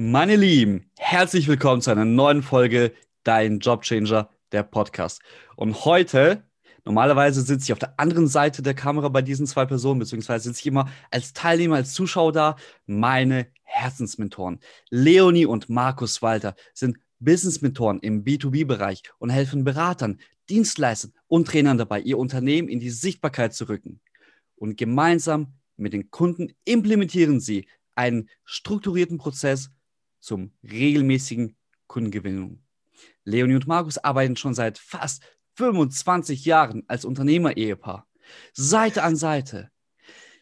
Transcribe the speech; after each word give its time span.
Meine 0.00 0.36
Lieben, 0.36 0.92
herzlich 0.96 1.48
willkommen 1.48 1.82
zu 1.82 1.90
einer 1.90 2.04
neuen 2.04 2.44
Folge 2.44 2.92
Dein 3.24 3.58
Jobchanger, 3.58 4.30
der 4.52 4.62
Podcast. 4.62 5.20
Und 5.56 5.84
heute, 5.84 6.44
normalerweise 6.84 7.42
sitze 7.42 7.64
ich 7.64 7.72
auf 7.72 7.80
der 7.80 7.98
anderen 7.98 8.28
Seite 8.28 8.62
der 8.62 8.74
Kamera 8.74 9.08
bei 9.08 9.22
diesen 9.22 9.48
zwei 9.48 9.66
Personen, 9.66 9.98
beziehungsweise 9.98 10.44
sitze 10.44 10.60
ich 10.60 10.66
immer 10.66 10.88
als 11.10 11.32
Teilnehmer, 11.32 11.74
als 11.74 11.94
Zuschauer 11.94 12.30
da. 12.30 12.54
Meine 12.86 13.48
Herzensmentoren, 13.64 14.60
Leonie 14.88 15.46
und 15.46 15.68
Markus 15.68 16.22
Walter, 16.22 16.54
sind 16.74 16.98
Business-Mentoren 17.18 17.98
im 17.98 18.22
B2B-Bereich 18.22 19.02
und 19.18 19.30
helfen 19.30 19.64
Beratern, 19.64 20.20
Dienstleistern 20.48 21.12
und 21.26 21.48
Trainern 21.48 21.76
dabei, 21.76 22.02
ihr 22.02 22.18
Unternehmen 22.18 22.68
in 22.68 22.78
die 22.78 22.90
Sichtbarkeit 22.90 23.52
zu 23.52 23.68
rücken. 23.68 24.00
Und 24.54 24.76
gemeinsam 24.76 25.54
mit 25.76 25.92
den 25.92 26.12
Kunden 26.12 26.52
implementieren 26.64 27.40
sie 27.40 27.66
einen 27.96 28.28
strukturierten 28.44 29.18
Prozess, 29.18 29.72
zum 30.20 30.52
regelmäßigen 30.62 31.56
Kundengewinnung. 31.86 32.62
Leonie 33.24 33.54
und 33.54 33.66
Markus 33.66 33.98
arbeiten 33.98 34.36
schon 34.36 34.54
seit 34.54 34.78
fast 34.78 35.22
25 35.54 36.44
Jahren 36.44 36.84
als 36.86 37.04
Unternehmer-Ehepaar. 37.04 38.06
Seite 38.52 39.02
an 39.02 39.16
Seite. 39.16 39.70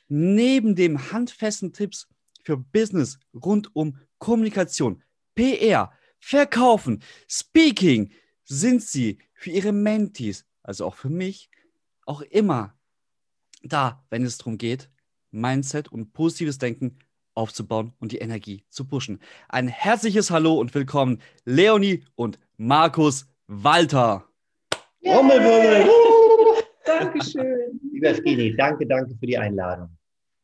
Neben 0.08 0.74
dem 0.74 1.12
handfesten 1.12 1.72
Tipps 1.72 2.08
für 2.42 2.56
Business 2.56 3.18
rund 3.34 3.74
um 3.74 3.98
Kommunikation, 4.18 5.02
PR, 5.34 5.92
Verkaufen, 6.20 7.02
Speaking 7.28 8.12
sind 8.44 8.82
sie 8.82 9.18
für 9.34 9.50
ihre 9.50 9.72
Mentees, 9.72 10.44
also 10.62 10.86
auch 10.86 10.94
für 10.94 11.10
mich, 11.10 11.50
auch 12.04 12.22
immer 12.22 12.78
da, 13.62 14.04
wenn 14.10 14.24
es 14.24 14.38
darum 14.38 14.58
geht, 14.58 14.90
Mindset 15.30 15.90
und 15.90 16.12
positives 16.12 16.58
Denken 16.58 16.98
aufzubauen 17.36 17.92
und 18.00 18.12
die 18.12 18.18
Energie 18.18 18.64
zu 18.70 18.86
pushen. 18.86 19.20
Ein 19.48 19.68
herzliches 19.68 20.30
Hallo 20.30 20.58
und 20.58 20.74
willkommen, 20.74 21.20
Leonie 21.44 22.04
und 22.14 22.38
Markus 22.56 23.28
Walter. 23.46 24.24
Trommelwirbel! 25.04 25.88
Dankeschön. 26.86 27.80
Lieber 27.92 28.14
Skini, 28.14 28.56
danke, 28.56 28.86
danke 28.86 29.14
für 29.14 29.26
die 29.26 29.36
Einladung. 29.36 29.90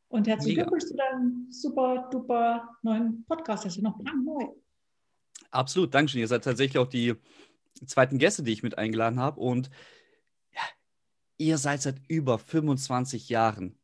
Und 0.09 0.29
herzlichen 0.29 0.57
Glückwunsch 0.57 0.85
zu 0.85 0.95
deinem 0.95 1.47
super 1.51 2.09
duper 2.11 2.69
neuen 2.83 3.25
Podcast. 3.25 3.65
Das 3.65 3.77
ist 3.77 3.83
noch 3.83 3.97
brandneu. 3.99 4.49
Absolut, 5.51 5.95
Dankeschön. 5.95 6.21
Ihr 6.21 6.29
seid 6.29 6.45
tatsächlich 6.45 6.79
auch 6.79 6.89
die 6.89 7.15
zweiten 7.87 8.19
Gäste, 8.19 8.43
die 8.43 8.53
ich 8.53 8.63
mit 8.63 8.77
eingeladen 8.77 9.19
habe. 9.19 9.41
Und 9.41 9.71
ja, 10.53 10.61
ihr 11.39 11.57
seid 11.57 11.81
seit 11.81 11.97
über 12.09 12.39
25 12.39 13.31
Jahren 13.31 13.79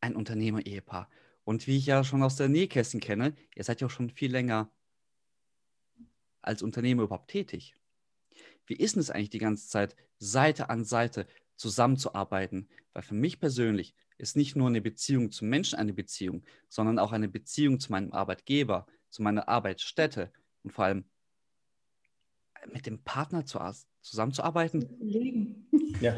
ein 0.00 0.16
Unternehmer-Ehepaar. 0.16 1.08
Und 1.46 1.68
wie 1.68 1.76
ich 1.76 1.86
ja 1.86 2.02
schon 2.02 2.24
aus 2.24 2.34
der 2.34 2.48
Nähkästchen 2.48 2.98
kenne, 2.98 3.32
ihr 3.54 3.62
seid 3.62 3.80
ja 3.80 3.86
auch 3.86 3.90
schon 3.90 4.10
viel 4.10 4.32
länger 4.32 4.68
als 6.42 6.60
Unternehmer 6.60 7.04
überhaupt 7.04 7.30
tätig. 7.30 7.76
Wie 8.66 8.74
ist 8.74 8.96
denn 8.96 9.00
es 9.00 9.10
eigentlich 9.10 9.30
die 9.30 9.38
ganze 9.38 9.68
Zeit, 9.68 9.94
Seite 10.18 10.70
an 10.70 10.84
Seite 10.84 11.28
zusammenzuarbeiten? 11.54 12.68
Weil 12.94 13.04
für 13.04 13.14
mich 13.14 13.38
persönlich 13.38 13.94
ist 14.18 14.34
nicht 14.34 14.56
nur 14.56 14.66
eine 14.66 14.80
Beziehung 14.80 15.30
zum 15.30 15.48
Menschen 15.48 15.78
eine 15.78 15.92
Beziehung, 15.92 16.42
sondern 16.68 16.98
auch 16.98 17.12
eine 17.12 17.28
Beziehung 17.28 17.78
zu 17.78 17.92
meinem 17.92 18.12
Arbeitgeber, 18.12 18.88
zu 19.08 19.22
meiner 19.22 19.48
Arbeitsstätte 19.48 20.32
und 20.64 20.72
vor 20.72 20.86
allem 20.86 21.04
mit 22.72 22.86
dem 22.86 23.04
Partner 23.04 23.46
zu, 23.46 23.60
zusammenzuarbeiten. 24.00 24.98
Leben. 24.98 25.68
Ja. 26.00 26.16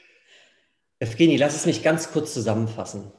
Evgeni, 0.98 1.38
lass 1.38 1.56
es 1.56 1.64
mich 1.64 1.82
ganz 1.82 2.12
kurz 2.12 2.34
zusammenfassen. 2.34 3.12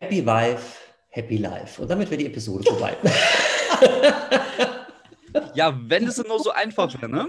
Happy 0.00 0.24
Wife, 0.24 0.78
Happy 1.10 1.36
Life. 1.38 1.82
Und 1.82 1.90
damit 1.90 2.10
wäre 2.10 2.18
die 2.18 2.26
Episode 2.26 2.64
vorbei. 2.64 2.96
ja, 5.54 5.78
wenn 5.86 6.06
es 6.06 6.16
nur 6.24 6.38
so 6.40 6.50
einfach 6.50 6.92
wäre, 7.00 7.10
ne? 7.10 7.26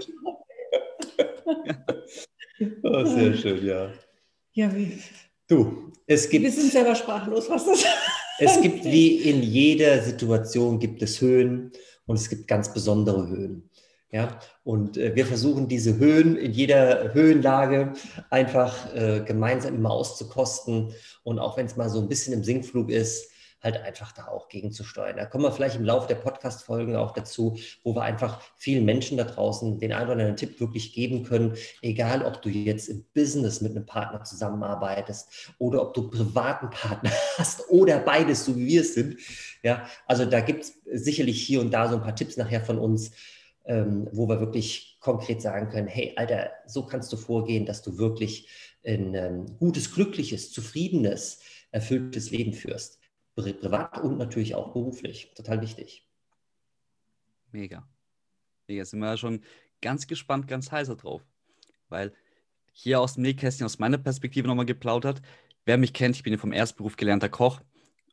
oh, 2.82 3.04
sehr 3.04 3.34
schön, 3.34 3.66
ja. 3.66 3.90
Ja, 4.52 4.74
wie? 4.74 4.98
Du, 5.48 5.92
es 6.06 6.28
gibt. 6.28 6.44
Wir 6.44 6.52
sind 6.52 6.70
selber 6.70 6.94
sprachlos, 6.94 7.50
was 7.50 7.66
das 7.66 7.84
Es 8.38 8.60
gibt 8.60 8.84
wie 8.84 9.18
in 9.28 9.42
jeder 9.42 10.00
Situation 10.02 10.78
gibt 10.78 11.02
es 11.02 11.20
Höhen 11.20 11.72
und 12.06 12.16
es 12.16 12.28
gibt 12.28 12.46
ganz 12.48 12.72
besondere 12.72 13.28
Höhen. 13.28 13.68
Ja, 14.12 14.40
und 14.64 14.96
äh, 14.96 15.14
wir 15.14 15.24
versuchen 15.24 15.68
diese 15.68 15.98
Höhen 15.98 16.36
in 16.36 16.52
jeder 16.52 17.14
Höhenlage 17.14 17.92
einfach 18.28 18.92
äh, 18.92 19.20
gemeinsam 19.20 19.76
immer 19.76 19.92
auszukosten 19.92 20.92
und 21.22 21.38
auch 21.38 21.56
wenn 21.56 21.66
es 21.66 21.76
mal 21.76 21.88
so 21.88 22.00
ein 22.00 22.08
bisschen 22.08 22.34
im 22.34 22.42
Sinkflug 22.42 22.90
ist, 22.90 23.30
halt 23.62 23.76
einfach 23.82 24.12
da 24.12 24.28
auch 24.28 24.48
gegenzusteuern. 24.48 25.16
Da 25.16 25.26
kommen 25.26 25.44
wir 25.44 25.52
vielleicht 25.52 25.76
im 25.76 25.84
Laufe 25.84 26.08
der 26.08 26.14
Podcast-Folgen 26.14 26.96
auch 26.96 27.12
dazu, 27.12 27.58
wo 27.84 27.94
wir 27.94 28.02
einfach 28.02 28.40
vielen 28.56 28.84
Menschen 28.84 29.18
da 29.18 29.24
draußen 29.24 29.78
den 29.78 29.92
einen 29.92 30.04
oder 30.04 30.12
anderen 30.12 30.36
Tipp 30.36 30.60
wirklich 30.60 30.94
geben 30.94 31.24
können, 31.24 31.54
egal 31.82 32.24
ob 32.24 32.40
du 32.42 32.48
jetzt 32.48 32.88
im 32.88 33.04
Business 33.14 33.60
mit 33.60 33.76
einem 33.76 33.86
Partner 33.86 34.24
zusammenarbeitest 34.24 35.52
oder 35.58 35.82
ob 35.82 35.94
du 35.94 36.08
privaten 36.08 36.70
Partner 36.70 37.10
hast 37.38 37.68
oder 37.68 37.98
beides, 37.98 38.44
so 38.44 38.56
wie 38.56 38.66
wir 38.66 38.80
es 38.80 38.94
sind. 38.94 39.18
Ja, 39.62 39.86
also 40.06 40.24
da 40.24 40.40
gibt 40.40 40.64
es 40.64 41.04
sicherlich 41.04 41.42
hier 41.42 41.60
und 41.60 41.70
da 41.70 41.88
so 41.88 41.96
ein 41.96 42.02
paar 42.02 42.16
Tipps 42.16 42.36
nachher 42.38 42.62
von 42.62 42.78
uns, 42.78 43.12
ähm, 43.70 44.08
wo 44.10 44.28
wir 44.28 44.40
wirklich 44.40 44.98
konkret 44.98 45.40
sagen 45.40 45.68
können, 45.68 45.86
hey, 45.86 46.12
Alter, 46.16 46.50
so 46.66 46.86
kannst 46.86 47.12
du 47.12 47.16
vorgehen, 47.16 47.66
dass 47.66 47.82
du 47.82 47.98
wirklich 47.98 48.48
ein 48.84 49.14
ähm, 49.14 49.46
gutes, 49.58 49.94
glückliches, 49.94 50.50
zufriedenes, 50.50 51.40
erfülltes 51.70 52.32
Leben 52.32 52.52
führst. 52.52 52.98
Pri 53.36 53.52
privat 53.52 54.02
und 54.02 54.18
natürlich 54.18 54.56
auch 54.56 54.72
beruflich. 54.72 55.32
Total 55.36 55.60
wichtig. 55.60 56.04
Mega. 57.52 57.88
Mega. 58.66 58.84
Sind 58.84 58.98
wir 58.98 59.10
ja 59.10 59.16
schon 59.16 59.44
ganz 59.80 60.08
gespannt, 60.08 60.48
ganz 60.48 60.72
heißer 60.72 60.96
drauf. 60.96 61.22
Weil 61.88 62.12
hier 62.72 63.00
aus 63.00 63.14
dem 63.14 63.22
Nähkästchen, 63.22 63.66
aus 63.66 63.78
meiner 63.78 63.98
Perspektive 63.98 64.48
nochmal 64.48 64.66
geplaudert. 64.66 65.22
Wer 65.64 65.78
mich 65.78 65.92
kennt, 65.92 66.16
ich 66.16 66.24
bin 66.24 66.36
vom 66.38 66.52
Erstberuf 66.52 66.96
gelernter 66.96 67.28
Koch. 67.28 67.60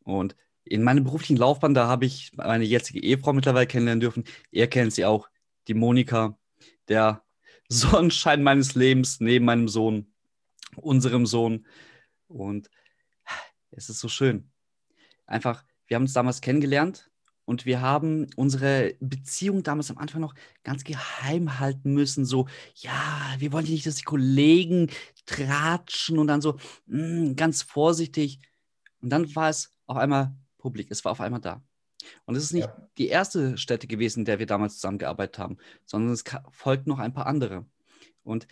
Und 0.03 0.35
in 0.65 0.83
meiner 0.83 1.01
beruflichen 1.01 1.37
Laufbahn, 1.37 1.73
da 1.73 1.87
habe 1.87 2.05
ich 2.05 2.31
meine 2.35 2.63
jetzige 2.63 3.01
Ehefrau 3.01 3.33
mittlerweile 3.33 3.65
kennenlernen 3.65 4.01
dürfen. 4.01 4.23
Ihr 4.51 4.67
kennt 4.67 4.93
sie 4.93 5.05
auch 5.05 5.27
die 5.67 5.73
Monika, 5.73 6.37
der 6.87 7.23
Sonnenschein 7.69 8.43
meines 8.43 8.75
Lebens 8.75 9.19
neben 9.19 9.45
meinem 9.45 9.67
Sohn, 9.67 10.13
unserem 10.75 11.25
Sohn. 11.25 11.65
Und 12.27 12.69
es 13.71 13.89
ist 13.89 13.99
so 13.99 14.07
schön. 14.07 14.51
Einfach, 15.25 15.63
wir 15.87 15.95
haben 15.95 16.03
uns 16.03 16.13
damals 16.13 16.41
kennengelernt 16.41 17.11
und 17.45 17.65
wir 17.65 17.81
haben 17.81 18.27
unsere 18.35 18.95
Beziehung 18.99 19.63
damals 19.63 19.89
am 19.91 19.97
Anfang 19.97 20.21
noch 20.21 20.35
ganz 20.63 20.83
geheim 20.83 21.59
halten 21.59 21.93
müssen. 21.93 22.25
So, 22.25 22.47
ja, 22.75 23.35
wir 23.37 23.51
wollen 23.51 23.65
nicht, 23.65 23.85
dass 23.85 23.95
die 23.95 24.03
Kollegen 24.03 24.89
tratschen 25.25 26.17
und 26.19 26.27
dann 26.27 26.41
so 26.41 26.57
mh, 26.87 27.31
mm, 27.31 27.35
ganz 27.35 27.61
vorsichtig. 27.61 28.39
Und 29.01 29.09
dann 29.09 29.33
war 29.35 29.49
es 29.49 29.71
auf 29.85 29.97
einmal 29.97 30.35
publik, 30.57 30.91
es 30.91 31.05
war 31.05 31.11
auf 31.13 31.21
einmal 31.21 31.39
da. 31.39 31.63
Und 32.25 32.35
es 32.35 32.43
ist 32.43 32.53
nicht 32.53 32.67
ja. 32.67 32.89
die 32.97 33.07
erste 33.07 33.57
Stätte 33.57 33.87
gewesen, 33.87 34.19
in 34.19 34.25
der 34.25 34.39
wir 34.39 34.45
damals 34.45 34.75
zusammengearbeitet 34.75 35.39
haben, 35.39 35.57
sondern 35.85 36.13
es 36.13 36.23
folgt 36.51 36.87
noch 36.87 36.99
ein 36.99 37.13
paar 37.13 37.27
andere. 37.27 37.65
Und 38.23 38.47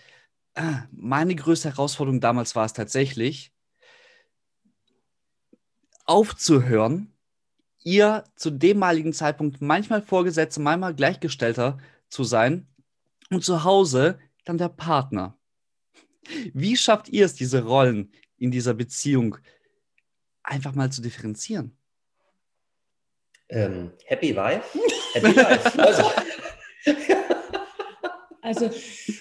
äh, 0.56 0.74
meine 0.92 1.36
größte 1.36 1.69
Herausforderung 1.69 2.21
damals 2.21 2.56
war 2.56 2.65
es 2.65 2.74
tatsächlich, 2.74 3.51
aufzuhören, 6.06 7.12
ihr 7.83 8.24
zu 8.36 8.51
demaligen 8.51 9.13
Zeitpunkt 9.13 9.62
manchmal 9.62 10.01
Vorgesetzte, 10.01 10.62
manchmal 10.62 10.95
Gleichgestellter 10.95 11.77
zu 12.09 12.24
sein 12.24 12.68
und 13.30 13.44
zu 13.44 13.63
Hause 13.63 14.19
dann 14.44 14.57
der 14.57 14.69
Partner. 14.69 15.38
Wie 16.53 16.77
schafft 16.77 17.09
ihr 17.09 17.25
es, 17.25 17.36
diese 17.36 17.63
Rollen 17.63 18.12
in 18.38 18.51
dieser 18.51 18.74
Beziehung 18.74 19.38
einfach 20.44 20.74
mal 20.74 20.91
zu 20.91 21.01
differenzieren? 21.01 21.77
Ähm, 23.50 23.92
Happy 24.06 24.36
Wife, 24.36 24.63
Happy 25.13 25.31
Life. 25.31 25.80
Also, 25.81 26.12
also, 28.42 28.69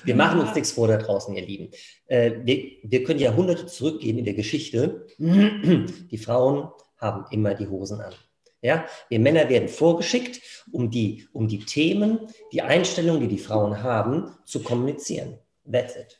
wir 0.05 0.15
machen 0.15 0.41
uns 0.41 0.55
nichts 0.55 0.73
vor 0.73 0.87
da 0.88 0.99
draußen, 0.99 1.35
ihr 1.35 1.47
Lieben. 1.47 1.71
Äh, 2.06 2.32
wir, 2.44 2.73
wir 2.82 3.05
können 3.05 3.21
Jahrhunderte 3.21 3.67
zurückgehen 3.67 4.19
in 4.19 4.25
der 4.25 4.35
Geschichte. 4.35 5.06
Die 5.19 6.19
Frauen 6.19 6.69
haben 6.99 7.25
immer 7.31 7.55
die 7.55 7.67
Hosen 7.69 8.00
an. 8.00 8.12
Ja, 8.61 8.87
wir 9.11 9.21
Männer 9.21 9.49
werden 9.50 9.69
vorgeschickt, 9.69 10.41
um 10.73 10.91
die, 10.91 11.27
um 11.32 11.49
die 11.49 11.59
Themen, 11.59 12.20
die 12.53 12.62
Einstellungen, 12.62 13.20
die 13.20 13.29
die 13.29 13.38
Frauen 13.38 13.82
haben, 13.82 14.31
zu 14.47 14.62
kommunizieren. 14.62 15.38
That's 15.70 15.97
it. 15.97 16.19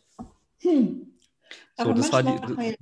Hm. 0.61 1.15
So, 1.77 1.85
Aber 1.85 1.95
das 1.95 2.12
war 2.12 2.23
die- 2.23 2.29
manchmal 2.29 2.75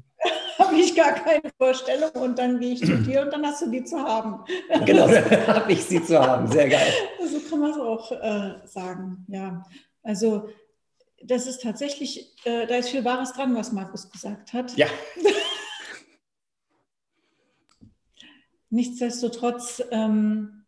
habe 0.58 0.76
ich 0.76 0.94
gar 0.94 1.12
keine 1.12 1.50
Vorstellung 1.58 2.10
und 2.12 2.38
dann 2.38 2.60
gehe 2.60 2.72
ich 2.72 2.80
zu 2.80 2.96
dir 3.02 3.22
und 3.22 3.32
dann 3.32 3.46
hast 3.46 3.62
du 3.62 3.70
die 3.70 3.84
zu 3.84 3.98
haben. 3.98 4.44
Genau, 4.84 5.06
da 5.08 5.54
habe 5.54 5.72
ich 5.72 5.84
sie 5.84 6.02
zu 6.02 6.18
haben. 6.18 6.46
Sehr 6.50 6.68
geil. 6.68 6.92
So 7.30 7.40
kann 7.48 7.60
man 7.60 7.70
es 7.70 7.78
auch 7.78 8.10
äh, 8.12 8.66
sagen, 8.66 9.24
ja. 9.28 9.64
Also 10.02 10.48
das 11.22 11.46
ist 11.46 11.62
tatsächlich, 11.62 12.34
äh, 12.44 12.66
da 12.66 12.76
ist 12.76 12.88
viel 12.88 13.04
Wahres 13.04 13.32
dran, 13.32 13.54
was 13.54 13.72
Markus 13.72 14.10
gesagt 14.10 14.52
hat. 14.52 14.76
Ja, 14.76 14.88
Nichtsdestotrotz, 18.72 19.82
ähm, 19.90 20.61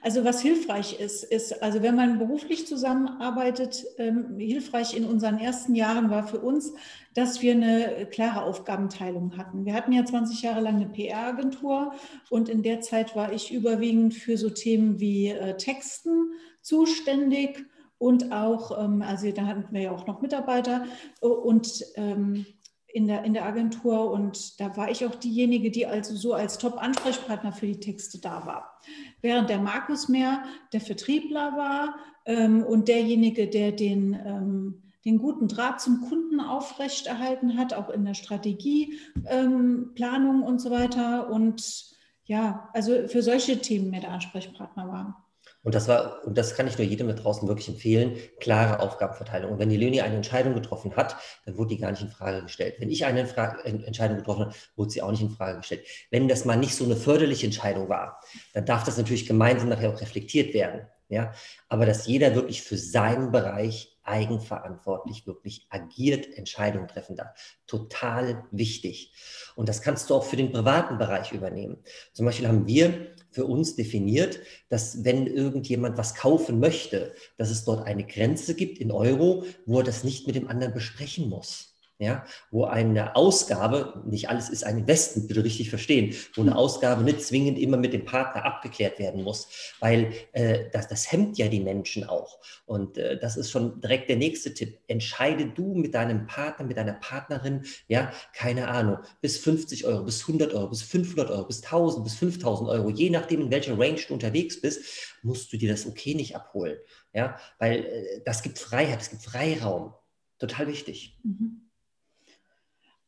also 0.00 0.24
was 0.24 0.40
hilfreich 0.40 1.00
ist, 1.00 1.24
ist, 1.24 1.62
also 1.62 1.82
wenn 1.82 1.96
man 1.96 2.18
beruflich 2.18 2.66
zusammenarbeitet, 2.66 3.84
ähm, 3.98 4.36
hilfreich 4.38 4.96
in 4.96 5.04
unseren 5.04 5.38
ersten 5.38 5.74
Jahren 5.74 6.10
war 6.10 6.26
für 6.26 6.38
uns, 6.38 6.72
dass 7.14 7.42
wir 7.42 7.52
eine 7.52 8.06
klare 8.10 8.42
Aufgabenteilung 8.42 9.36
hatten. 9.36 9.64
Wir 9.64 9.74
hatten 9.74 9.92
ja 9.92 10.04
20 10.04 10.42
Jahre 10.42 10.60
lang 10.60 10.76
eine 10.76 10.88
PR-Agentur 10.88 11.92
und 12.30 12.48
in 12.48 12.62
der 12.62 12.80
Zeit 12.80 13.16
war 13.16 13.32
ich 13.32 13.52
überwiegend 13.52 14.14
für 14.14 14.38
so 14.38 14.50
Themen 14.50 15.00
wie 15.00 15.28
äh, 15.28 15.56
Texten 15.56 16.32
zuständig 16.60 17.66
und 17.98 18.32
auch, 18.32 18.82
ähm, 18.82 19.02
also 19.02 19.30
da 19.30 19.46
hatten 19.46 19.66
wir 19.70 19.82
ja 19.82 19.90
auch 19.92 20.06
noch 20.06 20.22
Mitarbeiter 20.22 20.86
äh, 21.20 21.26
und 21.26 21.84
ähm, 21.96 22.46
in 22.92 23.06
der, 23.06 23.24
in 23.24 23.32
der 23.32 23.46
Agentur 23.46 24.10
und 24.10 24.60
da 24.60 24.76
war 24.76 24.90
ich 24.90 25.06
auch 25.06 25.14
diejenige, 25.14 25.70
die 25.70 25.86
also 25.86 26.14
so 26.14 26.34
als 26.34 26.58
Top-Ansprechpartner 26.58 27.52
für 27.52 27.66
die 27.66 27.80
Texte 27.80 28.20
da 28.20 28.44
war. 28.46 28.78
Während 29.22 29.48
der 29.48 29.58
Markus 29.58 30.08
mehr 30.08 30.42
der 30.72 30.80
Vertriebler 30.80 31.56
war 31.56 31.96
ähm, 32.26 32.62
und 32.62 32.88
derjenige, 32.88 33.48
der 33.48 33.72
den, 33.72 34.12
ähm, 34.12 34.82
den 35.04 35.18
guten 35.18 35.48
Draht 35.48 35.80
zum 35.80 36.02
Kunden 36.08 36.40
aufrechterhalten 36.40 37.56
hat, 37.56 37.72
auch 37.72 37.88
in 37.88 38.04
der 38.04 38.14
Strategie, 38.14 38.98
ähm, 39.26 39.92
Planung 39.94 40.42
und 40.42 40.60
so 40.60 40.70
weiter. 40.70 41.30
Und 41.30 41.96
ja, 42.24 42.68
also 42.74 43.08
für 43.08 43.22
solche 43.22 43.58
Themen 43.60 43.90
mehr 43.90 44.00
der 44.00 44.12
Ansprechpartner 44.12 44.88
war. 44.88 45.31
Und 45.62 45.74
das 45.74 45.86
war, 45.86 46.24
und 46.24 46.36
das 46.36 46.54
kann 46.54 46.66
ich 46.66 46.76
nur 46.76 46.86
jedem 46.86 47.08
da 47.08 47.14
draußen 47.14 47.46
wirklich 47.46 47.68
empfehlen, 47.68 48.16
klare 48.40 48.80
Aufgabenverteilung. 48.80 49.52
Und 49.52 49.58
wenn 49.58 49.68
die 49.68 49.76
Leni 49.76 50.00
eine 50.00 50.16
Entscheidung 50.16 50.54
getroffen 50.54 50.96
hat, 50.96 51.16
dann 51.44 51.56
wurde 51.56 51.70
die 51.70 51.78
gar 51.78 51.90
nicht 51.90 52.02
in 52.02 52.08
Frage 52.08 52.42
gestellt. 52.42 52.76
Wenn 52.78 52.90
ich 52.90 53.04
eine 53.04 53.26
Fra 53.26 53.60
Entscheidung 53.64 54.16
getroffen 54.16 54.46
habe, 54.46 54.54
wurde 54.74 54.90
sie 54.90 55.02
auch 55.02 55.10
nicht 55.10 55.22
in 55.22 55.30
Frage 55.30 55.58
gestellt. 55.58 55.86
Wenn 56.10 56.28
das 56.28 56.44
mal 56.44 56.56
nicht 56.56 56.74
so 56.74 56.84
eine 56.84 56.96
förderliche 56.96 57.46
Entscheidung 57.46 57.88
war, 57.88 58.20
dann 58.54 58.66
darf 58.66 58.84
das 58.84 58.98
natürlich 58.98 59.26
gemeinsam 59.26 59.68
nachher 59.68 59.90
auch 59.90 60.00
reflektiert 60.00 60.52
werden. 60.54 60.86
Ja, 61.08 61.34
aber 61.68 61.84
dass 61.84 62.06
jeder 62.06 62.34
wirklich 62.34 62.62
für 62.62 62.78
seinen 62.78 63.32
Bereich 63.32 63.98
eigenverantwortlich 64.02 65.26
wirklich 65.26 65.66
agiert, 65.68 66.26
Entscheidungen 66.38 66.88
treffen 66.88 67.16
darf. 67.16 67.58
Total 67.66 68.44
wichtig. 68.50 69.12
Und 69.54 69.68
das 69.68 69.82
kannst 69.82 70.08
du 70.08 70.14
auch 70.14 70.24
für 70.24 70.36
den 70.36 70.52
privaten 70.52 70.96
Bereich 70.98 71.32
übernehmen. 71.32 71.84
Zum 72.14 72.24
Beispiel 72.24 72.48
haben 72.48 72.66
wir 72.66 73.14
für 73.32 73.46
uns 73.46 73.74
definiert, 73.74 74.40
dass 74.68 75.04
wenn 75.04 75.26
irgendjemand 75.26 75.98
was 75.98 76.14
kaufen 76.14 76.60
möchte, 76.60 77.14
dass 77.36 77.50
es 77.50 77.64
dort 77.64 77.86
eine 77.86 78.06
Grenze 78.06 78.54
gibt 78.54 78.78
in 78.78 78.92
Euro, 78.92 79.44
wo 79.66 79.78
er 79.78 79.84
das 79.84 80.04
nicht 80.04 80.26
mit 80.26 80.36
dem 80.36 80.48
anderen 80.48 80.74
besprechen 80.74 81.28
muss. 81.28 81.71
Ja, 82.02 82.26
wo 82.50 82.64
eine 82.64 83.14
Ausgabe, 83.14 84.02
nicht 84.04 84.28
alles 84.28 84.48
ist 84.48 84.64
ein 84.64 84.78
Investment, 84.78 85.28
bitte 85.28 85.44
richtig 85.44 85.70
verstehen, 85.70 86.16
wo 86.34 86.40
eine 86.40 86.56
Ausgabe 86.56 87.04
nicht 87.04 87.22
zwingend 87.22 87.60
immer 87.60 87.76
mit 87.76 87.92
dem 87.92 88.04
Partner 88.04 88.44
abgeklärt 88.44 88.98
werden 88.98 89.22
muss, 89.22 89.46
weil 89.78 90.12
äh, 90.32 90.64
das, 90.72 90.88
das 90.88 91.12
hemmt 91.12 91.38
ja 91.38 91.46
die 91.46 91.60
Menschen 91.60 92.02
auch. 92.02 92.40
Und 92.66 92.98
äh, 92.98 93.20
das 93.20 93.36
ist 93.36 93.52
schon 93.52 93.80
direkt 93.80 94.08
der 94.08 94.16
nächste 94.16 94.52
Tipp. 94.52 94.80
Entscheide 94.88 95.46
du 95.46 95.74
mit 95.74 95.94
deinem 95.94 96.26
Partner, 96.26 96.66
mit 96.66 96.76
deiner 96.76 96.94
Partnerin, 96.94 97.62
ja, 97.86 98.12
keine 98.34 98.66
Ahnung, 98.66 98.98
bis 99.20 99.38
50 99.38 99.86
Euro, 99.86 100.02
bis 100.02 100.22
100 100.22 100.54
Euro, 100.54 100.70
bis 100.70 100.82
500 100.82 101.30
Euro, 101.30 101.46
bis 101.46 101.62
1000, 101.62 102.02
bis 102.02 102.14
5000 102.16 102.68
Euro, 102.68 102.90
je 102.90 103.10
nachdem, 103.10 103.42
in 103.42 103.50
welcher 103.52 103.78
Range 103.78 104.00
du 104.08 104.14
unterwegs 104.14 104.60
bist, 104.60 104.82
musst 105.22 105.52
du 105.52 105.56
dir 105.56 105.70
das 105.70 105.86
okay 105.86 106.16
nicht 106.16 106.34
abholen. 106.34 106.78
Ja, 107.12 107.38
weil 107.60 107.84
äh, 107.84 108.22
das 108.24 108.42
gibt 108.42 108.58
Freiheit, 108.58 109.02
es 109.02 109.10
gibt 109.10 109.22
Freiraum. 109.22 109.94
Total 110.40 110.66
wichtig. 110.66 111.16
Mhm. 111.22 111.62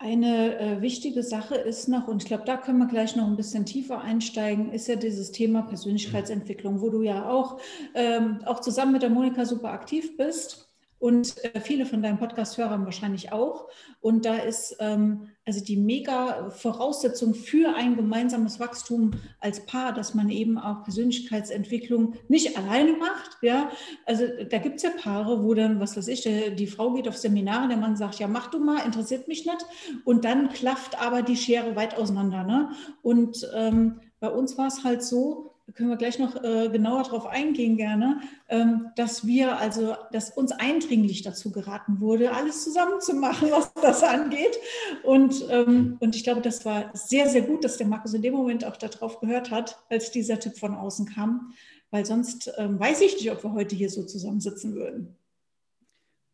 Eine 0.05 0.59
äh, 0.59 0.83
wichtige 0.83 1.23
Sache 1.23 1.55
ist 1.55 1.89
noch, 1.89 2.09
und 2.09 2.23
ich 2.23 2.29
glaube, 2.29 2.45
da 2.45 2.59
können 2.59 2.77
wir 2.77 2.89
gleich 2.89 3.17
noch 3.17 3.27
ein 3.27 3.37
bisschen 3.37 3.65
tiefer 3.65 4.03
einsteigen, 4.03 4.71
ist 4.71 4.87
ja 4.87 4.97
dieses 4.97 5.33
Thema 5.33 5.63
Persönlichkeitsentwicklung, 5.63 6.83
wo 6.83 6.91
du 6.91 7.01
ja 7.01 7.31
auch, 7.31 7.59
ähm, 7.95 8.41
auch 8.45 8.61
zusammen 8.61 8.93
mit 8.93 9.01
der 9.01 9.09
Monika 9.09 9.47
super 9.47 9.71
aktiv 9.71 10.19
bist 10.19 10.74
und 10.99 11.45
äh, 11.45 11.61
viele 11.61 11.87
von 11.87 12.03
deinen 12.03 12.19
Podcast-Hörern 12.19 12.85
wahrscheinlich 12.85 13.33
auch. 13.33 13.69
Und 14.01 14.25
da 14.25 14.37
ist 14.37 14.77
ähm, 14.81 15.29
also 15.45 15.63
die 15.63 15.77
mega 15.77 16.51
Voraussetzung 16.51 17.35
für 17.35 17.75
ein 17.75 17.97
gemeinsames 17.97 18.59
Wachstum 18.61 19.13
als 19.41 19.67
Paar, 19.67 19.93
dass 19.93 20.15
man 20.15 20.31
eben 20.31 20.59
auch 20.59 20.83
Persönlichkeitsentwicklung 20.85 22.15
nicht 22.29 22.57
alleine 22.57 22.95
macht. 22.95 23.39
Ja, 23.43 23.71
also 24.07 24.25
da 24.49 24.59
gibt 24.59 24.77
es 24.77 24.83
ja 24.83 24.91
Paare, 24.91 25.45
wo 25.45 25.53
dann, 25.55 25.81
was 25.81 25.97
weiß 25.97 26.09
ich, 26.09 26.23
der, 26.23 26.51
die 26.51 26.67
Frau 26.67 26.95
geht 26.95 27.09
auf 27.09 27.17
Seminare, 27.17 27.69
der 27.69 27.77
Mann 27.77 27.97
sagt, 27.97 28.19
ja, 28.19 28.29
mach 28.29 28.51
du 28.51 28.59
mal, 28.59 28.85
interessiert 28.85 29.29
mich 29.29 29.45
nicht. 29.45 29.67
Und 30.05 30.25
dann 30.25 30.49
klafft 30.49 31.01
aber 31.01 31.23
die 31.23 31.37
Schere 31.37 31.77
weit 31.77 31.97
auseinander. 31.97 32.45
Ne? 32.45 32.71
Und 33.03 33.47
ähm, 33.55 34.01
bei 34.21 34.31
uns 34.31 34.57
war 34.57 34.69
es 34.69 34.85
halt 34.85 35.03
so, 35.03 35.54
können 35.73 35.89
wir 35.89 35.97
gleich 35.97 36.19
noch 36.19 36.37
äh, 36.45 36.69
genauer 36.69 37.05
darauf 37.05 37.27
eingehen 37.27 37.77
gerne, 37.77 38.21
ähm, 38.49 38.91
dass 38.97 39.27
wir 39.27 39.57
also, 39.59 39.97
dass 40.13 40.31
uns 40.31 40.53
eindringlich 40.53 41.23
dazu 41.23 41.51
geraten 41.51 42.01
wurde, 42.01 42.33
alles 42.33 42.63
zusammen 42.65 43.01
zu 43.01 43.15
machen, 43.15 43.49
was 43.53 43.73
das 43.75 44.03
angeht. 44.03 44.59
Und, 45.03 45.47
ähm, 45.49 45.97
und 46.01 46.15
ich 46.15 46.23
glaube, 46.25 46.43
das 46.43 46.65
war 46.65 46.91
sehr, 46.95 47.29
sehr 47.29 47.43
gut, 47.43 47.65
dass 47.65 47.79
der 47.79 47.87
Markus 47.87 48.13
in 48.13 48.23
dem 48.23 48.35
Moment 48.35 48.65
auch 48.65 48.77
darauf 48.77 49.21
gehört 49.21 49.51
hat, 49.51 49.79
als 49.89 50.11
dieser 50.11 50.39
Tipp 50.39 50.59
von 50.59 50.75
außen 50.75 51.07
kam, 51.07 51.55
weil 51.91 52.05
sonst 52.05 52.53
ähm, 52.59 52.79
weiß 52.79 53.01
ich 53.01 53.15
nicht, 53.15 53.31
ob 53.31 53.43
wir 53.43 53.53
heute 53.53 53.75
hier 53.75 53.89
so 53.89 54.05
zusammensitzen 54.05 54.75
würden. 54.75 55.17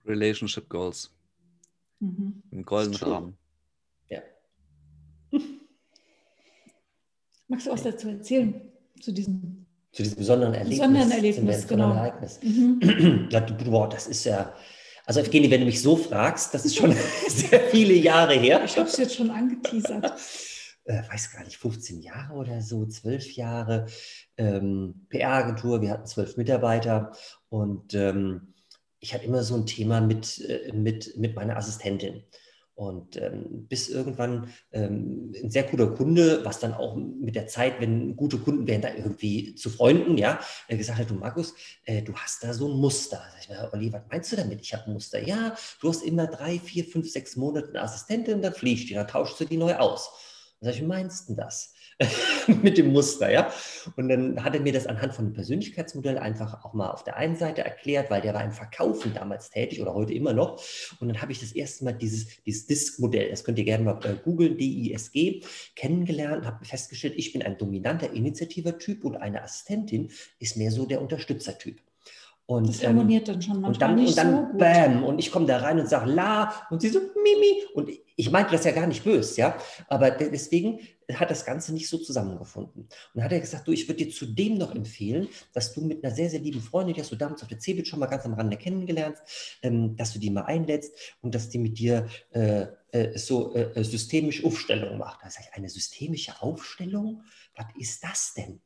Relationship 0.04 0.68
Goals 0.68 1.10
Mhm. 2.00 2.42
im 2.50 2.64
goldenen. 2.64 2.98
Rahmen. 2.98 3.36
Ja. 4.08 4.22
Magst 7.48 7.66
du 7.66 7.70
was 7.70 7.82
dazu 7.82 8.08
erzählen? 8.08 8.69
Zu 9.00 9.12
diesem 9.12 9.66
Zu 9.92 10.02
diesem 10.02 10.18
besonderen 10.18 10.54
Erlebnis. 10.54 10.78
Besonderen 10.78 11.10
Erlebnis, 11.10 11.66
genau. 11.66 11.92
Ereignis. 11.92 12.38
Mhm. 12.42 13.28
Ja, 13.30 13.40
du, 13.40 13.54
boah, 13.64 13.88
das 13.88 14.06
ist 14.06 14.24
ja. 14.24 14.54
Also, 15.06 15.20
Evgeny, 15.20 15.50
wenn 15.50 15.60
du 15.60 15.66
mich 15.66 15.82
so 15.82 15.96
fragst, 15.96 16.54
das 16.54 16.64
ist 16.64 16.76
schon 16.76 16.92
sehr 17.28 17.60
viele 17.70 17.94
Jahre 17.94 18.34
her. 18.34 18.62
Ich 18.64 18.76
habe 18.76 18.88
es 18.88 18.96
jetzt 18.96 19.16
schon 19.16 19.30
angeteasert. 19.30 20.12
Äh, 20.84 21.02
weiß 21.08 21.32
gar 21.32 21.44
nicht, 21.44 21.58
15 21.58 22.00
Jahre 22.00 22.32
oder 22.32 22.62
so, 22.62 22.86
12 22.86 23.32
Jahre. 23.32 23.86
Ähm, 24.38 25.06
PR-Agentur, 25.10 25.82
wir 25.82 25.90
hatten 25.90 26.06
zwölf 26.06 26.38
Mitarbeiter 26.38 27.12
und 27.50 27.92
ähm, 27.92 28.54
ich 28.98 29.12
hatte 29.14 29.26
immer 29.26 29.42
so 29.42 29.56
ein 29.56 29.66
Thema 29.66 30.00
mit, 30.00 30.40
äh, 30.40 30.72
mit, 30.72 31.16
mit 31.18 31.36
meiner 31.36 31.56
Assistentin. 31.56 32.24
Und 32.80 33.18
ähm, 33.18 33.66
bis 33.68 33.90
irgendwann 33.90 34.48
ähm, 34.72 35.34
ein 35.42 35.50
sehr 35.50 35.64
guter 35.64 35.88
Kunde, 35.88 36.42
was 36.46 36.60
dann 36.60 36.72
auch 36.72 36.96
mit 36.96 37.34
der 37.34 37.46
Zeit, 37.46 37.78
wenn 37.78 38.16
gute 38.16 38.38
Kunden 38.38 38.66
werden, 38.66 38.80
da 38.80 38.94
irgendwie 38.94 39.54
zu 39.54 39.68
Freunden, 39.68 40.16
ja, 40.16 40.40
äh, 40.66 40.78
gesagt 40.78 40.98
hat, 40.98 41.10
du 41.10 41.14
Markus, 41.14 41.52
äh, 41.84 42.00
du 42.00 42.14
hast 42.14 42.42
da 42.42 42.54
so 42.54 42.72
ein 42.72 42.80
Muster. 42.80 43.22
Sag 43.32 43.42
ich 43.42 43.48
mir, 43.50 43.68
Olli, 43.74 43.92
was 43.92 44.00
meinst 44.08 44.32
du 44.32 44.36
damit? 44.36 44.62
Ich 44.62 44.72
habe 44.72 44.86
ein 44.86 44.94
Muster. 44.94 45.22
Ja, 45.22 45.54
du 45.82 45.90
hast 45.90 46.02
immer 46.02 46.26
drei, 46.26 46.58
vier, 46.58 46.86
fünf, 46.86 47.10
sechs 47.10 47.36
Monate 47.36 47.68
eine 47.68 47.82
Assistentin 47.82 48.36
und 48.36 48.42
dann 48.42 48.54
fliegt 48.54 48.88
die, 48.88 48.94
dann 48.94 49.06
tauschst 49.06 49.38
du 49.38 49.44
die 49.44 49.58
neu 49.58 49.76
aus. 49.76 50.10
Dann 50.58 50.68
sag 50.68 50.76
ich, 50.76 50.80
wie 50.80 50.86
meinst 50.86 51.28
du 51.28 51.34
das? 51.34 51.74
mit 52.62 52.78
dem 52.78 52.92
Muster, 52.92 53.30
ja. 53.30 53.52
Und 53.96 54.08
dann 54.08 54.42
hat 54.42 54.54
er 54.54 54.60
mir 54.60 54.72
das 54.72 54.86
anhand 54.86 55.14
von 55.14 55.26
einem 55.26 55.34
Persönlichkeitsmodell 55.34 56.18
einfach 56.18 56.64
auch 56.64 56.72
mal 56.72 56.90
auf 56.90 57.04
der 57.04 57.16
einen 57.16 57.36
Seite 57.36 57.62
erklärt, 57.62 58.10
weil 58.10 58.22
der 58.22 58.34
war 58.34 58.44
im 58.44 58.52
Verkaufen 58.52 59.12
damals 59.14 59.50
tätig 59.50 59.80
oder 59.80 59.94
heute 59.94 60.14
immer 60.14 60.32
noch. 60.32 60.62
Und 61.00 61.08
dann 61.08 61.20
habe 61.20 61.32
ich 61.32 61.40
das 61.40 61.52
erste 61.52 61.84
Mal 61.84 61.92
dieses, 61.92 62.42
dieses 62.44 62.66
DISC-Modell, 62.66 63.30
das 63.30 63.44
könnt 63.44 63.58
ihr 63.58 63.64
gerne 63.64 63.84
mal 63.84 64.00
äh, 64.04 64.14
googeln, 64.22 64.56
D-I-S-G, 64.56 65.42
kennengelernt 65.76 66.38
und 66.38 66.46
habe 66.46 66.64
festgestellt, 66.64 67.14
ich 67.16 67.32
bin 67.32 67.42
ein 67.42 67.58
dominanter 67.58 68.12
Initiativer-Typ 68.12 69.04
und 69.04 69.16
eine 69.16 69.42
Assistentin 69.42 70.10
ist 70.38 70.56
mehr 70.56 70.70
so 70.70 70.86
der 70.86 71.02
Unterstützer-Typ. 71.02 71.80
Und, 72.50 72.68
Das 72.68 72.82
ähm, 72.82 72.88
harmoniert 72.88 73.28
dann 73.28 73.40
schon 73.40 73.56
und 73.56 73.60
manchmal 73.62 73.88
dann, 73.90 73.96
nicht 73.96 74.08
und 74.08 74.16
dann 74.16 74.36
so 74.36 74.42
gut. 74.46 74.58
bam, 74.58 75.04
und 75.04 75.18
ich 75.20 75.30
komme 75.30 75.46
da 75.46 75.58
rein 75.58 75.78
und 75.78 75.88
sage 75.88 76.10
la 76.10 76.52
und 76.70 76.80
sie 76.82 76.88
so 76.88 76.98
mimi. 76.98 77.62
Und 77.74 77.90
ich 78.16 78.30
meinte 78.32 78.50
das 78.50 78.64
ja 78.64 78.72
gar 78.72 78.88
nicht 78.88 79.04
böse, 79.04 79.40
ja. 79.40 79.56
Aber 79.86 80.10
de- 80.10 80.30
deswegen 80.32 80.80
hat 81.12 81.30
das 81.30 81.44
Ganze 81.44 81.72
nicht 81.72 81.88
so 81.88 81.98
zusammengefunden. 81.98 82.82
Und 82.82 82.90
dann 83.14 83.24
hat 83.24 83.32
er 83.32 83.38
gesagt, 83.40 83.68
du, 83.68 83.72
ich 83.72 83.86
würde 83.88 84.04
dir 84.04 84.10
zudem 84.10 84.58
noch 84.58 84.74
empfehlen, 84.74 85.28
dass 85.52 85.72
du 85.74 85.80
mit 85.80 86.02
einer 86.04 86.12
sehr, 86.12 86.28
sehr 86.28 86.40
lieben 86.40 86.60
Freundin, 86.60 86.94
die 86.94 87.00
hast 87.00 87.12
du 87.12 87.16
damals 87.16 87.40
auf 87.42 87.48
der 87.48 87.58
CeBIT 87.60 87.86
schon 87.86 88.00
mal 88.00 88.06
ganz 88.06 88.24
am 88.24 88.34
Rande 88.34 88.56
kennengelernt, 88.56 89.16
ähm, 89.62 89.94
dass 89.96 90.12
du 90.12 90.18
die 90.18 90.30
mal 90.30 90.42
einlädst 90.42 90.92
und 91.22 91.34
dass 91.34 91.48
die 91.50 91.58
mit 91.58 91.78
dir 91.78 92.08
äh, 92.32 92.66
äh, 92.90 93.16
so 93.16 93.54
äh, 93.54 93.70
äh, 93.78 93.84
systemisch 93.84 94.44
Aufstellung 94.44 94.98
macht. 94.98 95.20
Da 95.24 95.30
sage 95.30 95.46
ich, 95.48 95.56
eine 95.56 95.68
systemische 95.68 96.32
Aufstellung? 96.42 97.22
Was 97.56 97.66
ist 97.78 98.02
das 98.02 98.34
denn? 98.36 98.60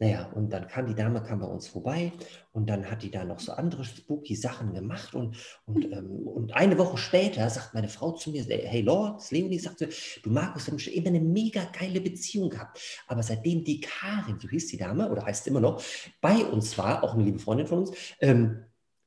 Naja, 0.00 0.30
und 0.34 0.52
dann 0.52 0.68
kam 0.68 0.86
die 0.86 0.94
Dame, 0.94 1.20
kam 1.22 1.40
bei 1.40 1.46
uns 1.46 1.66
vorbei 1.66 2.12
und 2.52 2.70
dann 2.70 2.88
hat 2.88 3.02
die 3.02 3.10
da 3.10 3.24
noch 3.24 3.40
so 3.40 3.50
andere 3.52 3.84
spooky 3.84 4.36
Sachen 4.36 4.72
gemacht 4.72 5.12
und, 5.14 5.36
und, 5.66 5.84
ähm, 5.86 6.10
und 6.28 6.54
eine 6.54 6.78
Woche 6.78 6.98
später 6.98 7.50
sagt 7.50 7.74
meine 7.74 7.88
Frau 7.88 8.12
zu 8.12 8.30
mir, 8.30 8.44
hey 8.44 8.80
Lord, 8.80 9.28
Leonie 9.32 9.58
sagte, 9.58 9.88
du 10.22 10.30
Markus, 10.30 10.66
wir 10.66 10.72
haben 10.72 10.78
schon 10.78 10.92
immer 10.92 11.08
eine 11.08 11.20
mega 11.20 11.64
geile 11.76 12.00
Beziehung 12.00 12.48
gehabt, 12.48 12.80
aber 13.08 13.24
seitdem 13.24 13.64
die 13.64 13.80
Karin, 13.80 14.38
so 14.38 14.48
hieß 14.48 14.68
die 14.68 14.76
Dame 14.76 15.10
oder 15.10 15.24
heißt 15.24 15.48
immer 15.48 15.60
noch, 15.60 15.82
bei 16.20 16.44
uns 16.44 16.78
war, 16.78 17.02
auch 17.02 17.14
eine 17.14 17.24
liebe 17.24 17.40
Freundin 17.40 17.66
von 17.66 17.80
uns, 17.80 17.90
ähm, 18.20 18.64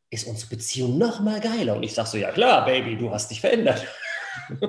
ist 0.10 0.28
unsere 0.28 0.50
Beziehung 0.50 0.98
noch 0.98 1.22
mal 1.22 1.40
geiler. 1.40 1.78
Und 1.78 1.84
ich 1.84 1.94
sage 1.94 2.10
so, 2.10 2.18
ja 2.18 2.32
klar, 2.32 2.66
Baby, 2.66 2.98
du 2.98 3.10
hast 3.12 3.32
dich 3.32 3.40
verändert. 3.40 3.88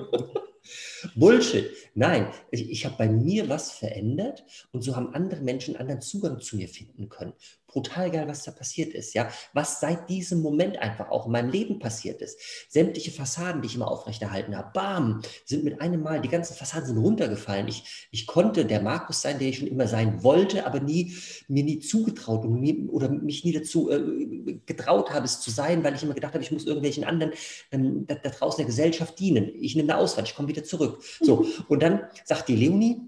Bullshit. 1.17 1.71
Nein, 1.95 2.29
ich, 2.51 2.71
ich 2.71 2.87
habe 2.87 2.97
bei 2.97 3.09
mir 3.09 3.49
was 3.49 3.73
verändert 3.73 4.45
und 4.73 4.83
so 4.83 4.97
haben 4.97 5.15
andere 5.15 5.43
Menschen 5.43 5.77
anderen 5.77 6.01
Zugang 6.01 6.41
zu 6.41 6.57
mir 6.57 6.69
finden 6.69 7.09
können 7.09 7.35
brutal 7.73 8.11
geil, 8.11 8.29
was 8.29 8.45
da 8.45 8.53
passiert 8.53 8.93
ist, 8.95 9.15
ja, 9.15 9.31
was 9.53 9.81
seit 9.81 10.09
diesem 10.09 10.43
Moment 10.43 10.79
einfach 10.79 11.11
auch 11.11 11.27
in 11.27 11.33
meinem 11.33 11.51
Leben 11.51 11.79
passiert 11.79 12.21
ist. 12.21 12.39
Sämtliche 12.69 13.11
Fassaden, 13.11 13.63
die 13.63 13.67
ich 13.67 13.75
immer 13.75 13.91
aufrechterhalten 13.91 14.57
habe, 14.57 14.71
bam, 14.75 15.23
sind 15.45 15.65
mit 15.65 15.81
einem 15.81 16.03
Mal, 16.03 16.21
die 16.21 16.29
ganzen 16.29 16.55
Fassaden 16.55 16.87
sind 16.87 16.99
runtergefallen. 16.99 17.69
Ich, 17.69 18.09
ich 18.11 18.27
konnte 18.27 18.65
der 18.65 18.83
Markus 18.83 19.23
sein, 19.23 19.39
der 19.39 19.49
ich 19.49 19.59
schon 19.59 19.69
immer 19.69 19.87
sein 19.87 20.23
wollte, 20.23 20.67
aber 20.67 20.81
nie, 20.81 21.17
mir 21.49 21.65
nie 21.65 21.81
zugetraut 21.81 22.45
und 22.45 22.61
mir, 22.61 22.91
oder 22.91 23.09
mich 23.09 23.45
nie 23.45 23.53
dazu 23.53 23.91
äh, 23.91 24.61
getraut 24.67 25.11
habe, 25.11 25.25
es 25.25 25.41
zu 25.41 25.51
sein, 25.51 25.83
weil 25.83 25.95
ich 25.95 26.03
immer 26.03 26.15
gedacht 26.15 26.35
habe, 26.35 26.45
ich 26.45 26.53
muss 26.53 26.67
irgendwelchen 26.67 27.05
anderen 27.05 27.33
ähm, 27.71 28.07
da, 28.07 28.15
da, 28.15 28.31
draußen 28.31 28.59
der 28.59 28.67
Gesellschaft 28.67 29.19
dienen. 29.19 29.51
Ich 29.61 29.75
nehme 29.75 29.93
eine 29.93 30.01
Auswahl, 30.01 30.25
ich 30.25 30.35
komme 30.35 30.49
wieder 30.49 30.65
zurück. 30.65 31.03
So, 31.21 31.47
und 31.69 31.83
dann 31.83 32.01
sagt 32.25 32.49
die 32.49 32.57
Leonie, 32.57 33.01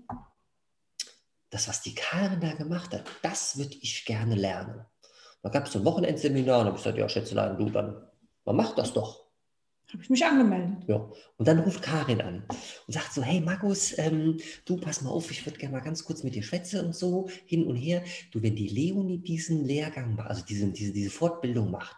das, 1.54 1.68
was 1.68 1.82
die 1.82 1.94
Karin 1.94 2.40
da 2.40 2.52
gemacht 2.52 2.92
hat, 2.92 3.04
das 3.22 3.56
würde 3.56 3.76
ich 3.80 4.04
gerne 4.04 4.34
lernen. 4.34 4.84
Da 5.42 5.50
gab 5.50 5.66
es 5.66 5.72
so 5.72 5.78
ein 5.78 5.84
Wochenendseminar 5.84 6.60
und 6.60 6.66
habe 6.66 6.76
ich 6.76 6.82
gesagt, 6.82 6.98
ja, 6.98 7.08
Schätzelein, 7.08 7.56
du, 7.56 7.70
dann 7.70 8.02
man 8.44 8.56
macht 8.56 8.76
das 8.76 8.92
doch. 8.92 9.24
Habe 9.92 10.02
ich 10.02 10.10
mich 10.10 10.24
angemeldet. 10.24 10.88
Ja. 10.88 11.08
Und 11.36 11.46
dann 11.46 11.60
ruft 11.60 11.82
Karin 11.82 12.20
an 12.20 12.44
und 12.86 12.92
sagt 12.92 13.12
so, 13.12 13.22
hey 13.22 13.40
Markus, 13.40 13.96
ähm, 13.98 14.38
du 14.64 14.78
pass 14.78 15.02
mal 15.02 15.10
auf, 15.10 15.30
ich 15.30 15.46
würde 15.46 15.58
gerne 15.58 15.76
mal 15.76 15.84
ganz 15.84 16.04
kurz 16.04 16.24
mit 16.24 16.34
dir 16.34 16.42
schwätzen 16.42 16.84
und 16.86 16.96
so 16.96 17.28
hin 17.46 17.66
und 17.66 17.76
her. 17.76 18.02
Du, 18.32 18.42
wenn 18.42 18.56
die 18.56 18.68
Leonie 18.68 19.18
diesen 19.18 19.64
Lehrgang 19.64 20.16
macht, 20.16 20.30
also 20.30 20.44
diese, 20.44 20.66
diese, 20.72 20.92
diese 20.92 21.10
Fortbildung 21.10 21.70
macht, 21.70 21.96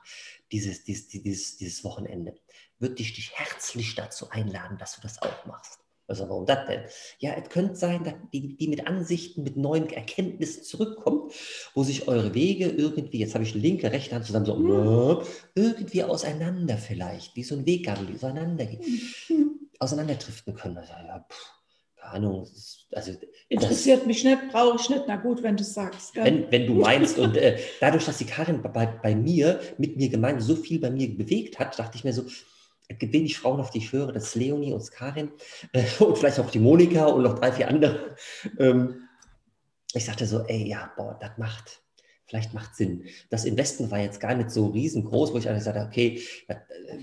dieses, 0.52 0.84
dieses, 0.84 1.08
dieses, 1.08 1.56
dieses 1.56 1.84
Wochenende, 1.84 2.34
würde 2.78 3.00
ich 3.00 3.14
dich 3.14 3.32
herzlich 3.32 3.94
dazu 3.94 4.28
einladen, 4.28 4.76
dass 4.76 4.96
du 4.96 5.00
das 5.00 5.22
auch 5.22 5.46
machst. 5.46 5.86
Also 6.08 6.28
warum 6.28 6.46
das 6.46 6.66
denn? 6.66 6.82
Ja, 7.18 7.32
es 7.32 7.48
könnte 7.48 7.75
sein, 7.75 8.04
dass 8.04 8.14
die, 8.32 8.56
die 8.56 8.68
mit 8.68 8.86
Ansichten, 8.86 9.42
mit 9.42 9.56
neuen 9.56 9.90
Erkenntnissen 9.90 10.62
zurückkommt, 10.62 11.32
wo 11.75 11.82
sich 11.82 12.06
eure 12.06 12.32
Wege 12.34 12.68
irgendwie, 12.68 13.18
jetzt 13.18 13.34
habe 13.34 13.44
ich 13.44 13.54
linke, 13.54 13.90
rechte 13.90 14.14
Hand 14.14 14.25
zusammen, 14.25 14.46
so 14.46 14.56
mhm. 14.56 15.26
irgendwie 15.54 16.04
auseinander 16.04 16.78
vielleicht, 16.78 17.34
wie 17.34 17.42
so 17.42 17.56
ein 17.56 17.66
Weggabel, 17.66 18.06
die 18.06 18.14
auseinandergeht, 18.14 18.84
mhm. 19.28 19.68
auseinanderdriften 19.80 20.54
können. 20.54 20.78
Also, 20.78 20.92
ja, 20.92 21.26
pff, 21.28 21.52
keine 21.96 22.28
Ahnung. 22.28 22.48
Also, 22.92 23.12
Interessiert 23.48 24.00
das, 24.00 24.06
mich 24.06 24.25
nicht, 24.25 24.48
brauche 24.50 24.76
ich 24.80 24.88
nicht. 24.88 25.04
Na 25.08 25.16
gut, 25.16 25.42
wenn 25.42 25.56
du 25.56 25.62
es 25.62 25.75
sagst. 25.75 26.14
Wenn, 26.16 26.50
wenn 26.50 26.66
du 26.66 26.75
meinst, 26.75 27.18
und 27.18 27.36
äh, 27.36 27.58
dadurch, 27.80 28.04
dass 28.04 28.18
die 28.18 28.26
Karin 28.26 28.62
bei, 28.62 28.86
bei 28.86 29.14
mir, 29.14 29.60
mit 29.78 29.96
mir 29.96 30.08
gemeint, 30.08 30.42
so 30.42 30.54
viel 30.54 30.80
bei 30.80 30.90
mir 30.90 31.16
bewegt 31.16 31.58
hat, 31.58 31.78
dachte 31.78 31.96
ich 31.96 32.04
mir 32.04 32.12
so, 32.12 32.25
wenig 32.88 33.38
Frauen, 33.38 33.61
auf 33.61 33.71
die 33.71 33.78
ich 33.78 33.93
höre, 33.93 34.12
das 34.12 34.28
ist 34.28 34.35
Leonie 34.35 34.73
und 34.73 34.90
Karin 34.90 35.31
äh, 35.73 35.85
und 36.02 36.19
vielleicht 36.19 36.38
auch 36.38 36.50
die 36.50 36.59
Monika 36.59 37.07
und 37.07 37.23
noch 37.23 37.38
drei, 37.38 37.52
vier 37.52 37.69
andere. 37.69 38.16
Ähm, 38.59 39.09
ich 39.93 40.05
sagte 40.05 40.26
so, 40.26 40.45
ey, 40.47 40.69
ja, 40.69 40.93
boah, 40.97 41.16
das 41.21 41.38
macht, 41.38 41.83
vielleicht 42.26 42.52
macht 42.52 42.76
Sinn. 42.76 43.05
Das 43.31 43.45
Investment 43.45 43.90
war 43.90 44.00
jetzt 44.00 44.21
gar 44.21 44.35
nicht 44.35 44.50
so 44.50 44.66
riesengroß, 44.66 45.33
wo 45.33 45.38
ich 45.38 45.49
einfach 45.49 45.62
sagte, 45.62 45.87
okay, 45.87 46.23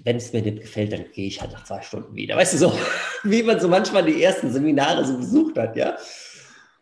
wenn 0.03 0.17
es 0.17 0.31
mir 0.33 0.41
nicht 0.41 0.61
gefällt, 0.61 0.93
dann 0.93 1.11
gehe 1.11 1.27
ich 1.27 1.41
halt 1.41 1.51
nach 1.51 1.63
zwei 1.63 1.81
Stunden 1.81 2.15
wieder. 2.15 2.35
Weißt 2.35 2.53
du, 2.53 2.57
so 2.57 2.73
wie 3.23 3.43
man 3.43 3.59
so 3.59 3.67
manchmal 3.67 4.05
die 4.05 4.21
ersten 4.21 4.51
Seminare 4.51 5.05
so 5.05 5.17
besucht 5.17 5.57
hat, 5.57 5.75
ja. 5.75 5.97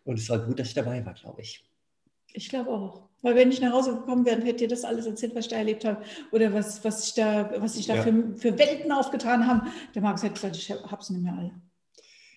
Und 0.03 0.20
es 0.20 0.29
war 0.29 0.39
gut, 0.39 0.60
dass 0.60 0.67
ich 0.67 0.74
dabei 0.74 1.05
war, 1.05 1.13
glaube 1.13 1.41
ich. 1.41 1.63
Ich 2.34 2.50
glaube 2.50 2.72
auch. 2.72 3.11
Weil 3.21 3.35
wenn 3.35 3.51
ich 3.51 3.61
nach 3.61 3.71
Hause 3.71 3.93
gekommen 3.95 4.25
wäre, 4.25 4.41
hätte 4.41 4.63
ihr 4.63 4.67
das 4.67 4.83
alles 4.83 5.05
erzählt, 5.05 5.35
was 5.35 5.45
ich 5.45 5.51
da 5.51 5.57
erlebt 5.57 5.85
habe 5.85 6.03
oder 6.31 6.53
was, 6.53 6.83
was 6.83 7.07
ich 7.07 7.13
da, 7.13 7.51
was 7.57 7.75
ich 7.75 7.85
da 7.85 7.95
ja. 7.95 8.01
für, 8.01 8.35
für 8.35 8.57
Welten 8.57 8.91
aufgetan 8.91 9.45
habe. 9.45 9.67
Der 9.93 10.01
Markus 10.01 10.23
hätte 10.23 10.33
gesagt, 10.33 10.55
ich 10.55 10.71
habe 10.71 11.01
es 11.01 11.09
nicht 11.09 11.21
mehr 11.21 11.33
alle. 11.37 11.51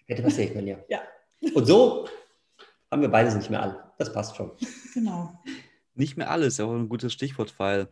Hätte 0.07 0.23
passieren 0.23 0.53
können, 0.53 0.67
ja. 0.67 0.79
ja. 0.89 1.01
Und 1.55 1.67
so 1.67 2.07
haben 2.91 3.03
wir 3.03 3.09
beides 3.09 3.35
nicht 3.35 3.51
mehr 3.51 3.63
alle. 3.63 3.93
Das 3.99 4.13
passt 4.13 4.37
schon. 4.37 4.53
Genau. 4.93 5.39
Nicht 5.95 6.17
mehr 6.17 6.31
alles, 6.31 6.59
ja 6.59 6.67
auch 6.67 6.75
ein 6.75 6.89
gutes 6.89 7.13
Stichwort, 7.13 7.59
weil 7.59 7.89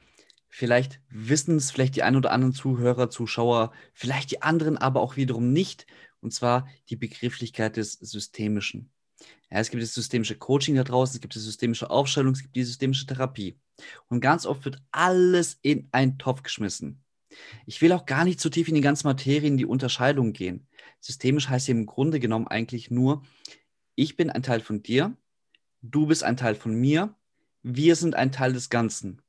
vielleicht 0.49 1.01
wissen 1.09 1.57
es 1.57 1.71
vielleicht 1.71 1.97
die 1.97 2.03
ein 2.03 2.17
oder 2.17 2.31
anderen 2.31 2.53
Zuhörer, 2.53 3.09
Zuschauer, 3.09 3.73
vielleicht 3.95 4.31
die 4.31 4.43
anderen 4.43 4.77
aber 4.77 5.01
auch 5.01 5.17
wiederum 5.17 5.53
nicht. 5.53 5.87
Und 6.21 6.33
zwar 6.33 6.69
die 6.89 6.97
Begrifflichkeit 6.97 7.77
des 7.77 7.93
Systemischen. 7.95 8.91
Ja, 9.51 9.59
es 9.59 9.71
gibt 9.71 9.83
das 9.83 9.95
systemische 9.95 10.37
Coaching 10.37 10.77
da 10.77 10.85
draußen, 10.85 11.17
es 11.17 11.21
gibt 11.21 11.35
die 11.35 11.39
systemische 11.39 11.91
Aufstellung, 11.91 12.33
es 12.33 12.43
gibt 12.43 12.57
die 12.57 12.65
systemische 12.65 13.07
Therapie. 13.07 13.59
Und 14.09 14.21
ganz 14.21 14.47
oft 14.47 14.65
wird 14.65 14.83
alles 14.91 15.59
in 15.63 15.89
einen 15.93 16.19
Topf 16.19 16.43
geschmissen. 16.43 17.03
Ich 17.67 17.81
will 17.81 17.93
auch 17.93 18.07
gar 18.07 18.25
nicht 18.25 18.41
zu 18.41 18.51
tief 18.51 18.69
in 18.69 18.75
die 18.75 18.81
ganze 18.81 19.07
Materie, 19.07 19.49
in 19.49 19.57
die 19.57 19.67
Unterscheidung 19.67 20.33
gehen. 20.33 20.67
Systemisch 21.01 21.49
heißt 21.49 21.69
im 21.69 21.87
Grunde 21.87 22.21
genommen 22.21 22.47
eigentlich 22.47 22.91
nur, 22.91 23.23
ich 23.95 24.17
bin 24.17 24.31
ein 24.31 24.43
Teil 24.43 24.61
von 24.61 24.83
dir, 24.83 25.17
du 25.83 26.07
bist 26.07 26.25
ein 26.25 26.37
Teil 26.37 26.55
von 26.55 26.75
mir, 26.75 27.15
wir 27.63 27.97
sind 27.97 28.15
ein 28.15 28.33
Teil 28.33 28.53
des 28.53 28.71
Ganzen. 28.71 29.23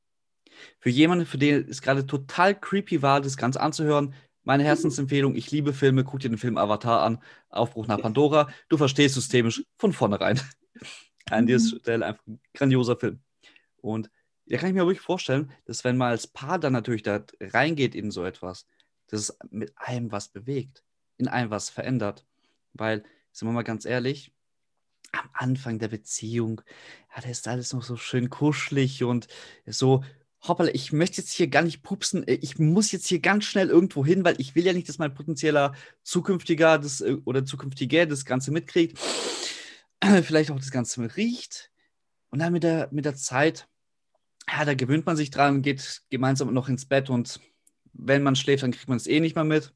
Für 0.80 0.90
jemanden, 0.90 1.26
für 1.26 1.38
den 1.38 1.68
es 1.68 1.82
gerade 1.82 2.06
total 2.06 2.60
creepy 2.60 3.02
war, 3.02 3.22
das 3.22 3.38
Ganze 3.38 3.62
anzuhören, 3.62 4.14
meine 4.44 4.64
Herzensempfehlung, 4.64 5.36
ich 5.36 5.52
liebe 5.52 5.74
Filme, 5.74 6.04
guck 6.04 6.20
dir 6.20 6.30
den 6.30 6.38
Film 6.38 6.58
Avatar 6.58 7.02
an, 7.02 7.22
Aufbruch 7.50 7.88
nach 7.88 8.00
Pandora. 8.00 8.50
Du 8.70 8.78
verstehst 8.78 9.16
systemisch 9.16 9.64
von 9.78 9.94
vornherein. 9.94 10.40
An 11.30 11.48
dieser 11.48 11.76
mhm. 11.76 11.80
Stelle 11.80 12.06
einfach 12.06 12.28
ein 12.28 12.40
grandioser 12.54 12.98
Film. 12.98 13.22
Und 13.78 14.10
da 14.46 14.58
kann 14.58 14.70
ich 14.70 14.76
mir 14.76 14.86
wirklich 14.86 15.00
vorstellen, 15.00 15.52
dass 15.66 15.84
wenn 15.84 15.98
man 15.98 16.10
als 16.10 16.28
Paar 16.28 16.60
dann 16.60 16.74
natürlich 16.74 17.04
da 17.04 17.24
reingeht 17.40 17.96
in 17.96 18.12
so 18.12 18.26
etwas, 18.26 18.68
dass 19.08 19.22
es 19.22 19.38
mit 19.50 19.74
einem 19.78 20.12
was 20.12 20.30
bewegt, 20.30 20.84
in 21.18 21.28
einem 21.28 21.50
was 21.50 21.70
verändert. 21.70 22.26
Weil, 22.74 23.04
sind 23.32 23.48
wir 23.48 23.54
mal 23.54 23.64
ganz 23.64 23.86
ehrlich, 23.86 24.34
am 25.14 25.30
Anfang 25.34 25.80
der 25.80 25.88
Beziehung, 25.88 26.62
ja, 27.16 27.22
da 27.22 27.30
ist 27.30 27.48
alles 27.48 27.72
noch 27.72 27.84
so 27.84 27.96
schön 27.96 28.30
kuschelig 28.30 29.04
und 29.04 29.28
so 29.66 30.04
hoppala, 30.48 30.72
ich 30.74 30.92
möchte 30.92 31.22
jetzt 31.22 31.32
hier 31.32 31.48
gar 31.48 31.62
nicht 31.62 31.84
pupsen, 31.84 32.28
äh, 32.28 32.36
ich 32.36 32.60
muss 32.60 32.92
jetzt 32.92 33.08
hier 33.08 33.20
ganz 33.20 33.46
schnell 33.46 33.70
irgendwo 33.70 34.06
hin, 34.06 34.24
weil 34.24 34.40
ich 34.40 34.56
will 34.56 34.66
ja 34.66 34.74
nicht, 34.74 34.90
dass 34.90 34.98
mein 34.98 35.14
potenzieller 35.14 35.74
zukünftiger 36.04 36.78
das, 36.78 37.02
äh, 37.02 37.18
oder 37.26 37.46
zukünftiger 37.46 38.06
das 38.06 38.26
Ganze 38.26 38.52
mitkriegt, 38.52 39.00
vielleicht 40.24 40.52
auch 40.52 40.60
das 40.60 40.72
Ganze 40.72 41.16
riecht. 41.16 41.72
Und 42.30 42.40
dann 42.40 42.54
mit 42.54 42.64
der, 42.64 42.90
mit 42.92 43.06
der 43.06 43.16
Zeit, 43.16 43.68
ja, 44.50 44.66
da 44.66 44.74
gewöhnt 44.74 45.06
man 45.06 45.16
sich 45.16 45.30
dran, 45.30 45.62
geht 45.62 46.02
gemeinsam 46.10 46.54
noch 46.54 46.68
ins 46.68 46.86
Bett 46.86 47.10
und 47.10 47.40
wenn 47.94 48.24
man 48.24 48.36
schläft, 48.36 48.64
dann 48.64 48.72
kriegt 48.72 48.90
man 48.90 48.98
es 48.98 49.08
eh 49.08 49.20
nicht 49.20 49.36
mehr 49.36 49.44
mit. 49.44 49.74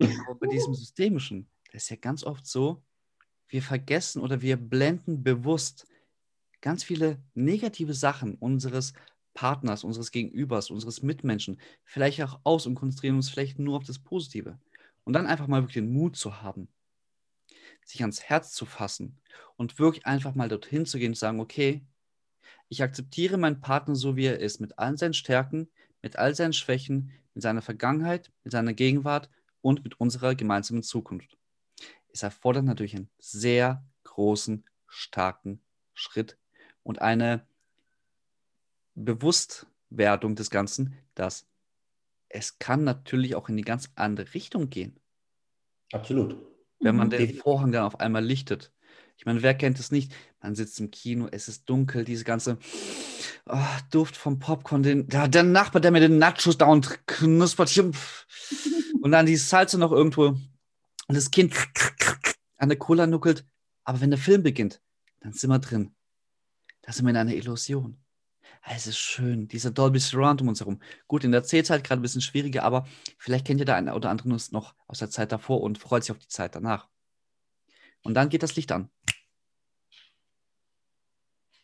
Aber 0.00 0.34
bei 0.34 0.48
diesem 0.48 0.74
Systemischen, 0.74 1.48
das 1.72 1.84
ist 1.84 1.90
ja 1.90 1.96
ganz 1.96 2.24
oft 2.24 2.46
so, 2.46 2.82
wir 3.48 3.62
vergessen 3.62 4.20
oder 4.20 4.42
wir 4.42 4.56
blenden 4.56 5.22
bewusst 5.22 5.86
ganz 6.60 6.82
viele 6.82 7.22
negative 7.34 7.94
Sachen 7.94 8.34
unseres 8.34 8.94
Partners, 9.34 9.84
unseres 9.84 10.10
Gegenübers, 10.10 10.70
unseres 10.70 11.02
Mitmenschen 11.02 11.60
vielleicht 11.84 12.22
auch 12.22 12.40
aus 12.44 12.66
und 12.66 12.76
konzentrieren 12.76 13.16
uns 13.16 13.28
vielleicht 13.28 13.58
nur 13.58 13.76
auf 13.76 13.84
das 13.84 13.98
Positive. 13.98 14.58
Und 15.04 15.12
dann 15.12 15.26
einfach 15.26 15.48
mal 15.48 15.62
wirklich 15.62 15.74
den 15.74 15.92
Mut 15.92 16.16
zu 16.16 16.40
haben, 16.40 16.68
sich 17.84 18.00
ans 18.00 18.22
Herz 18.22 18.52
zu 18.52 18.64
fassen 18.64 19.18
und 19.56 19.78
wirklich 19.78 20.06
einfach 20.06 20.34
mal 20.34 20.48
dorthin 20.48 20.86
zu 20.86 20.98
gehen 20.98 21.10
und 21.10 21.18
sagen, 21.18 21.40
okay, 21.40 21.84
ich 22.68 22.82
akzeptiere 22.82 23.36
meinen 23.36 23.60
Partner 23.60 23.94
so, 23.94 24.16
wie 24.16 24.26
er 24.26 24.40
ist, 24.40 24.60
mit 24.60 24.78
all 24.78 24.96
seinen 24.96 25.14
Stärken, 25.14 25.68
mit 26.00 26.16
all 26.16 26.34
seinen 26.34 26.52
Schwächen, 26.54 27.12
mit 27.34 27.42
seiner 27.42 27.62
Vergangenheit, 27.62 28.32
mit 28.44 28.52
seiner 28.52 28.72
Gegenwart 28.72 29.28
und 29.60 29.84
mit 29.84 30.00
unserer 30.00 30.34
gemeinsamen 30.34 30.82
Zukunft. 30.82 31.36
Es 32.08 32.22
erfordert 32.22 32.64
natürlich 32.64 32.94
einen 32.94 33.10
sehr 33.18 33.84
großen, 34.04 34.64
starken 34.86 35.60
Schritt 35.92 36.38
und 36.82 37.02
eine 37.02 37.46
Bewusstwerdung 38.94 40.36
des 40.36 40.50
Ganzen, 40.50 40.96
dass 41.14 41.46
es 42.28 42.58
kann 42.58 42.84
natürlich 42.84 43.36
auch 43.36 43.48
in 43.48 43.56
die 43.56 43.62
ganz 43.62 43.90
andere 43.94 44.34
Richtung 44.34 44.70
gehen. 44.70 44.98
Absolut. 45.92 46.36
Wenn 46.80 46.96
man 46.96 47.08
mhm. 47.08 47.12
den 47.12 47.34
Vorhang 47.36 47.72
dann 47.72 47.84
auf 47.84 48.00
einmal 48.00 48.24
lichtet. 48.24 48.72
Ich 49.16 49.26
meine, 49.26 49.42
wer 49.42 49.54
kennt 49.54 49.78
es 49.78 49.92
nicht? 49.92 50.12
Man 50.40 50.56
sitzt 50.56 50.80
im 50.80 50.90
Kino, 50.90 51.28
es 51.30 51.46
ist 51.46 51.68
dunkel, 51.70 52.04
diese 52.04 52.24
ganze 52.24 52.58
oh, 53.46 53.58
Duft 53.90 54.16
vom 54.16 54.40
Popcorn, 54.40 54.82
den, 54.82 55.06
der, 55.06 55.28
der, 55.28 55.44
Nachbar, 55.44 55.80
der 55.80 55.92
mir 55.92 56.00
den 56.00 56.18
Nachos 56.18 56.58
da 56.58 56.66
und 56.66 57.06
knuspert. 57.06 57.76
Und 59.02 59.12
dann 59.12 59.26
die 59.26 59.36
Salze 59.36 59.78
noch 59.78 59.92
irgendwo. 59.92 60.28
Und 60.28 61.14
das 61.14 61.30
Kind 61.30 61.54
an 62.56 62.70
der 62.70 62.78
Cola 62.78 63.06
nuckelt. 63.06 63.44
Aber 63.84 64.00
wenn 64.00 64.10
der 64.10 64.18
Film 64.18 64.42
beginnt, 64.42 64.80
dann 65.20 65.34
sind 65.34 65.50
wir 65.50 65.58
drin. 65.58 65.94
Da 66.80 66.92
sind 66.92 67.04
wir 67.04 67.10
in 67.10 67.16
einer 67.18 67.34
Illusion. 67.34 67.98
Es 68.66 68.86
ist 68.86 68.96
schön, 68.96 69.46
dieser 69.46 69.70
Dolby 69.70 69.98
Surround 69.98 70.40
um 70.40 70.48
uns 70.48 70.60
herum. 70.60 70.80
Gut, 71.06 71.22
in 71.22 71.32
der 71.32 71.44
C-Zeit 71.44 71.84
gerade 71.84 72.00
ein 72.00 72.02
bisschen 72.02 72.22
schwieriger, 72.22 72.62
aber 72.62 72.86
vielleicht 73.18 73.46
kennt 73.46 73.60
ihr 73.60 73.66
da 73.66 73.76
einen 73.76 73.90
oder 73.90 74.08
anderen 74.08 74.40
noch 74.52 74.74
aus 74.86 75.00
der 75.00 75.10
Zeit 75.10 75.32
davor 75.32 75.60
und 75.60 75.78
freut 75.78 76.02
sich 76.02 76.12
auf 76.12 76.18
die 76.18 76.28
Zeit 76.28 76.54
danach. 76.54 76.88
Und 78.02 78.14
dann 78.14 78.30
geht 78.30 78.42
das 78.42 78.56
Licht 78.56 78.72
an. 78.72 78.88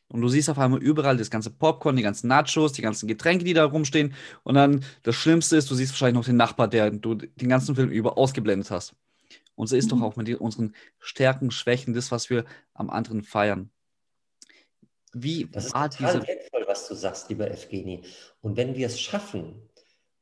Und 0.08 0.20
du 0.20 0.28
siehst 0.28 0.50
auf 0.50 0.58
einmal 0.58 0.82
überall 0.82 1.16
das 1.16 1.30
ganze 1.30 1.50
Popcorn, 1.50 1.96
die 1.96 2.02
ganzen 2.02 2.26
Nachos, 2.26 2.72
die 2.72 2.82
ganzen 2.82 3.06
Getränke, 3.06 3.44
die 3.44 3.54
da 3.54 3.64
rumstehen. 3.64 4.14
Und 4.42 4.56
dann 4.56 4.84
das 5.02 5.14
Schlimmste 5.14 5.56
ist, 5.56 5.70
du 5.70 5.74
siehst 5.74 5.92
wahrscheinlich 5.92 6.16
noch 6.16 6.24
den 6.24 6.36
Nachbar, 6.36 6.68
der 6.68 6.90
du 6.90 7.14
den 7.14 7.48
ganzen 7.48 7.76
Film 7.76 7.90
über 7.90 8.18
ausgeblendet 8.18 8.70
hast. 8.70 8.94
Und 9.54 9.68
so 9.68 9.76
ist 9.76 9.86
mhm. 9.86 10.00
doch 10.00 10.02
auch 10.02 10.16
mit 10.16 10.28
unseren 10.40 10.74
Stärken, 10.98 11.50
Schwächen, 11.50 11.94
das, 11.94 12.10
was 12.10 12.28
wir 12.28 12.44
am 12.74 12.90
anderen 12.90 13.22
feiern. 13.22 13.70
Wie 15.12 15.48
das 15.50 15.66
ist 15.66 15.72
total 15.72 16.26
wertvoll, 16.26 16.64
was 16.66 16.86
du 16.88 16.94
sagst, 16.94 17.28
lieber 17.28 17.50
Evgeny. 17.50 18.02
Und 18.40 18.56
wenn 18.56 18.76
wir 18.76 18.86
es 18.86 19.00
schaffen, 19.00 19.68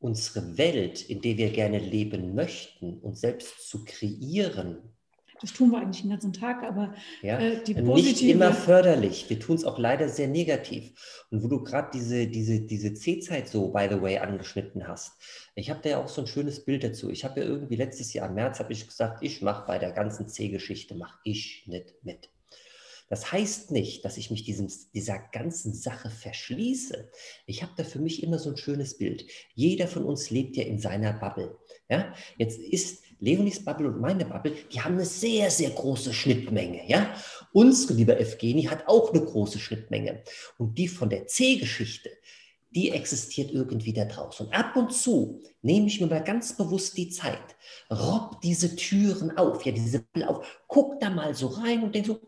unsere 0.00 0.56
Welt, 0.56 1.02
in 1.08 1.20
der 1.20 1.36
wir 1.36 1.50
gerne 1.50 1.78
leben 1.78 2.34
möchten, 2.34 2.98
uns 3.00 3.20
selbst 3.20 3.68
zu 3.68 3.84
kreieren, 3.84 4.94
das 5.40 5.52
tun 5.52 5.70
wir 5.70 5.78
eigentlich 5.78 6.02
den 6.02 6.10
ganzen 6.10 6.32
Tag, 6.32 6.64
aber 6.64 6.94
ja, 7.22 7.38
äh, 7.38 7.62
die 7.62 7.74
positive... 7.74 7.94
Nicht 7.94 8.22
immer 8.22 8.52
förderlich. 8.52 9.30
Wir 9.30 9.38
tun 9.38 9.54
es 9.54 9.64
auch 9.64 9.78
leider 9.78 10.08
sehr 10.08 10.26
negativ. 10.26 11.24
Und 11.30 11.42
wo 11.42 11.48
du 11.48 11.62
gerade 11.62 11.90
diese, 11.94 12.26
diese, 12.26 12.60
diese 12.60 12.94
C-Zeit 12.94 13.48
so, 13.48 13.68
by 13.68 13.86
the 13.88 14.00
way, 14.00 14.18
angeschnitten 14.18 14.88
hast. 14.88 15.12
Ich 15.54 15.70
habe 15.70 15.80
da 15.82 15.90
ja 15.90 16.02
auch 16.02 16.08
so 16.08 16.22
ein 16.22 16.26
schönes 16.26 16.64
Bild 16.64 16.82
dazu. 16.82 17.10
Ich 17.10 17.24
habe 17.24 17.40
ja 17.40 17.46
irgendwie 17.46 17.76
letztes 17.76 18.12
Jahr 18.12 18.28
im 18.28 18.34
März, 18.34 18.58
habe 18.58 18.72
ich 18.72 18.86
gesagt, 18.86 19.22
ich 19.22 19.40
mache 19.40 19.64
bei 19.66 19.78
der 19.78 19.92
ganzen 19.92 20.28
C-Geschichte, 20.28 20.96
mache 20.96 21.18
ich 21.22 21.64
nicht 21.66 21.94
mit. 22.02 22.30
Das 23.08 23.32
heißt 23.32 23.70
nicht, 23.70 24.04
dass 24.04 24.16
ich 24.16 24.30
mich 24.30 24.44
diesem, 24.44 24.68
dieser 24.92 25.18
ganzen 25.18 25.72
Sache 25.72 26.10
verschließe. 26.10 27.10
Ich 27.46 27.62
habe 27.62 27.72
da 27.76 27.84
für 27.84 27.98
mich 27.98 28.22
immer 28.22 28.38
so 28.38 28.50
ein 28.50 28.56
schönes 28.56 28.98
Bild. 28.98 29.26
Jeder 29.54 29.88
von 29.88 30.04
uns 30.04 30.30
lebt 30.30 30.56
ja 30.56 30.64
in 30.64 30.78
seiner 30.78 31.14
Bubble. 31.14 31.56
Ja? 31.88 32.14
Jetzt 32.36 32.58
ist 32.58 33.02
Leonis 33.20 33.64
Bubble 33.64 33.88
und 33.88 34.00
meine 34.00 34.24
Bubble, 34.24 34.54
die 34.72 34.80
haben 34.80 34.94
eine 34.94 35.06
sehr, 35.06 35.50
sehr 35.50 35.70
große 35.70 36.12
Schnittmenge. 36.12 36.88
Ja? 36.88 37.14
Unsere, 37.52 37.94
lieber 37.94 38.20
Evgeni, 38.20 38.64
hat 38.64 38.86
auch 38.86 39.12
eine 39.12 39.24
große 39.24 39.58
Schnittmenge. 39.58 40.22
Und 40.58 40.76
die 40.76 40.88
von 40.88 41.08
der 41.08 41.26
C-Geschichte, 41.26 42.10
die 42.70 42.90
existiert 42.90 43.50
irgendwie 43.50 43.94
da 43.94 44.04
draußen. 44.04 44.46
Und 44.46 44.52
ab 44.52 44.76
und 44.76 44.92
zu 44.92 45.42
nehme 45.62 45.86
ich 45.86 46.00
mir 46.00 46.06
mal 46.06 46.22
ganz 46.22 46.56
bewusst 46.56 46.96
die 46.98 47.08
Zeit, 47.08 47.56
robb 47.90 48.42
diese 48.42 48.76
Türen 48.76 49.36
auf, 49.38 49.64
ja, 49.64 49.72
diese 49.72 50.00
Bubble 50.00 50.28
auf, 50.28 50.64
guck 50.68 51.00
da 51.00 51.08
mal 51.08 51.34
so 51.34 51.46
rein 51.46 51.82
und 51.82 51.94
denk 51.94 52.06
so, 52.06 52.20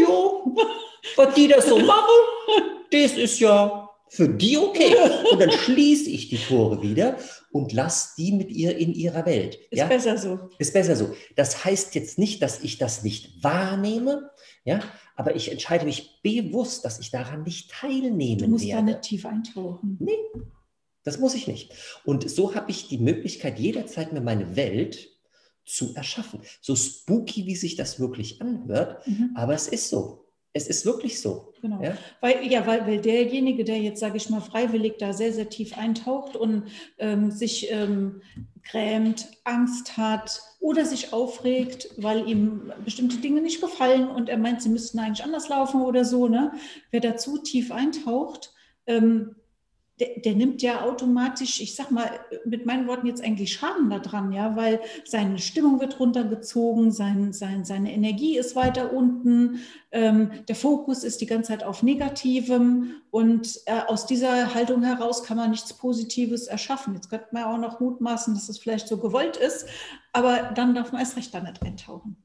ja, 0.00 0.64
was 1.16 1.34
die 1.34 1.48
das 1.48 1.68
so 1.68 1.78
machen, 1.78 2.14
das 2.90 3.12
ist 3.12 3.38
ja 3.40 3.88
für 4.08 4.28
die 4.28 4.56
okay. 4.56 4.94
Und 5.30 5.40
dann 5.40 5.50
schließe 5.50 6.10
ich 6.10 6.28
die 6.28 6.38
Tore 6.38 6.82
wieder 6.82 7.16
und 7.50 7.72
lasse 7.72 8.14
die 8.16 8.32
mit 8.32 8.50
ihr 8.50 8.76
in 8.76 8.94
ihrer 8.94 9.26
Welt. 9.26 9.56
Ist 9.70 9.78
ja? 9.78 9.86
besser 9.86 10.16
so. 10.16 10.38
Ist 10.58 10.72
besser 10.72 10.96
so. 10.96 11.14
Das 11.36 11.64
heißt 11.64 11.94
jetzt 11.94 12.18
nicht, 12.18 12.42
dass 12.42 12.62
ich 12.62 12.78
das 12.78 13.02
nicht 13.02 13.42
wahrnehme, 13.42 14.30
ja, 14.64 14.80
aber 15.16 15.34
ich 15.36 15.50
entscheide 15.50 15.84
mich 15.84 16.20
bewusst, 16.22 16.84
dass 16.84 16.98
ich 16.98 17.10
daran 17.10 17.42
nicht 17.42 17.70
teilnehmen. 17.70 18.38
Du 18.38 18.48
musst 18.48 18.66
werde. 18.66 18.78
da 18.78 18.82
nicht 18.82 19.02
tief 19.02 19.26
eintauchen. 19.26 19.96
Nee, 20.00 20.18
das 21.04 21.18
muss 21.18 21.34
ich 21.34 21.46
nicht. 21.46 21.72
Und 22.04 22.28
so 22.30 22.54
habe 22.54 22.70
ich 22.70 22.88
die 22.88 22.98
Möglichkeit, 22.98 23.58
jederzeit 23.58 24.12
mir 24.12 24.20
meine 24.20 24.56
Welt 24.56 25.08
zu 25.68 25.94
erschaffen. 25.94 26.40
So 26.60 26.74
spooky, 26.74 27.46
wie 27.46 27.56
sich 27.56 27.76
das 27.76 28.00
wirklich 28.00 28.40
anhört, 28.40 29.06
mhm. 29.06 29.30
aber 29.34 29.54
es 29.54 29.68
ist 29.68 29.90
so. 29.90 30.24
Es 30.54 30.66
ist 30.66 30.86
wirklich 30.86 31.20
so. 31.20 31.52
Genau. 31.60 31.82
Ja, 31.82 31.96
weil, 32.20 32.50
ja, 32.50 32.66
weil, 32.66 32.86
weil 32.86 33.00
derjenige, 33.00 33.64
der 33.64 33.78
jetzt, 33.78 34.00
sage 34.00 34.16
ich 34.16 34.30
mal, 34.30 34.40
freiwillig 34.40 34.96
da 34.98 35.12
sehr, 35.12 35.32
sehr 35.32 35.48
tief 35.48 35.76
eintaucht 35.76 36.36
und 36.36 36.64
ähm, 36.98 37.30
sich 37.30 37.70
ähm, 37.70 38.22
grämt, 38.68 39.28
Angst 39.44 39.96
hat 39.96 40.40
oder 40.60 40.84
sich 40.84 41.12
aufregt, 41.12 41.90
weil 41.96 42.28
ihm 42.28 42.72
bestimmte 42.84 43.18
Dinge 43.18 43.40
nicht 43.40 43.60
gefallen 43.60 44.08
und 44.08 44.28
er 44.28 44.38
meint, 44.38 44.62
sie 44.62 44.68
müssten 44.68 44.98
eigentlich 44.98 45.24
anders 45.24 45.48
laufen 45.48 45.82
oder 45.82 46.04
so, 46.04 46.28
ne? 46.28 46.52
wer 46.90 47.00
da 47.00 47.16
zu 47.16 47.38
tief 47.38 47.70
eintaucht, 47.70 48.52
ähm, 48.86 49.36
der, 50.00 50.20
der, 50.20 50.34
nimmt 50.34 50.62
ja 50.62 50.82
automatisch, 50.82 51.60
ich 51.60 51.74
sag 51.74 51.90
mal 51.90 52.08
mit 52.44 52.66
meinen 52.66 52.86
Worten 52.86 53.06
jetzt 53.06 53.22
eigentlich 53.22 53.52
Schaden 53.52 53.90
daran, 53.90 54.32
ja, 54.32 54.56
weil 54.56 54.80
seine 55.04 55.38
Stimmung 55.38 55.80
wird 55.80 55.98
runtergezogen, 55.98 56.92
sein, 56.92 57.32
sein, 57.32 57.64
seine 57.64 57.92
Energie 57.92 58.38
ist 58.38 58.56
weiter 58.56 58.92
unten, 58.92 59.60
ähm, 59.90 60.30
der 60.48 60.56
Fokus 60.56 61.04
ist 61.04 61.20
die 61.20 61.26
ganze 61.26 61.48
Zeit 61.48 61.64
auf 61.64 61.82
Negativem 61.82 62.96
und 63.10 63.60
äh, 63.66 63.80
aus 63.86 64.06
dieser 64.06 64.54
Haltung 64.54 64.82
heraus 64.82 65.22
kann 65.22 65.36
man 65.36 65.50
nichts 65.50 65.72
Positives 65.72 66.46
erschaffen. 66.46 66.94
Jetzt 66.94 67.10
könnte 67.10 67.28
man 67.32 67.44
auch 67.44 67.58
noch 67.58 67.80
mutmaßen, 67.80 68.34
dass 68.34 68.48
es 68.48 68.58
vielleicht 68.58 68.88
so 68.88 68.98
gewollt 68.98 69.36
ist, 69.36 69.66
aber 70.12 70.52
dann 70.54 70.74
darf 70.74 70.92
man 70.92 71.00
erst 71.00 71.16
recht 71.16 71.32
da 71.34 71.40
nicht 71.40 71.62
eintauchen. 71.62 72.16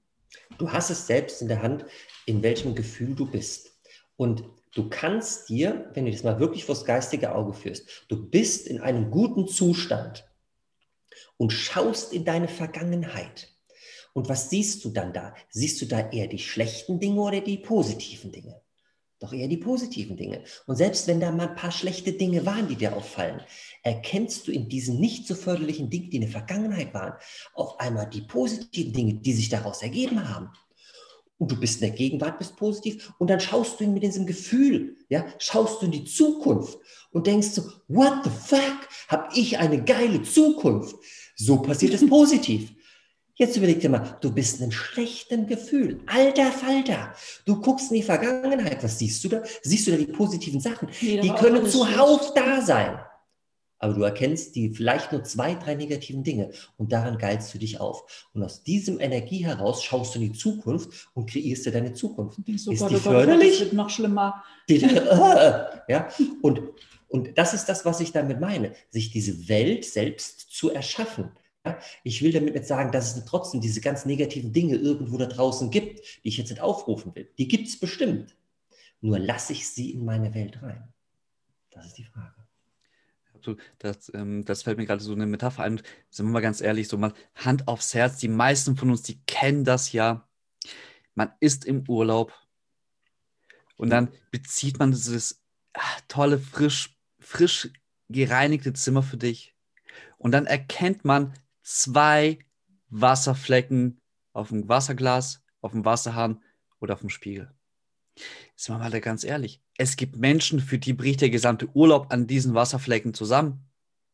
Du 0.58 0.72
hast 0.72 0.90
es 0.90 1.08
selbst 1.08 1.42
in 1.42 1.48
der 1.48 1.62
Hand, 1.62 1.86
in 2.26 2.44
welchem 2.44 2.76
Gefühl 2.76 3.16
du 3.16 3.26
bist. 3.26 3.72
Und 4.16 4.44
Du 4.74 4.90
kannst 4.90 5.50
dir, 5.50 5.92
wenn 5.94 6.06
du 6.06 6.12
das 6.12 6.24
mal 6.24 6.40
wirklich 6.40 6.66
vors 6.66 6.84
geistige 6.84 7.36
Auge 7.36 7.54
führst, 7.54 8.06
du 8.08 8.30
bist 8.30 8.68
in 8.68 8.82
einem 8.82 9.12
guten 9.12 9.48
Zustand 9.48 10.28
und 11.38 11.52
schaust 11.52 12.12
in 12.12 12.26
deine 12.26 12.48
Vergangenheit. 12.48 13.50
Und 14.14 14.30
was 14.30 14.50
siehst 14.50 14.84
du 14.84 14.90
dann 14.90 15.14
da? 15.14 15.36
Siehst 15.50 15.82
du 15.82 15.86
da 15.86 16.10
eher 16.10 16.28
die 16.28 16.40
schlechten 16.40 17.00
Dinge 17.00 17.22
oder 17.22 17.42
die 17.42 17.58
positiven 17.58 18.32
Dinge? 18.32 18.62
Doch 19.20 19.32
eher 19.32 19.48
die 19.48 19.58
positiven 19.58 20.18
Dinge. 20.18 20.44
Und 20.66 20.76
selbst 20.76 21.08
wenn 21.08 21.20
da 21.20 21.32
mal 21.32 21.50
ein 21.50 21.56
paar 21.56 21.72
schlechte 21.72 22.12
Dinge 22.12 22.46
waren, 22.46 22.68
die 22.68 22.76
dir 22.76 22.96
auffallen, 22.96 23.42
erkennst 23.84 24.48
du 24.48 24.52
in 24.52 24.70
diesen 24.70 25.00
nicht 25.00 25.28
so 25.28 25.36
förderlichen 25.36 25.90
Dingen, 25.90 26.10
die 26.10 26.18
in 26.18 26.24
der 26.24 26.32
Vergangenheit 26.32 26.94
waren, 26.94 27.14
auf 27.54 27.80
einmal 27.80 28.10
die 28.10 28.22
positiven 28.22 28.92
Dinge, 28.92 29.14
die 29.14 29.34
sich 29.34 29.50
daraus 29.50 29.82
ergeben 29.82 30.28
haben 30.28 30.50
und 31.38 31.52
du 31.52 31.60
bist 31.60 31.82
in 31.82 31.88
der 31.88 31.98
Gegenwart, 31.98 32.40
bist 32.40 32.56
positiv 32.56 33.12
und 33.18 33.30
dann 33.30 33.40
schaust 33.40 33.80
du 33.80 33.88
mit 33.88 34.04
diesem 34.04 34.26
Gefühl, 34.26 34.98
ja, 35.10 35.26
schaust 35.40 35.82
du 35.82 35.86
in 35.86 35.92
die 35.92 36.06
Zukunft 36.06 36.78
und 37.12 37.28
denkst 37.28 37.50
so, 37.50 37.64
what 37.88 38.24
the 38.24 38.30
fuck, 38.30 38.88
habe 39.08 39.30
ich 39.36 39.58
eine 39.58 39.84
geile 39.84 40.22
Zukunft. 40.24 40.96
So 41.36 41.62
passiert 41.62 41.94
es 41.94 42.08
positiv. 42.10 42.72
Jetzt 43.36 43.58
überleg 43.58 43.80
dir 43.80 43.90
mal, 43.90 44.18
du 44.22 44.32
bist 44.32 44.58
in 44.58 44.64
einem 44.64 44.72
schlechten 44.72 45.48
Gefühl. 45.48 46.02
Alter 46.06 46.52
Falter. 46.52 47.16
Du 47.46 47.60
guckst 47.60 47.90
in 47.90 47.98
die 47.98 48.04
Vergangenheit. 48.04 48.84
Was 48.84 49.00
siehst 49.00 49.24
du 49.24 49.30
da? 49.30 49.42
Siehst 49.64 49.88
du 49.88 49.92
da 49.92 49.98
die 49.98 50.06
positiven 50.06 50.60
Sachen? 50.60 50.88
Nee, 51.02 51.20
die 51.20 51.30
können 51.30 51.66
zuhauf 51.66 52.36
da 52.36 52.62
sein 52.62 53.00
aber 53.84 53.94
du 53.94 54.04
erkennst 54.04 54.56
die 54.56 54.70
vielleicht 54.70 55.12
nur 55.12 55.26
zwei, 55.26 55.56
drei 55.56 55.76
negativen 55.76 56.24
Dinge 56.24 56.52
und 56.78 56.94
daran 56.94 57.18
geilst 57.18 57.54
du 57.54 57.58
dich 57.58 57.82
auf. 57.82 58.30
Und 58.34 58.42
aus 58.42 58.64
diesem 58.64 58.98
Energie 58.98 59.46
heraus 59.46 59.84
schaust 59.84 60.16
du 60.16 60.20
in 60.20 60.32
die 60.32 60.40
Zukunft 60.40 61.10
und 61.14 61.30
kreierst 61.30 61.66
dir 61.66 61.72
deine 61.72 61.92
Zukunft. 61.92 62.40
So, 62.56 62.72
ist 62.72 62.80
Gott, 62.80 62.92
die 62.92 62.96
oh 62.96 63.00
förderlich? 63.00 63.52
Das 63.52 63.60
wird 63.60 63.74
noch 63.74 63.90
schlimmer. 63.90 64.42
Die, 64.70 64.78
ja, 65.90 66.08
und, 66.42 66.62
und 67.10 67.38
das 67.38 67.54
ist 67.54 67.66
das, 67.66 67.84
was 67.84 68.00
ich 68.00 68.14
damit 68.14 68.40
meine, 68.40 68.72
sich 68.90 69.12
diese 69.12 69.50
Welt 69.50 69.84
selbst 69.84 70.52
zu 70.52 70.72
erschaffen. 70.72 71.32
Ich 72.06 72.22
will 72.22 72.32
damit 72.32 72.54
nicht 72.54 72.66
sagen, 72.66 72.94
dass 72.94 73.18
es 73.18 73.26
trotzdem 73.26 73.60
diese 73.60 73.82
ganz 73.82 74.06
negativen 74.06 74.54
Dinge 74.54 74.76
irgendwo 74.76 75.18
da 75.18 75.26
draußen 75.26 75.72
gibt, 75.72 76.00
die 76.24 76.30
ich 76.30 76.38
jetzt 76.38 76.52
nicht 76.52 76.62
aufrufen 76.62 77.14
will. 77.16 77.30
Die 77.38 77.50
gibt 77.50 77.68
es 77.68 77.78
bestimmt. 77.78 78.34
Nur 79.02 79.20
lasse 79.20 79.52
ich 79.52 79.68
sie 79.68 79.92
in 79.92 80.06
meine 80.06 80.34
Welt 80.34 80.64
rein. 80.64 80.88
Das 81.72 81.88
ist 81.88 81.98
die 81.98 82.06
Frage 82.06 82.43
du, 83.48 83.56
das, 83.80 84.12
ähm, 84.14 84.46
das 84.46 84.64
fällt 84.64 84.78
mir 84.78 84.86
gerade 84.86 85.04
so 85.04 85.14
eine 85.14 85.26
Metapher 85.26 85.64
ein. 85.64 85.82
Sind 86.10 86.28
wir 86.28 86.32
mal 86.34 86.42
ganz 86.42 86.62
ehrlich, 86.62 86.88
so 86.88 86.98
mal 86.98 87.14
Hand 87.36 87.68
aufs 87.68 87.94
Herz, 87.94 88.18
die 88.18 88.28
meisten 88.28 88.76
von 88.78 88.90
uns, 88.90 89.04
die 89.04 89.22
kennen 89.26 89.64
das 89.64 89.92
ja. 89.92 90.28
Man 91.16 91.32
ist 91.40 91.66
im 91.66 91.88
Urlaub 91.88 92.34
und 93.78 93.90
dann 93.90 94.12
bezieht 94.32 94.80
man 94.80 94.92
dieses 94.92 95.44
ach, 95.74 96.02
tolle, 96.08 96.40
frisch, 96.40 96.98
frisch 97.20 97.70
gereinigte 98.10 98.74
Zimmer 98.74 99.04
für 99.04 99.18
dich. 99.18 99.56
Und 100.18 100.32
dann 100.32 100.46
erkennt 100.46 101.06
man 101.06 101.34
zwei 101.62 102.40
Wasserflecken 102.90 104.02
auf 104.34 104.50
dem 104.50 104.68
Wasserglas, 104.70 105.44
auf 105.62 105.72
dem 105.72 105.86
Wasserhahn 105.86 106.42
oder 106.80 106.94
auf 106.94 107.02
dem 107.02 107.10
Spiegel. 107.10 107.54
Sind 108.56 108.76
wir 108.76 108.80
mal 108.80 108.92
da 108.92 109.00
ganz 109.00 109.24
ehrlich. 109.24 109.63
Es 109.78 109.96
gibt 109.96 110.18
Menschen, 110.18 110.60
für 110.60 110.78
die 110.78 110.94
bricht 110.94 111.22
der 111.22 111.30
gesamte 111.30 111.68
Urlaub 111.74 112.08
an 112.10 112.28
diesen 112.28 112.54
Wasserflecken 112.54 113.14
zusammen. 113.14 113.66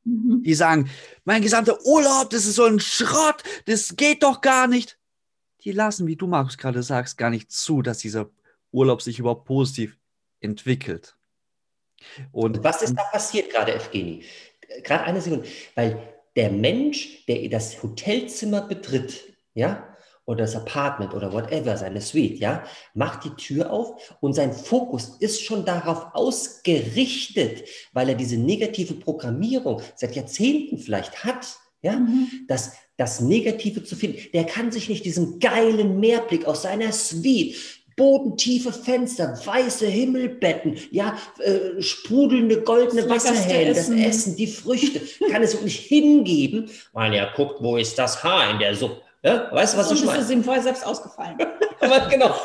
Mhm. 0.03 0.43
Die 0.43 0.53
sagen, 0.53 0.89
mein 1.25 1.41
gesamter 1.41 1.77
Urlaub, 1.85 2.29
das 2.29 2.45
ist 2.45 2.55
so 2.55 2.65
ein 2.65 2.79
Schrott, 2.79 3.43
das 3.65 3.95
geht 3.95 4.23
doch 4.23 4.41
gar 4.41 4.67
nicht. 4.67 4.97
Die 5.63 5.71
lassen, 5.71 6.07
wie 6.07 6.15
du, 6.15 6.27
Markus, 6.27 6.57
gerade 6.57 6.81
sagst, 6.83 7.17
gar 7.17 7.29
nicht 7.29 7.51
zu, 7.51 7.81
dass 7.81 7.97
dieser 7.97 8.29
Urlaub 8.71 9.01
sich 9.01 9.19
überhaupt 9.19 9.45
positiv 9.45 9.97
entwickelt. 10.39 11.17
Und, 12.31 12.63
was 12.63 12.81
ist 12.81 12.95
da 12.95 13.03
passiert 13.11 13.49
gerade, 13.51 13.75
Evgeni? 13.75 14.23
Gerade 14.83 15.03
eine 15.03 15.21
Sekunde. 15.21 15.47
Weil 15.75 16.01
der 16.35 16.51
Mensch, 16.51 17.25
der 17.25 17.49
das 17.49 17.83
Hotelzimmer 17.83 18.61
betritt, 18.61 19.33
ja, 19.53 19.88
oder 20.29 20.43
das 20.43 20.55
Apartment 20.55 21.15
oder 21.15 21.33
whatever, 21.33 21.75
seine 21.75 22.01
Suite, 22.01 22.37
ja, 22.37 22.63
macht 22.93 23.23
die 23.23 23.31
Tür 23.31 23.71
auf 23.73 24.15
und 24.19 24.33
sein 24.33 24.53
Fokus 24.53 25.17
ist 25.19 25.41
schon 25.41 25.65
darauf 25.65 26.13
ausgerichtet, 26.13 27.63
weil 27.93 28.09
er 28.09 28.15
diese 28.15 28.37
negative 28.37 28.93
Programmierung 28.93 29.81
seit 29.95 30.15
Jahrzehnten 30.15 30.77
vielleicht 30.77 31.23
hat, 31.23 31.47
ja, 31.81 31.93
mhm. 31.93 32.27
das, 32.47 32.73
das 32.95 33.21
Negative 33.21 33.83
zu 33.83 33.95
finden. 33.95 34.19
Der 34.31 34.43
kann 34.43 34.71
sich 34.71 34.87
nicht 34.87 35.03
diesen 35.03 35.39
geilen 35.39 35.99
Mehrblick 35.99 36.45
aus 36.45 36.61
seiner 36.61 36.91
Suite, 36.91 37.55
bodentiefe 37.95 38.71
Fenster, 38.71 39.33
weiße 39.43 39.87
Himmelbetten, 39.87 40.77
ja, 40.91 41.17
äh, 41.39 41.81
sprudelnde 41.81 42.61
goldene 42.61 43.01
das 43.01 43.25
Wasserhähne, 43.25 43.73
das 43.73 43.89
Essen, 43.89 44.35
die 44.35 44.45
Früchte, 44.45 45.01
kann 45.31 45.41
es 45.41 45.59
nicht 45.59 45.87
hingeben, 45.87 46.69
weil 46.93 47.15
er 47.15 47.33
guckt, 47.35 47.63
wo 47.63 47.77
ist 47.77 47.97
das 47.97 48.23
Haar 48.23 48.51
in 48.51 48.59
der 48.59 48.75
Suppe. 48.75 49.08
Ja? 49.23 49.51
Weißt 49.51 49.73
du, 49.73 49.77
was 49.77 49.91
ich 49.91 50.03
meine? 50.05 50.19
Und 50.19 50.23
ist 50.23 50.31
ihm 50.31 50.43
vorher 50.43 50.63
selbst 50.63 50.85
ausgefallen. 50.85 51.37
Genau. 52.09 52.35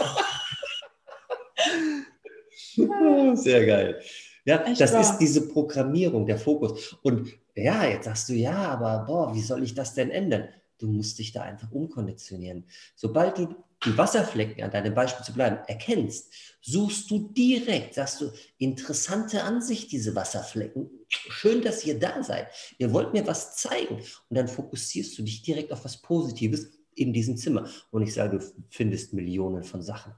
Sehr 3.37 3.67
geil. 3.67 4.01
Ja, 4.45 4.63
Echt 4.63 4.81
das 4.81 4.93
wahr. 4.93 5.01
ist 5.01 5.19
diese 5.19 5.49
Programmierung, 5.49 6.25
der 6.25 6.39
Fokus. 6.39 6.97
Und 7.03 7.33
ja, 7.55 7.85
jetzt 7.85 8.05
sagst 8.05 8.29
du, 8.29 8.35
ja, 8.35 8.57
aber 8.57 9.05
boah, 9.07 9.35
wie 9.35 9.41
soll 9.43 9.65
ich 9.65 9.75
das 9.75 9.95
denn 9.95 10.11
ändern? 10.11 10.49
Du 10.79 10.87
musst 10.87 11.19
dich 11.19 11.33
da 11.33 11.43
einfach 11.43 11.71
umkonditionieren. 11.73 12.65
Sobald 12.95 13.39
du 13.39 13.55
die 13.85 13.97
Wasserflecken, 13.97 14.63
an 14.63 14.71
deinem 14.71 14.95
Beispiel 14.95 15.25
zu 15.25 15.33
bleiben, 15.33 15.59
erkennst, 15.67 16.33
suchst 16.61 17.11
du 17.11 17.29
direkt, 17.33 17.95
sagst 17.95 18.21
du, 18.21 18.31
interessante 18.59 19.43
Ansicht, 19.43 19.93
diese 19.93 20.15
Wasserflecken. 20.15 20.91
Schön, 21.15 21.63
dass 21.63 21.85
ihr 21.85 21.99
da 21.99 22.23
seid. 22.23 22.49
Ihr 22.79 22.93
wollt 22.93 23.13
mir 23.13 23.27
was 23.27 23.57
zeigen. 23.57 23.97
Und 23.97 24.37
dann 24.37 24.49
fokussierst 24.49 25.19
du 25.19 25.23
dich 25.23 25.43
direkt 25.43 25.73
auf 25.73 25.85
was 25.85 26.01
Positives 26.03 26.71
in 26.95 27.13
diesem 27.13 27.37
Zimmer. 27.37 27.69
Und 27.91 28.03
ich 28.03 28.15
sage, 28.15 28.39
du 28.39 28.65
findest 28.71 29.13
Millionen 29.13 29.63
von 29.63 29.83
Sachen. 29.83 30.15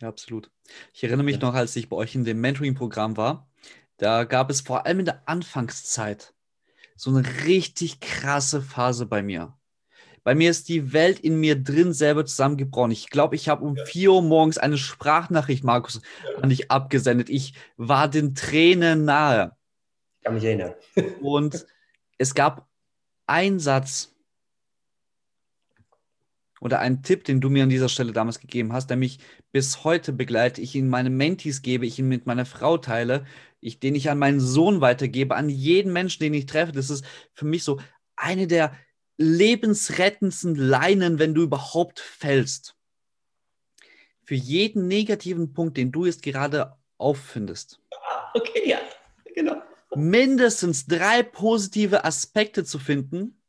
Ja, 0.00 0.08
absolut. 0.08 0.50
Ich 0.92 1.04
erinnere 1.04 1.24
mich 1.24 1.36
ja. 1.36 1.42
noch, 1.42 1.54
als 1.54 1.76
ich 1.76 1.88
bei 1.88 1.96
euch 1.96 2.14
in 2.14 2.24
dem 2.24 2.40
Mentoring-Programm 2.40 3.16
war, 3.16 3.48
da 3.96 4.24
gab 4.24 4.50
es 4.50 4.60
vor 4.60 4.86
allem 4.86 5.00
in 5.00 5.04
der 5.04 5.22
Anfangszeit 5.28 6.34
so 6.96 7.10
eine 7.10 7.24
richtig 7.44 8.00
krasse 8.00 8.62
Phase 8.62 9.06
bei 9.06 9.22
mir. 9.22 9.56
Bei 10.24 10.34
mir 10.34 10.50
ist 10.50 10.68
die 10.68 10.92
Welt 10.92 11.18
in 11.18 11.40
mir 11.40 11.56
drin 11.56 11.92
selber 11.92 12.24
zusammengebrochen. 12.24 12.92
Ich 12.92 13.10
glaube, 13.10 13.34
ich 13.34 13.48
habe 13.48 13.64
um 13.64 13.76
ja. 13.76 13.84
4 13.84 14.12
Uhr 14.12 14.22
morgens 14.22 14.58
eine 14.58 14.78
Sprachnachricht, 14.78 15.64
Markus, 15.64 16.00
ja. 16.24 16.42
an 16.42 16.48
dich 16.48 16.70
abgesendet. 16.70 17.28
Ich 17.28 17.54
war 17.76 18.08
den 18.08 18.34
Tränen 18.34 19.04
nahe. 19.04 19.56
Ich 20.22 20.24
kann 20.24 20.34
mich 20.34 20.44
erinnern. 20.44 20.74
Und 21.20 21.66
es 22.16 22.32
gab 22.32 22.68
einen 23.26 23.58
Satz 23.58 24.14
oder 26.60 26.78
einen 26.78 27.02
Tipp, 27.02 27.24
den 27.24 27.40
du 27.40 27.50
mir 27.50 27.64
an 27.64 27.70
dieser 27.70 27.88
Stelle 27.88 28.12
damals 28.12 28.38
gegeben 28.38 28.72
hast, 28.72 28.86
der 28.86 28.96
mich 28.96 29.18
bis 29.50 29.82
heute 29.82 30.12
begleitet, 30.12 30.62
ich 30.62 30.76
ihn 30.76 30.88
meinen 30.88 31.16
Mentees 31.16 31.62
gebe, 31.62 31.86
ich 31.86 31.98
ihn 31.98 32.06
mit 32.06 32.24
meiner 32.24 32.46
Frau 32.46 32.78
teile, 32.78 33.26
ich, 33.58 33.80
den 33.80 33.96
ich 33.96 34.10
an 34.10 34.18
meinen 34.18 34.38
Sohn 34.38 34.80
weitergebe, 34.80 35.34
an 35.34 35.48
jeden 35.48 35.92
Menschen, 35.92 36.22
den 36.22 36.34
ich 36.34 36.46
treffe. 36.46 36.70
Das 36.70 36.88
ist 36.88 37.04
für 37.32 37.46
mich 37.46 37.64
so 37.64 37.80
eine 38.14 38.46
der 38.46 38.76
lebensrettendsten 39.16 40.54
Leinen, 40.54 41.18
wenn 41.18 41.34
du 41.34 41.42
überhaupt 41.42 41.98
fällst. 41.98 42.76
Für 44.22 44.36
jeden 44.36 44.86
negativen 44.86 45.52
Punkt, 45.52 45.76
den 45.76 45.90
du 45.90 46.06
jetzt 46.06 46.22
gerade 46.22 46.76
auffindest. 46.96 47.80
Okay, 48.34 48.68
ja, 48.68 48.78
genau. 49.34 49.60
Mindestens 49.94 50.86
drei 50.86 51.22
positive 51.22 52.04
Aspekte 52.04 52.64
zu 52.64 52.78
finden 52.78 53.40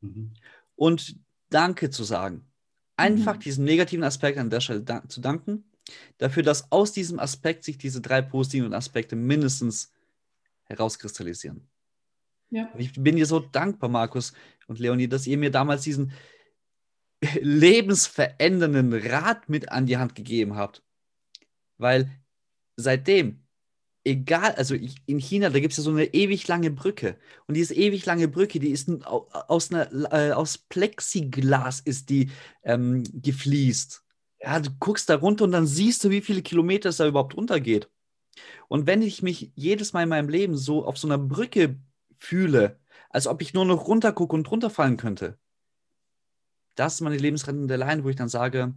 mhm. 0.00 0.34
und 0.74 1.16
Danke 1.50 1.88
zu 1.90 2.04
sagen. 2.04 2.44
Einfach 2.96 3.36
mhm. 3.36 3.40
diesen 3.40 3.64
negativen 3.64 4.04
Aspekt 4.04 4.38
an 4.38 4.50
der 4.50 4.60
Stelle 4.60 4.82
da 4.82 5.08
zu 5.08 5.20
danken, 5.20 5.64
dafür, 6.18 6.42
dass 6.42 6.70
aus 6.72 6.92
diesem 6.92 7.18
Aspekt 7.18 7.64
sich 7.64 7.78
diese 7.78 8.00
drei 8.00 8.22
positiven 8.22 8.74
Aspekte 8.74 9.16
mindestens 9.16 9.92
herauskristallisieren. 10.64 11.68
Ja. 12.50 12.72
Ich 12.76 12.92
bin 12.92 13.16
dir 13.16 13.26
so 13.26 13.40
dankbar, 13.40 13.88
Markus 13.88 14.32
und 14.66 14.78
Leonie, 14.78 15.08
dass 15.08 15.26
ihr 15.26 15.38
mir 15.38 15.50
damals 15.50 15.82
diesen 15.82 16.12
lebensverändernden 17.40 18.92
Rat 18.92 19.48
mit 19.48 19.70
an 19.70 19.86
die 19.86 19.96
Hand 19.96 20.14
gegeben 20.14 20.56
habt. 20.56 20.82
Weil 21.76 22.10
seitdem, 22.76 23.44
egal, 24.08 24.54
also 24.56 24.74
in 24.74 25.18
China, 25.18 25.50
da 25.50 25.60
gibt 25.60 25.72
es 25.72 25.78
ja 25.78 25.84
so 25.84 25.90
eine 25.90 26.06
ewig 26.14 26.48
lange 26.48 26.70
Brücke. 26.70 27.16
Und 27.46 27.54
diese 27.54 27.74
ewig 27.74 28.06
lange 28.06 28.28
Brücke, 28.28 28.58
die 28.58 28.70
ist 28.70 28.88
aus, 29.04 29.70
einer, 29.70 30.12
äh, 30.12 30.32
aus 30.32 30.58
Plexiglas 30.58 31.80
ist 31.80 32.10
die 32.10 32.30
ähm, 32.62 33.04
gefliest. 33.12 34.02
Ja, 34.40 34.60
du 34.60 34.70
guckst 34.78 35.10
da 35.10 35.16
runter 35.16 35.44
und 35.44 35.52
dann 35.52 35.66
siehst 35.66 36.04
du, 36.04 36.10
wie 36.10 36.20
viele 36.20 36.42
Kilometer 36.42 36.88
es 36.88 36.96
da 36.96 37.06
überhaupt 37.06 37.36
runtergeht. 37.36 37.88
Und 38.68 38.86
wenn 38.86 39.02
ich 39.02 39.22
mich 39.22 39.52
jedes 39.54 39.92
Mal 39.92 40.04
in 40.04 40.08
meinem 40.08 40.28
Leben 40.28 40.56
so 40.56 40.84
auf 40.84 40.96
so 40.96 41.08
einer 41.08 41.18
Brücke 41.18 41.76
fühle, 42.16 42.78
als 43.10 43.26
ob 43.26 43.42
ich 43.42 43.54
nur 43.54 43.64
noch 43.64 43.86
runtergucke 43.86 44.34
und 44.34 44.50
runterfallen 44.50 44.96
könnte. 44.96 45.38
Das 46.74 46.94
ist 46.94 47.00
meine 47.00 47.16
lebensrettende 47.16 47.76
Line, 47.76 48.04
wo 48.04 48.08
ich 48.08 48.16
dann 48.16 48.28
sage, 48.28 48.74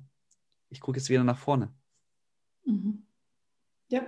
ich 0.69 0.79
gucke 0.79 0.97
jetzt 0.97 1.09
wieder 1.09 1.23
nach 1.23 1.37
vorne. 1.37 1.71
Mhm. 2.65 3.03
Ja, 3.89 4.01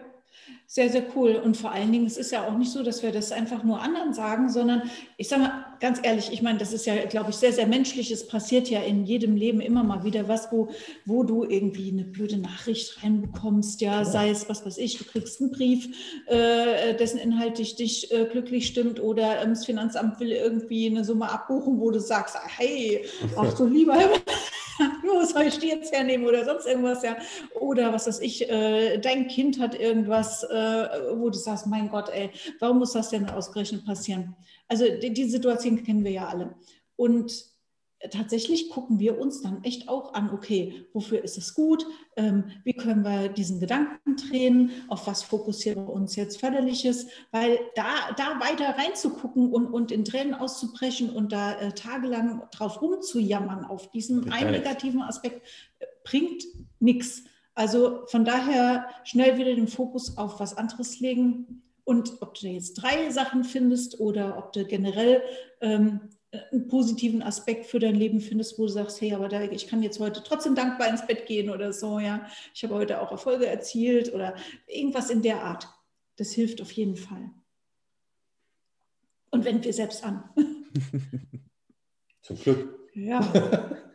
sehr, 0.65 0.89
sehr 0.89 1.03
cool. 1.15 1.36
Und 1.36 1.58
vor 1.58 1.71
allen 1.71 1.91
Dingen, 1.91 2.06
es 2.06 2.17
ist 2.17 2.32
ja 2.32 2.47
auch 2.47 2.58
nicht 2.58 2.71
so, 2.71 2.84
dass 2.84 3.03
wir 3.03 3.12
das 3.12 3.32
einfach 3.32 3.63
nur 3.63 3.82
anderen 3.82 4.13
sagen, 4.13 4.49
sondern 4.49 4.89
ich 5.17 5.27
sage 5.27 5.43
mal 5.43 5.65
ganz 5.79 5.99
ehrlich, 6.03 6.31
ich 6.31 6.41
meine, 6.41 6.59
das 6.59 6.73
ist 6.73 6.86
ja, 6.86 7.05
glaube 7.05 7.29
ich, 7.29 7.38
sehr, 7.38 7.53
sehr 7.53 7.67
menschlich. 7.67 8.12
Es 8.12 8.27
passiert 8.27 8.69
ja 8.69 8.81
in 8.81 9.05
jedem 9.05 9.36
Leben 9.36 9.62
immer 9.62 9.83
mal 9.83 10.03
wieder 10.03 10.27
was, 10.27 10.51
wo, 10.51 10.69
wo 11.05 11.23
du 11.23 11.43
irgendwie 11.43 11.91
eine 11.91 12.03
blöde 12.03 12.38
Nachricht 12.38 13.03
reinbekommst. 13.03 13.81
Ja, 13.81 13.99
ja. 13.99 14.05
sei 14.05 14.29
es, 14.29 14.49
was 14.49 14.65
weiß 14.65 14.77
ich, 14.77 14.97
du 14.97 15.03
kriegst 15.03 15.41
einen 15.41 15.51
Brief, 15.51 15.88
äh, 16.27 16.95
dessen 16.95 17.19
Inhalt 17.19 17.57
dich, 17.57 17.75
dich 17.75 18.12
äh, 18.12 18.25
glücklich 18.25 18.67
stimmt 18.67 18.99
oder 19.01 19.41
ähm, 19.41 19.49
das 19.49 19.65
Finanzamt 19.65 20.19
will 20.19 20.31
irgendwie 20.31 20.88
eine 20.88 21.03
Summe 21.03 21.31
abbuchen, 21.31 21.79
wo 21.79 21.91
du 21.91 21.99
sagst, 21.99 22.38
hey, 22.57 23.05
ach 23.38 23.53
du 23.53 23.65
lieber 23.65 23.95
Himmel. 23.95 24.21
wo 25.03 25.23
soll 25.23 25.43
ich 25.43 25.59
die 25.59 25.67
jetzt 25.67 25.91
hernehmen 25.93 26.27
oder 26.27 26.45
sonst 26.45 26.65
irgendwas, 26.65 27.03
ja. 27.03 27.15
Oder 27.59 27.93
was 27.93 28.07
weiß 28.07 28.19
ich, 28.21 28.49
äh, 28.49 28.97
dein 28.99 29.27
Kind 29.27 29.59
hat 29.59 29.79
irgendwas, 29.79 30.43
äh, 30.43 30.88
wo 31.15 31.29
du 31.29 31.38
sagst, 31.38 31.67
mein 31.67 31.89
Gott, 31.89 32.09
ey, 32.09 32.31
warum 32.59 32.79
muss 32.79 32.93
das 32.93 33.09
denn 33.09 33.29
ausgerechnet 33.29 33.86
passieren? 33.86 34.36
Also 34.67 34.86
die, 35.02 35.13
die 35.13 35.30
Situation 35.30 35.84
kennen 35.84 36.04
wir 36.04 36.12
ja 36.12 36.28
alle. 36.28 36.56
Und 36.95 37.54
tatsächlich 38.12 38.69
gucken 38.69 38.99
wir 38.99 39.17
uns 39.17 39.41
dann 39.41 39.63
echt 39.63 39.88
auch 39.88 40.13
an, 40.13 40.32
okay, 40.32 40.86
wofür 40.93 41.23
ist 41.23 41.38
es 41.38 41.54
gut? 41.54 41.86
Ähm, 42.15 42.45
wie 42.63 42.73
können 42.73 43.04
wir 43.04 43.30
diesen 43.30 43.60
Gedanken 43.60 44.15
drehen? 44.17 44.71
Auf 44.89 45.08
was 45.08 45.23
fokussieren 45.23 45.88
wir 45.88 45.93
uns 45.93 46.15
jetzt 46.15 46.39
förderliches? 46.39 47.08
Weil 47.32 47.60
da, 47.76 48.12
da 48.17 48.39
weiter 48.39 48.76
reinzugucken 48.78 49.52
und, 49.52 49.67
und 49.67 49.91
in 49.91 50.06
Tränen 50.06 50.34
auszubrechen 50.34 51.10
und 51.10 51.32
da 51.32 51.54
äh, 51.54 51.71
tagelang 51.71 52.43
drauf 52.52 52.82
rumzujammern 52.82 53.65
auf 53.65 53.89
diesen 53.91 54.32
einen 54.32 54.52
negativen 54.52 55.02
Aspekt, 55.02 55.45
äh, 55.80 55.86
bringt 56.04 56.43
nichts. 56.80 57.23
Also 57.56 58.06
von 58.08 58.26
daher 58.26 58.88
schnell 59.04 59.38
wieder 59.38 59.56
den 59.56 59.67
Fokus 59.67 60.17
auf 60.17 60.39
was 60.39 60.58
anderes 60.58 60.99
legen. 60.99 61.63
Und 61.86 62.22
ob 62.22 62.36
du 62.36 62.48
jetzt 62.48 62.76
drei 62.76 63.10
Sachen 63.10 63.43
findest 63.43 64.00
oder 64.00 64.38
ob 64.38 64.54
du 64.54 64.65
generell 64.65 65.22
ähm, 65.62 66.10
einen 66.52 66.67
positiven 66.67 67.22
Aspekt 67.22 67.65
für 67.65 67.80
dein 67.80 67.96
Leben 67.96 68.19
findest, 68.19 68.58
wo 68.58 68.63
du 68.63 68.69
sagst, 68.69 69.02
hey, 69.02 69.13
aber 69.13 69.28
da, 69.30 69.41
ich 69.41 69.67
kann 69.67 69.84
jetzt 69.84 70.00
heute 70.00 70.24
trotzdem 70.24 70.56
dankbar 70.56 70.88
ins 70.88 71.06
Bett 71.06 71.26
gehen 71.28 71.50
oder 71.50 71.74
so, 71.74 72.00
ja. 72.00 72.26
Ich 72.54 72.63
habe 72.63 72.76
heute 72.76 73.02
auch 73.02 73.12
Erfolge 73.12 73.46
erzielt 73.46 74.13
oder 74.13 74.36
irgendwas 74.67 75.10
in 75.10 75.22
der 75.22 75.43
Art. 75.43 75.67
Das 76.15 76.32
hilft 76.32 76.62
auf 76.62 76.72
jeden 76.72 76.96
Fall. 76.96 77.32
Und 79.30 79.46
wenden 79.46 79.63
wir 79.63 79.74
selbst 79.74 80.04
an. 80.04 80.24
Zum 82.22 82.38
Glück. 82.38 82.89
Ja. 82.93 83.19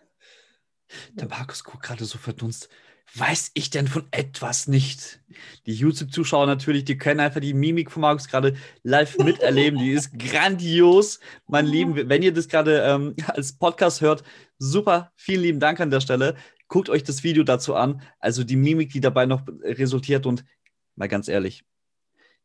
Der 1.15 1.29
Markus 1.29 1.65
guckt 1.65 1.83
gerade 1.83 2.05
so 2.05 2.19
verdunst 2.19 2.69
weiß 3.15 3.53
ich 3.55 3.71
denn 3.71 3.89
von 3.89 4.07
etwas 4.11 4.69
nicht? 4.69 5.21
Die 5.67 5.75
YouTube-Zuschauer 5.75 6.47
natürlich, 6.47 6.85
die 6.85 6.99
können 6.99 7.21
einfach 7.21 7.41
die 7.41 7.55
Mimik 7.55 7.91
von 7.91 8.03
Markus 8.03 8.29
gerade 8.29 8.57
live 8.83 9.19
miterleben. 9.19 9.79
Die 9.79 9.93
ist 9.93 10.19
grandios. 10.19 11.21
Mein 11.47 11.67
Lieben, 11.67 12.09
wenn 12.09 12.23
ihr 12.23 12.33
das 12.33 12.49
gerade 12.49 12.81
ähm, 12.83 13.15
als 13.27 13.53
Podcast 13.53 14.01
hört, 14.01 14.25
super, 14.59 15.13
vielen 15.17 15.43
lieben 15.43 15.61
Dank 15.61 15.81
an 15.81 15.91
der 15.91 16.01
Stelle. 16.01 16.37
Guckt 16.69 16.91
euch 16.91 17.03
das 17.03 17.25
Video 17.25 17.45
dazu 17.45 17.75
an. 17.75 18.03
Also 18.19 18.45
die 18.45 18.57
Mimik, 18.57 18.93
die 18.93 19.01
dabei 19.01 19.27
noch 19.27 19.43
resultiert. 19.63 20.27
Und 20.27 20.45
mal 20.97 21.09
ganz 21.09 21.29
ehrlich, 21.29 21.65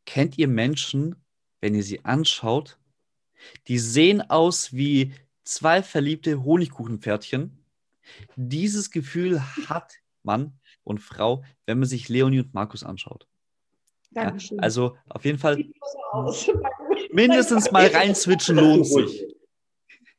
kennt 0.06 0.38
ihr 0.38 0.48
Menschen, 0.48 1.16
wenn 1.60 1.74
ihr 1.74 1.82
sie 1.82 2.04
anschaut, 2.04 2.78
die 3.68 3.78
sehen 3.78 4.22
aus 4.30 4.72
wie 4.72 5.12
zwei 5.44 5.82
verliebte 5.82 6.42
Honigkuchenpferdchen? 6.42 7.58
Dieses 8.36 8.90
Gefühl 8.90 9.42
hat 9.68 9.98
Mann 10.24 10.58
und 10.82 11.00
Frau, 11.00 11.42
wenn 11.66 11.78
man 11.78 11.88
sich 11.88 12.08
Leonie 12.08 12.40
und 12.40 12.54
Markus 12.54 12.84
anschaut. 12.84 13.26
Dankeschön. 14.10 14.58
Ja, 14.58 14.62
also 14.62 14.96
auf 15.08 15.24
jeden 15.24 15.38
Fall 15.38 15.64
mindestens 17.12 17.70
mal 17.70 17.86
rein 17.88 18.14
switchen 18.14 18.56
lohnt 18.56 18.86
sich. 18.86 19.26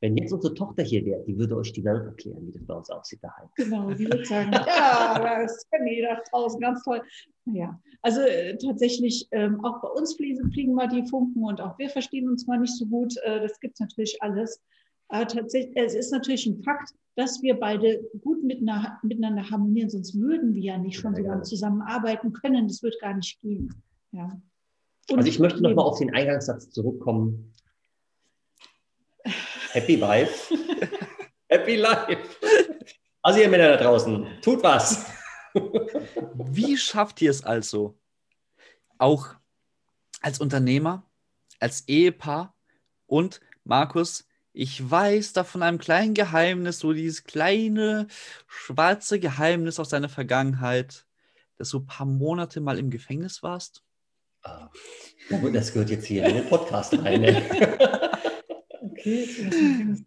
Wenn 0.01 0.17
jetzt 0.17 0.33
unsere 0.33 0.53
Tochter 0.53 0.83
hier 0.83 1.03
wäre, 1.05 1.23
die 1.23 1.37
würde 1.37 1.55
euch 1.55 1.71
die 1.71 1.83
Welt 1.83 2.05
erklären, 2.05 2.45
wie 2.45 2.51
das 2.51 2.63
bei 2.65 2.73
uns 2.73 2.89
aussieht 2.89 3.23
daheim. 3.23 3.49
Genau, 3.55 3.89
die 3.91 4.05
würde 4.05 4.25
sagen, 4.25 4.51
ja, 4.51 5.41
das 5.41 5.65
die 5.71 6.01
da 6.01 6.21
draußen, 6.29 6.59
ganz 6.59 6.83
toll. 6.83 7.01
Ja, 7.45 7.79
also 8.01 8.21
äh, 8.21 8.57
tatsächlich, 8.57 9.27
ähm, 9.31 9.63
auch 9.63 9.81
bei 9.81 9.87
uns 9.87 10.15
fliegen, 10.15 10.51
fliegen 10.51 10.73
mal 10.73 10.89
die 10.89 11.07
Funken 11.07 11.43
und 11.43 11.61
auch 11.61 11.79
wir 11.79 11.89
verstehen 11.89 12.29
uns 12.29 12.45
mal 12.45 12.59
nicht 12.59 12.75
so 12.75 12.85
gut. 12.85 13.15
Äh, 13.23 13.41
das 13.41 13.59
gibt 13.59 13.75
es 13.75 13.79
natürlich 13.79 14.21
alles. 14.21 14.61
Aber 15.07 15.27
tatsächlich, 15.27 15.75
es 15.75 15.93
ist 15.93 16.11
natürlich 16.11 16.45
ein 16.45 16.63
Fakt, 16.63 16.93
dass 17.15 17.41
wir 17.41 17.57
beide 17.59 18.03
gut 18.21 18.43
miteinander, 18.43 19.49
harmonieren, 19.49 19.89
sonst 19.89 20.19
würden 20.19 20.53
wir 20.53 20.61
ja 20.61 20.77
nicht 20.77 20.99
schon 20.99 21.15
so 21.15 21.21
lange 21.21 21.43
zusammenarbeiten 21.43 22.33
können. 22.33 22.67
Das 22.67 22.83
wird 22.83 22.99
gar 22.99 23.13
nicht 23.13 23.39
gehen. 23.41 23.73
Ja. 24.11 24.41
Und 25.09 25.17
also 25.17 25.29
ich 25.29 25.39
möchte 25.39 25.61
nochmal 25.61 25.85
auf 25.85 25.99
den 25.99 26.13
Eingangssatz 26.13 26.69
zurückkommen. 26.71 27.53
Happy 29.71 29.99
Wife, 29.99 30.55
Happy 31.49 31.75
Life. 31.75 32.17
Also 33.21 33.39
ihr 33.39 33.49
Männer 33.49 33.69
da 33.69 33.77
draußen, 33.77 34.25
tut 34.41 34.63
was. 34.63 35.05
Wie 36.35 36.77
schafft 36.77 37.21
ihr 37.21 37.31
es 37.31 37.43
also, 37.43 37.97
auch 38.97 39.35
als 40.21 40.39
Unternehmer, 40.39 41.09
als 41.59 41.87
Ehepaar 41.87 42.55
und 43.05 43.41
Markus, 43.63 44.27
ich 44.55 44.89
weiß 44.89 45.33
da 45.33 45.43
von 45.43 45.61
einem 45.63 45.77
kleinen 45.77 46.13
Geheimnis, 46.13 46.79
so 46.79 46.93
dieses 46.93 47.25
kleine 47.25 48.07
schwarze 48.47 49.19
Geheimnis 49.19 49.79
aus 49.79 49.89
deiner 49.89 50.07
Vergangenheit, 50.07 51.05
dass 51.57 51.69
du 51.69 51.79
ein 51.79 51.85
paar 51.85 52.05
Monate 52.05 52.61
mal 52.61 52.79
im 52.79 52.89
Gefängnis 52.89 53.43
warst. 53.43 53.83
Ah, 54.43 54.69
das 55.51 55.73
gehört 55.73 55.89
jetzt 55.89 56.05
hier 56.05 56.25
in 56.25 56.35
den 56.35 56.49
Podcast 56.49 56.93
rein. 56.97 57.43
Okay, 59.07 60.05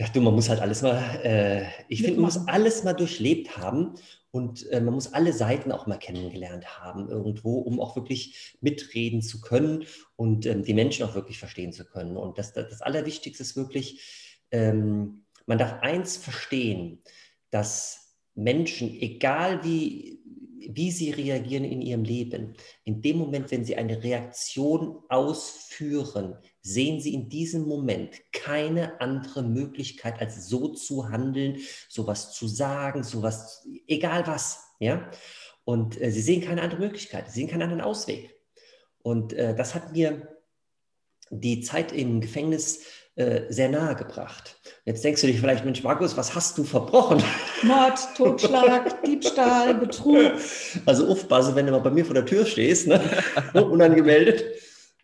ja, 0.00 0.08
du, 0.08 0.22
man 0.22 0.34
muss 0.34 0.48
halt 0.48 0.60
alles 0.60 0.80
mal, 0.80 1.20
äh, 1.22 1.66
ich 1.88 2.00
finde, 2.00 2.16
man 2.16 2.24
muss 2.24 2.48
alles 2.48 2.84
mal 2.84 2.94
durchlebt 2.94 3.58
haben 3.58 3.96
und 4.30 4.66
äh, 4.70 4.80
man 4.80 4.94
muss 4.94 5.12
alle 5.12 5.34
Seiten 5.34 5.72
auch 5.72 5.86
mal 5.86 5.98
kennengelernt 5.98 6.80
haben 6.80 7.10
irgendwo, 7.10 7.58
um 7.58 7.78
auch 7.80 7.96
wirklich 7.96 8.56
mitreden 8.62 9.20
zu 9.20 9.42
können 9.42 9.84
und 10.16 10.46
ähm, 10.46 10.64
die 10.64 10.72
Menschen 10.72 11.04
auch 11.04 11.14
wirklich 11.14 11.38
verstehen 11.38 11.74
zu 11.74 11.84
können. 11.84 12.16
Und 12.16 12.38
das, 12.38 12.54
das, 12.54 12.70
das 12.70 12.80
Allerwichtigste 12.80 13.42
ist 13.42 13.56
wirklich, 13.56 14.40
ähm, 14.52 15.26
man 15.44 15.58
darf 15.58 15.82
eins 15.82 16.16
verstehen, 16.16 17.02
dass 17.50 18.16
Menschen, 18.34 18.88
egal 19.02 19.62
wie, 19.64 20.18
wie 20.66 20.92
sie 20.92 21.10
reagieren 21.10 21.64
in 21.64 21.82
ihrem 21.82 22.04
Leben, 22.04 22.54
in 22.84 23.02
dem 23.02 23.18
Moment, 23.18 23.50
wenn 23.50 23.66
sie 23.66 23.76
eine 23.76 24.02
Reaktion 24.02 25.02
ausführen, 25.10 26.38
sehen 26.62 27.00
sie 27.00 27.14
in 27.14 27.28
diesem 27.28 27.66
Moment 27.66 28.20
keine 28.32 29.00
andere 29.00 29.42
Möglichkeit, 29.42 30.20
als 30.20 30.48
so 30.48 30.68
zu 30.68 31.08
handeln, 31.08 31.58
sowas 31.88 32.32
zu 32.32 32.48
sagen, 32.48 33.02
sowas, 33.02 33.66
egal 33.86 34.26
was, 34.26 34.64
ja. 34.78 35.10
Und 35.64 36.00
äh, 36.00 36.10
sie 36.10 36.22
sehen 36.22 36.42
keine 36.42 36.62
andere 36.62 36.80
Möglichkeit, 36.80 37.28
sie 37.28 37.40
sehen 37.40 37.48
keinen 37.48 37.62
anderen 37.62 37.82
Ausweg. 37.82 38.34
Und 39.02 39.32
äh, 39.32 39.54
das 39.54 39.74
hat 39.74 39.92
mir 39.92 40.28
die 41.30 41.60
Zeit 41.60 41.92
im 41.92 42.20
Gefängnis 42.20 42.80
äh, 43.16 43.42
sehr 43.52 43.68
nahe 43.68 43.94
gebracht. 43.94 44.56
Jetzt 44.84 45.04
denkst 45.04 45.20
du 45.20 45.26
dich 45.26 45.40
vielleicht, 45.40 45.64
Mensch, 45.64 45.82
Markus, 45.82 46.16
was 46.16 46.34
hast 46.34 46.58
du 46.58 46.64
verbrochen? 46.64 47.22
Mord, 47.62 47.98
Totschlag, 48.16 49.02
Diebstahl, 49.04 49.74
Betrug. 49.74 50.32
Also 50.86 51.06
aufpassen, 51.08 51.54
wenn 51.54 51.66
du 51.66 51.72
mal 51.72 51.80
bei 51.80 51.90
mir 51.90 52.04
vor 52.04 52.14
der 52.14 52.26
Tür 52.26 52.44
stehst, 52.46 52.86
ne? 52.86 53.00
unangemeldet. 53.54 54.44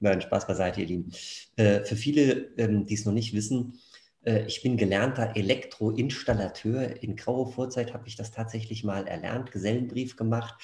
Nein, 0.00 0.20
Spaß 0.20 0.46
beiseite, 0.46 0.80
ihr 0.80 0.86
Lieben. 0.86 1.12
Äh, 1.56 1.84
für 1.84 1.96
viele, 1.96 2.50
ähm, 2.58 2.86
die 2.86 2.94
es 2.94 3.04
noch 3.04 3.12
nicht 3.12 3.34
wissen, 3.34 3.78
äh, 4.26 4.44
ich 4.46 4.62
bin 4.62 4.76
gelernter 4.76 5.32
Elektroinstallateur. 5.34 7.02
In 7.02 7.16
grauer 7.16 7.52
Vorzeit 7.52 7.94
habe 7.94 8.08
ich 8.08 8.16
das 8.16 8.32
tatsächlich 8.32 8.84
mal 8.84 9.06
erlernt, 9.06 9.52
Gesellenbrief 9.52 10.16
gemacht, 10.16 10.54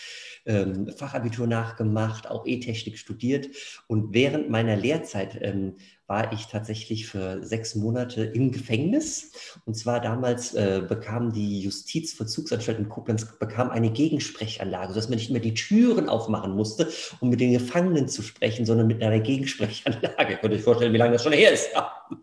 ähm, 0.44 0.88
Fachabitur 0.88 1.46
nachgemacht, 1.46 2.28
auch 2.28 2.46
E-Technik 2.46 2.98
studiert. 2.98 3.48
Und 3.86 4.12
während 4.12 4.50
meiner 4.50 4.76
Lehrzeit 4.76 5.38
ähm, 5.40 5.76
war 6.12 6.30
ich 6.30 6.46
tatsächlich 6.46 7.06
für 7.06 7.42
sechs 7.42 7.74
Monate 7.74 8.22
im 8.22 8.52
Gefängnis. 8.52 9.32
Und 9.64 9.78
zwar 9.78 9.98
damals 9.98 10.52
äh, 10.52 10.82
bekam 10.86 11.32
die 11.32 11.62
Justizvollzugsanstalt 11.62 12.78
in 12.78 12.90
Koblenz 12.90 13.24
bekam 13.38 13.70
eine 13.70 13.90
Gegensprechanlage, 13.90 14.92
sodass 14.92 15.08
man 15.08 15.16
nicht 15.16 15.30
mehr 15.30 15.40
die 15.40 15.54
Türen 15.54 16.10
aufmachen 16.10 16.54
musste, 16.54 16.92
um 17.20 17.30
mit 17.30 17.40
den 17.40 17.54
Gefangenen 17.54 18.08
zu 18.08 18.20
sprechen, 18.20 18.66
sondern 18.66 18.88
mit 18.88 19.02
einer 19.02 19.20
Gegensprechanlage. 19.20 20.36
Könnt 20.42 20.52
ihr 20.52 20.58
euch 20.58 20.62
vorstellen, 20.62 20.92
wie 20.92 20.98
lange 20.98 21.14
das 21.14 21.22
schon 21.22 21.32
her 21.32 21.50
ist? 21.50 21.70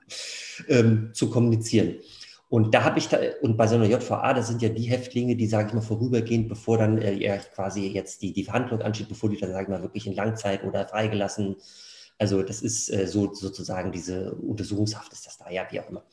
ähm, 0.67 1.09
zu 1.13 1.31
kommunizieren. 1.31 1.95
Und 2.47 2.75
da 2.75 2.83
habe 2.83 2.99
ich 2.99 3.07
da, 3.07 3.17
und 3.41 3.57
bei 3.57 3.65
so 3.65 3.73
einer 3.73 3.85
JVA, 3.85 4.35
das 4.35 4.49
sind 4.49 4.61
ja 4.61 4.69
die 4.69 4.83
Häftlinge, 4.83 5.35
die, 5.35 5.47
sage 5.47 5.69
ich 5.69 5.73
mal, 5.73 5.81
vorübergehend, 5.81 6.47
bevor 6.47 6.77
dann 6.77 6.99
äh, 6.99 7.39
quasi 7.55 7.87
jetzt 7.87 8.21
die, 8.21 8.33
die 8.33 8.43
Verhandlung 8.43 8.83
ansteht, 8.83 9.09
bevor 9.09 9.31
die 9.31 9.37
dann, 9.37 9.51
sage 9.51 9.63
ich 9.63 9.69
mal, 9.69 9.81
wirklich 9.81 10.05
in 10.05 10.13
Langzeit 10.13 10.63
oder 10.63 10.87
freigelassen. 10.87 11.55
Also 12.19 12.43
das 12.43 12.61
ist 12.61 12.89
äh, 12.89 13.07
so 13.07 13.33
sozusagen 13.33 13.91
diese 13.91 14.33
Untersuchungshaft 14.33 15.11
ist 15.13 15.25
das 15.25 15.37
da, 15.37 15.49
ja, 15.49 15.65
wie 15.71 15.79
auch 15.79 15.89
immer. 15.89 16.03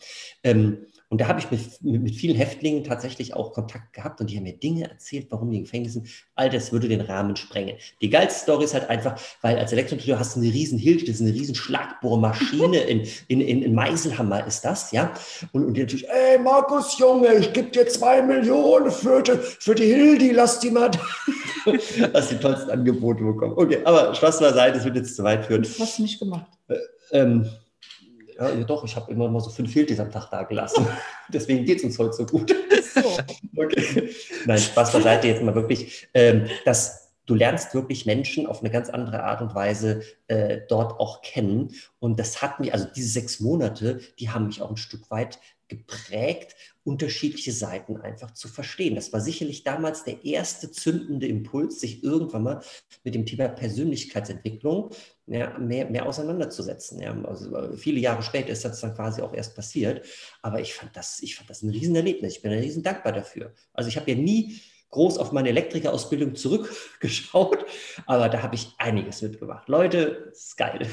Ähm, 0.43 0.87
und 1.09 1.21
da 1.21 1.29
habe 1.29 1.39
ich 1.39 1.49
mit, 1.53 1.83
mit, 1.83 2.17
vielen 2.17 2.37
Häftlingen 2.37 2.83
tatsächlich 2.83 3.35
auch 3.35 3.53
Kontakt 3.53 3.93
gehabt 3.93 4.21
und 4.21 4.29
die 4.29 4.37
haben 4.37 4.43
mir 4.43 4.57
Dinge 4.57 4.91
erzählt, 4.91 5.29
warum 5.31 5.51
die 5.51 5.59
im 5.59 5.63
Gefängnis 5.63 5.93
sind. 5.93 6.09
All 6.35 6.51
das 6.51 6.73
würde 6.73 6.89
den 6.89 7.01
Rahmen 7.01 7.37
sprengen. 7.37 7.77
Die 8.01 8.11
geilste 8.11 8.41
Story 8.41 8.65
ist 8.65 8.75
halt 8.75 8.91
einfach, 8.91 9.17
weil 9.41 9.57
als 9.57 9.73
Elektromonteur 9.73 10.19
hast 10.19 10.35
du 10.35 10.41
eine 10.41 10.53
riesen 10.53 10.79
Hilde, 10.79 11.05
das 11.05 11.17
ist 11.17 11.21
eine 11.21 11.33
riesen 11.33 11.55
Schlagbohrmaschine 11.55 12.79
in, 12.89 13.07
in, 13.29 13.41
in, 13.41 13.63
in 13.63 13.75
Meiselhammer 13.75 14.45
ist 14.49 14.65
das, 14.65 14.91
ja. 14.91 15.15
Und, 15.53 15.65
und 15.65 15.75
die 15.75 15.83
natürlich, 15.83 16.09
ey 16.09 16.39
Markus 16.41 16.99
Junge, 16.99 17.35
ich 17.37 17.53
gebe 17.53 17.71
dir 17.71 17.87
zwei 17.87 18.21
Millionen 18.21 18.91
für 18.91 19.23
die, 19.23 19.37
für 19.37 19.77
die 19.77 19.87
Hildi, 19.87 20.33
lass 20.33 20.59
die 20.59 20.73
mal. 20.73 20.91
hast 22.15 22.31
die 22.33 22.37
tollsten 22.37 22.71
Angebote 22.71 23.23
bekommen. 23.23 23.55
Okay, 23.57 23.79
aber 23.85 24.13
Spaß 24.13 24.41
beiseite, 24.41 24.79
das 24.79 24.85
wird 24.85 24.97
jetzt 24.97 25.15
zu 25.15 25.23
weit 25.23 25.47
führen. 25.47 25.63
Das 25.63 25.79
hast 25.79 25.99
du 25.99 26.03
nicht 26.03 26.19
gemacht. 26.19 26.51
Äh, 26.67 26.77
ähm, 27.13 27.49
ja, 28.39 28.51
ja 28.51 28.65
doch, 28.65 28.85
ich 28.85 28.95
habe 28.97 29.11
immer 29.13 29.29
mal 29.29 29.41
so 29.41 29.51
fünf 29.51 29.73
Filtis 29.73 30.01
am 30.01 30.11
Tag 30.11 30.31
da 30.31 30.43
gelassen. 30.43 30.87
Deswegen 31.29 31.65
geht 31.65 31.79
es 31.79 31.85
uns 31.85 31.99
heute 31.99 32.13
so 32.13 32.27
gut. 32.27 32.55
So. 32.95 33.03
Okay. 33.59 34.11
Nein, 34.45 34.59
Spaß 34.59 34.93
beiseite 34.93 35.29
jetzt 35.29 35.43
mal 35.43 35.55
wirklich. 35.55 36.09
Ähm, 36.13 36.47
dass 36.67 37.07
du 37.27 37.35
lernst 37.35 37.75
wirklich 37.75 38.07
Menschen 38.07 38.47
auf 38.47 38.61
eine 38.61 38.71
ganz 38.71 38.89
andere 38.89 39.25
Art 39.25 39.43
und 39.43 39.55
Weise 39.55 40.03
äh, 40.29 40.61
dort 40.69 41.01
auch 41.01 41.23
kennen. 41.23 41.73
Und 41.99 42.19
das 42.19 42.43
hat 42.43 42.61
mich, 42.61 42.73
also 42.73 42.87
diese 42.95 43.09
sechs 43.09 43.41
Monate, 43.41 44.01
die 44.19 44.31
haben 44.31 44.47
mich 44.47 44.63
auch 44.63 44.71
ein 44.71 44.77
Stück 44.77 45.11
weit 45.11 45.39
geprägt, 45.69 46.55
unterschiedliche 46.85 47.51
Seiten 47.51 47.97
einfach 47.97 48.31
zu 48.33 48.47
verstehen. 48.47 48.95
Das 48.95 49.13
war 49.13 49.21
sicherlich 49.21 49.65
damals 49.65 50.05
der 50.05 50.25
erste 50.25 50.71
zündende 50.71 51.27
Impuls, 51.27 51.81
sich 51.81 52.05
irgendwann 52.05 52.45
mal 52.45 52.61
mit 53.03 53.15
dem 53.15 53.27
Thema 53.27 53.49
Persönlichkeitsentwicklung 53.49 54.91
ja, 55.27 55.59
mehr, 55.59 55.91
mehr 55.91 56.07
auseinanderzusetzen. 56.07 57.01
Ja. 57.01 57.17
Also 57.25 57.73
viele 57.77 57.99
Jahre 58.01 58.23
später 58.23 58.51
ist 58.51 58.65
das 58.65 58.81
dann 58.81 58.95
quasi 58.95 59.23
auch 59.23 59.35
erst 59.35 59.55
passiert. 59.55 60.07
Aber 60.43 60.61
ich 60.61 60.75
fand 60.75 60.97
das, 60.97 61.21
ich 61.21 61.37
fand 61.37 61.51
das 61.51 61.63
ein 61.63 61.71
Riesenerlebnis. 61.71 62.37
Ich 62.37 62.43
bin 62.43 62.53
riesen 62.53 62.83
dankbar 62.83 63.13
dafür. 63.13 63.53
Also 63.73 63.89
ich 63.89 63.97
habe 63.97 64.11
ja 64.11 64.17
nie 64.17 64.61
groß 64.91 65.19
auf 65.19 65.33
meine 65.33 65.49
Elektrikerausbildung 65.49 66.37
zurückgeschaut, 66.37 67.67
aber 68.07 68.29
da 68.29 68.43
habe 68.43 68.55
ich 68.55 68.73
einiges 68.79 69.21
mitgemacht. 69.21 69.69
Leute, 69.69 70.31
ist 70.33 70.57
geil. 70.57 70.89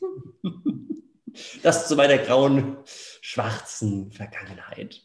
Das 1.62 1.86
zu 1.86 1.94
meiner 1.94 2.18
grauen, 2.18 2.78
schwarzen 3.20 4.10
Vergangenheit. 4.10 5.00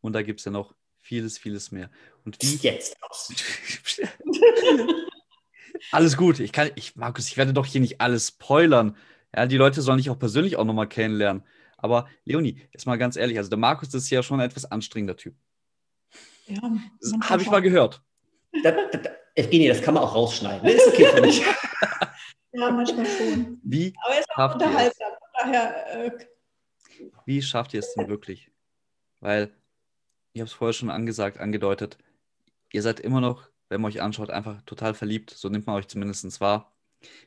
Und 0.00 0.14
da 0.14 0.22
gibt 0.22 0.40
es 0.40 0.46
ja 0.46 0.50
noch 0.50 0.74
vieles, 0.96 1.36
vieles 1.36 1.70
mehr. 1.70 1.90
Und 2.24 2.38
wie 2.42 2.56
jetzt 2.66 2.96
aus? 3.02 3.30
alles 5.92 6.16
gut. 6.16 6.40
Ich 6.40 6.52
kann, 6.52 6.70
ich, 6.74 6.96
Markus, 6.96 7.28
ich 7.28 7.36
werde 7.36 7.52
doch 7.52 7.66
hier 7.66 7.80
nicht 7.80 8.00
alles 8.00 8.28
spoilern. 8.28 8.96
Ja, 9.34 9.46
die 9.46 9.56
Leute 9.56 9.82
sollen 9.82 9.98
dich 9.98 10.10
auch 10.10 10.18
persönlich 10.18 10.56
auch 10.56 10.64
nochmal 10.64 10.88
kennenlernen. 10.88 11.42
Aber 11.76 12.08
Leonie, 12.24 12.60
jetzt 12.72 12.86
mal 12.86 12.98
ganz 12.98 13.16
ehrlich, 13.16 13.38
also 13.38 13.50
der 13.50 13.58
Markus 13.58 13.94
ist 13.94 14.10
ja 14.10 14.22
schon 14.22 14.40
ein 14.40 14.46
etwas 14.46 14.70
anstrengender 14.70 15.16
Typ. 15.16 15.36
Ja, 16.46 16.62
habe 17.22 17.42
ich 17.42 17.50
mal 17.50 17.62
gehört. 17.62 18.02
Da, 18.62 18.72
da, 18.72 18.98
da, 18.98 19.10
Evgenie, 19.34 19.68
das 19.68 19.82
kann 19.82 19.94
man 19.94 20.02
auch 20.02 20.14
rausschneiden. 20.14 20.64
Das 20.64 20.74
ist 20.74 20.88
okay 20.88 21.06
für 21.06 21.20
mich. 21.20 21.40
ja, 22.52 22.70
manchmal 22.70 23.06
schon. 23.06 23.60
Wie 23.62 23.94
Aber 24.02 24.14
er 24.14 24.20
ist 24.20 24.30
auch 24.34 24.54
unterhaltsam. 24.54 25.12
Daher, 25.40 26.06
äh, 26.06 26.10
Wie 27.24 27.42
schafft 27.42 27.74
ihr 27.74 27.80
es 27.80 27.94
denn 27.94 28.08
wirklich? 28.08 28.50
Weil, 29.20 29.54
ich 30.32 30.40
habe 30.40 30.48
es 30.48 30.52
vorher 30.52 30.72
schon 30.72 30.90
angesagt, 30.90 31.38
angedeutet, 31.38 31.98
ihr 32.72 32.82
seid 32.82 32.98
immer 32.98 33.20
noch, 33.20 33.47
wenn 33.68 33.80
man 33.80 33.90
euch 33.90 34.02
anschaut, 34.02 34.30
einfach 34.30 34.62
total 34.62 34.94
verliebt. 34.94 35.30
So 35.30 35.48
nimmt 35.48 35.66
man 35.66 35.76
euch 35.76 35.88
zumindest 35.88 36.40
wahr. 36.40 36.72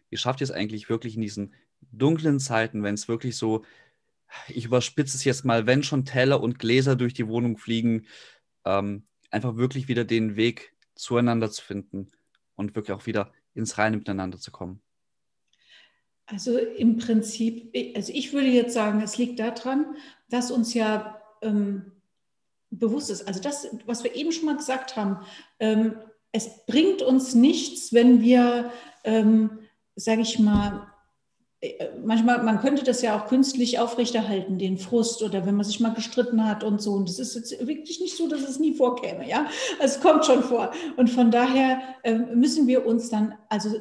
Wie 0.10 0.18
schafft 0.18 0.42
ihr 0.42 0.46
es 0.46 0.52
eigentlich 0.52 0.90
wirklich 0.90 1.16
in 1.16 1.22
diesen 1.22 1.54
dunklen 1.92 2.40
Zeiten, 2.40 2.84
wenn 2.84 2.96
es 2.96 3.08
wirklich 3.08 3.38
so, 3.38 3.64
ich 4.48 4.66
überspitze 4.66 5.18
es 5.18 5.24
jetzt 5.24 5.46
mal, 5.46 5.66
wenn 5.66 5.84
schon 5.84 6.06
Teller 6.06 6.42
und 6.42 6.60
Gläser 6.60 6.96
durch 6.96 7.14
die 7.14 7.28
Wohnung 7.28 7.58
fliegen, 7.58 8.08
ähm, 8.66 9.04
einfach 9.30 9.56
wirklich 9.56 9.88
wieder 9.88 10.04
den 10.04 10.36
Weg 10.36 10.74
zueinander 10.96 11.50
zu 11.52 11.64
finden 11.64 12.12
und 12.56 12.76
wirklich 12.76 12.96
auch 12.96 13.06
wieder 13.06 13.32
ins 13.54 13.78
Reine 13.78 13.98
miteinander 13.98 14.38
zu 14.40 14.52
kommen? 14.52 14.82
Also 16.26 16.58
im 16.58 16.98
Prinzip, 16.98 17.76
also 17.96 18.14
ich 18.14 18.32
würde 18.32 18.48
jetzt 18.48 18.74
sagen, 18.74 19.02
es 19.02 19.18
liegt 19.18 19.40
daran, 19.40 19.98
dass 20.30 20.52
uns 20.52 20.74
ja 20.74 21.22
ähm, 21.42 21.92
bewusst 22.70 23.10
ist, 23.10 23.28
also 23.28 23.42
das, 23.42 23.68
was 23.86 24.04
wir 24.04 24.16
eben 24.16 24.32
schon 24.32 24.46
mal 24.46 24.56
gesagt 24.56 24.96
haben, 24.96 25.26
ähm, 25.60 25.96
es 26.32 26.66
bringt 26.66 27.02
uns 27.02 27.36
nichts, 27.36 27.94
wenn 27.94 28.22
wir, 28.22 28.72
ähm, 29.04 29.60
sage 29.96 30.22
ich 30.22 30.40
mal, 30.40 30.88
äh, 31.62 31.90
manchmal, 32.04 32.44
man 32.44 32.60
könnte 32.60 32.84
das 32.84 33.02
ja 33.02 33.18
auch 33.18 33.28
künstlich 33.28 33.80
aufrechterhalten, 33.80 34.58
den 34.58 34.78
Frust 34.78 35.22
oder 35.22 35.46
wenn 35.46 35.56
man 35.56 35.66
sich 35.66 35.80
mal 35.80 35.94
gestritten 35.94 36.48
hat 36.48 36.64
und 36.64 36.82
so. 36.82 36.94
Und 36.94 37.08
das 37.08 37.20
ist 37.20 37.36
jetzt 37.36 37.68
wirklich 37.68 38.00
nicht 38.00 38.18
so, 38.18 38.28
dass 38.28 38.42
es 38.42 38.60
nie 38.60 38.74
vorkäme, 38.74 39.28
ja. 39.28 39.46
Es 39.80 40.00
kommt 40.00 40.26
schon 40.26 40.44
vor. 40.44 40.72
Und 40.98 41.10
von 41.10 41.32
daher 41.32 41.82
äh, 42.04 42.16
müssen 42.16 42.68
wir 42.68 42.86
uns 42.86 43.10
dann 43.10 43.36
also 43.50 43.76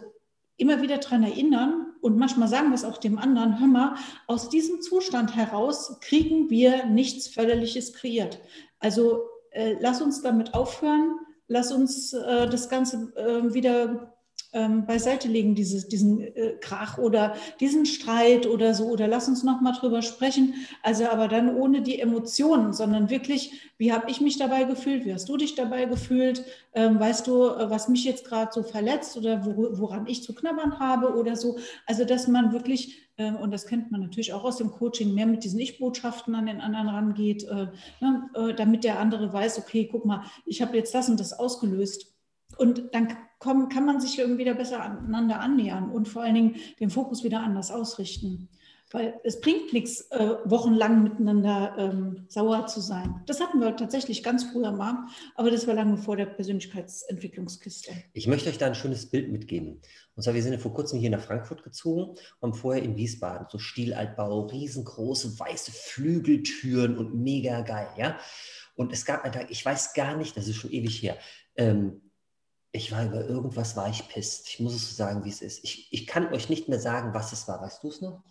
immer 0.57 0.83
wieder 0.83 0.99
daran 0.99 1.23
erinnern 1.23 1.87
und 2.03 2.19
manchmal 2.19 2.49
sagen 2.49 2.69
wir 2.69 2.75
es 2.75 2.85
auch 2.85 2.99
dem 2.99 3.19
anderen, 3.19 3.59
hör 3.59 3.67
mal, 3.67 3.95
aus 4.27 4.51
diesem 4.51 4.83
Zustand 4.83 5.35
heraus 5.35 5.99
kriegen 6.01 6.51
wir 6.51 6.85
nichts 6.85 7.29
Förderliches 7.29 7.95
kreiert. 7.95 8.41
Also 8.79 9.23
äh, 9.53 9.77
lass 9.81 10.03
uns 10.03 10.21
damit 10.21 10.53
aufhören, 10.53 11.19
lass 11.51 11.73
uns 11.73 12.13
äh, 12.13 12.49
das 12.49 12.69
Ganze 12.69 13.13
äh, 13.17 13.53
wieder 13.53 14.15
ähm, 14.53 14.87
beiseite 14.87 15.29
legen, 15.29 15.55
dieses, 15.55 15.89
diesen 15.89 16.21
äh, 16.21 16.57
Krach 16.61 16.99
oder 16.99 17.35
diesen 17.61 17.87
Streit 17.87 18.47
oder 18.47 18.75
so, 18.75 18.87
oder 18.87 19.07
lass 19.07 19.29
uns 19.29 19.45
nochmal 19.45 19.75
drüber 19.75 20.03
sprechen. 20.03 20.55
Also 20.83 21.07
aber 21.07 21.29
dann 21.29 21.55
ohne 21.55 21.83
die 21.83 22.01
Emotionen, 22.01 22.73
sondern 22.73 23.11
wirklich, 23.11 23.71
wie 23.79 23.93
habe 23.93 24.11
ich 24.11 24.21
mich 24.21 24.39
dabei 24.39 24.65
gefühlt, 24.65 25.05
wie 25.05 25.15
hast 25.15 25.29
du 25.29 25.37
dich 25.37 25.55
dabei 25.55 25.85
gefühlt, 25.85 26.45
ähm, 26.75 26.99
weißt 26.99 27.27
du, 27.27 27.45
äh, 27.45 27.71
was 27.71 27.89
mich 27.89 28.05
jetzt 28.05 28.25
gerade 28.25 28.51
so 28.53 28.63
verletzt 28.63 29.17
oder 29.17 29.45
wo, 29.47 29.79
woran 29.79 30.07
ich 30.07 30.23
zu 30.23 30.35
knabbern 30.35 30.79
habe 30.81 31.15
oder 31.15 31.37
so. 31.37 31.59
Also 31.87 32.05
dass 32.05 32.27
man 32.27 32.53
wirklich, 32.53 33.09
äh, 33.17 33.33
und 33.33 33.53
das 33.53 33.67
kennt 33.67 33.93
man 33.93 34.01
natürlich 34.01 34.33
auch 34.33 34.45
aus 34.45 34.57
dem 34.57 34.71
Coaching, 34.73 35.15
mehr 35.15 35.27
mit 35.27 35.45
diesen 35.45 35.61
Ich-Botschaften 35.61 36.35
an 36.35 36.47
den 36.47 36.61
anderen 36.61 36.89
rangeht, 36.89 37.45
äh, 37.45 37.69
ne, 38.01 38.31
äh, 38.35 38.55
damit 38.55 38.85
der 38.85 38.99
andere 38.99 39.33
weiß, 39.33 39.59
okay, 39.59 39.89
guck 39.91 40.05
mal, 40.05 40.25
ich 40.45 40.61
habe 40.61 40.77
jetzt 40.77 40.95
das 40.95 41.09
und 41.09 41.21
das 41.21 41.39
ausgelöst. 41.39 42.10
Und 42.61 42.95
dann 42.95 43.17
kommen, 43.39 43.71
kann 43.71 43.87
man 43.87 44.03
sich 44.03 44.19
irgendwie 44.19 44.43
wieder 44.43 44.53
besser 44.53 44.83
aneinander 44.83 45.41
annähern 45.41 45.91
und 45.91 46.09
vor 46.09 46.23
allen 46.23 46.35
Dingen 46.35 46.57
den 46.79 46.91
Fokus 46.91 47.25
wieder 47.25 47.41
anders 47.41 47.71
ausrichten. 47.71 48.51
Weil 48.91 49.19
es 49.25 49.41
bringt 49.41 49.73
nichts, 49.73 50.11
äh, 50.11 50.35
wochenlang 50.45 51.03
miteinander 51.03 51.75
ähm, 51.79 52.27
sauer 52.29 52.67
zu 52.67 52.81
sein. 52.81 53.23
Das 53.25 53.41
hatten 53.41 53.61
wir 53.61 53.75
tatsächlich 53.77 54.23
ganz 54.23 54.45
früher 54.45 54.73
mal, 54.73 55.07
aber 55.37 55.51
das 55.51 55.67
war 55.67 55.73
lange 55.73 55.97
vor 55.97 56.19
der 56.19 56.27
Persönlichkeitsentwicklungskiste. 56.27 57.93
Ich 58.13 58.27
möchte 58.27 58.51
euch 58.51 58.59
da 58.59 58.67
ein 58.67 58.75
schönes 58.75 59.09
Bild 59.09 59.33
mitgeben. 59.33 59.81
Und 60.17 60.23
zwar, 60.23 60.35
wir 60.35 60.43
sind 60.43 60.53
ja 60.53 60.59
vor 60.59 60.75
kurzem 60.75 61.01
hier 61.01 61.09
nach 61.09 61.23
Frankfurt 61.23 61.63
gezogen 61.63 62.17
und 62.41 62.53
vorher 62.57 62.83
in 62.83 62.97
Wiesbaden. 62.97 63.47
So 63.49 63.59
Stilaltbau, 63.59 64.49
riesengroße 64.49 65.39
weiße 65.39 65.73
Flügeltüren 65.73 66.99
und 66.99 67.15
mega 67.15 67.63
geil, 67.63 67.89
ja. 67.97 68.19
Und 68.75 68.93
es 68.93 69.07
gab 69.07 69.25
einen 69.25 69.33
Tag, 69.33 69.51
ich 69.51 69.65
weiß 69.65 69.95
gar 69.95 70.15
nicht, 70.15 70.37
das 70.37 70.47
ist 70.47 70.57
schon 70.57 70.73
ewig 70.73 71.03
her, 71.03 71.17
ähm, 71.57 72.03
ich 72.73 72.93
war 72.93 73.05
über 73.05 73.25
irgendwas 73.25 73.77
war 73.77 73.89
ich 73.89 74.09
pisst. 74.09 74.49
Ich 74.49 74.61
muss 74.61 74.75
es 74.75 74.91
so 74.91 74.95
sagen, 74.95 75.25
wie 75.25 75.31
es 75.31 75.43
ist. 75.43 75.65
Ich, 75.65 75.89
ich 75.93 76.07
kann 76.07 76.33
euch 76.33 76.49
nicht 76.49 76.69
mehr 76.69 76.81
sagen, 76.81 77.13
was 77.15 77.33
es 77.33 77.49
war. 77.49 77.61
Weißt 77.61 77.83
du 77.83 77.89
es 77.89 78.01
noch? 78.01 78.23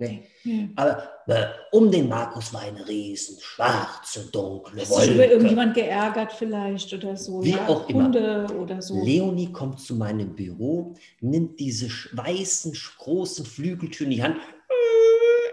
Nee. 0.00 0.28
Ja. 0.44 0.64
Aber 0.76 1.10
äh, 1.26 1.46
um 1.72 1.90
den 1.90 2.08
Markus 2.08 2.54
war 2.54 2.60
eine 2.60 2.86
riesen 2.86 3.40
schwarze, 3.40 4.30
dunkle 4.30 4.82
Hast 4.82 4.90
Wolke. 4.90 5.02
Hast 5.02 5.08
du 5.08 5.14
über 5.14 5.26
irgendjemand 5.26 5.74
geärgert 5.74 6.32
vielleicht 6.32 6.92
oder 6.92 7.16
so? 7.16 7.42
Wie 7.42 7.50
ja, 7.50 7.66
auch 7.66 7.88
Hunde 7.88 8.46
immer. 8.48 8.60
oder 8.60 8.80
so. 8.80 9.02
Leonie 9.02 9.50
kommt 9.50 9.80
zu 9.80 9.96
meinem 9.96 10.36
Büro, 10.36 10.94
nimmt 11.20 11.58
diese 11.58 11.88
weißen, 12.12 12.76
großen 12.98 13.44
Flügeltüren 13.44 14.12
in 14.12 14.16
die 14.16 14.22
Hand. 14.22 14.36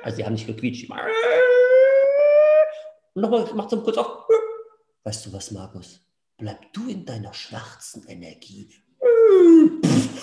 Also 0.03 0.17
die 0.17 0.25
haben 0.25 0.33
nicht 0.33 0.45
gequietscht. 0.45 0.91
Und 3.15 3.21
nochmal 3.21 3.51
macht 3.55 3.71
so 3.71 3.81
kurz 3.81 3.97
auf. 3.97 4.27
Weißt 5.03 5.25
du 5.25 5.33
was, 5.33 5.49
Markus? 5.49 6.04
Bleib 6.37 6.73
du 6.73 6.87
in 6.89 7.05
deiner 7.05 7.33
schwarzen 7.33 8.05
Energie 8.07 8.69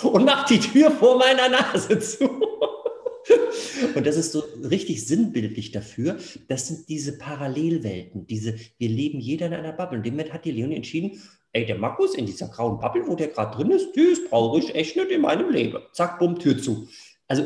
und 0.03 0.25
mach 0.25 0.45
die 0.45 0.59
Tür 0.59 0.91
vor 0.91 1.17
meiner 1.17 1.49
Nase 1.49 1.99
zu. 1.99 2.29
Und 3.95 4.05
das 4.05 4.17
ist 4.17 4.31
so 4.31 4.43
richtig 4.63 5.05
sinnbildlich 5.05 5.71
dafür. 5.71 6.17
Das 6.47 6.67
sind 6.67 6.89
diese 6.89 7.17
Parallelwelten, 7.17 8.27
diese, 8.27 8.55
wir 8.77 8.89
leben 8.89 9.19
jeder 9.19 9.47
in 9.47 9.53
einer 9.53 9.71
Bubble. 9.71 9.97
Und 9.97 10.05
dem 10.05 10.19
hat 10.19 10.45
die 10.45 10.51
Leonie 10.51 10.75
entschieden, 10.75 11.21
ey, 11.53 11.65
der 11.65 11.77
Markus 11.77 12.15
in 12.15 12.25
dieser 12.25 12.49
grauen 12.49 12.79
Bubble, 12.79 13.07
wo 13.07 13.15
der 13.15 13.27
gerade 13.29 13.55
drin 13.55 13.71
ist, 13.71 13.95
das 13.95 14.29
brauche 14.29 14.59
ich 14.59 14.75
echt 14.75 14.95
nicht 14.95 15.11
in 15.11 15.21
meinem 15.21 15.49
Leben. 15.49 15.79
Zack, 15.93 16.19
bumm, 16.19 16.39
Tür 16.39 16.57
zu. 16.57 16.87
Also 17.27 17.43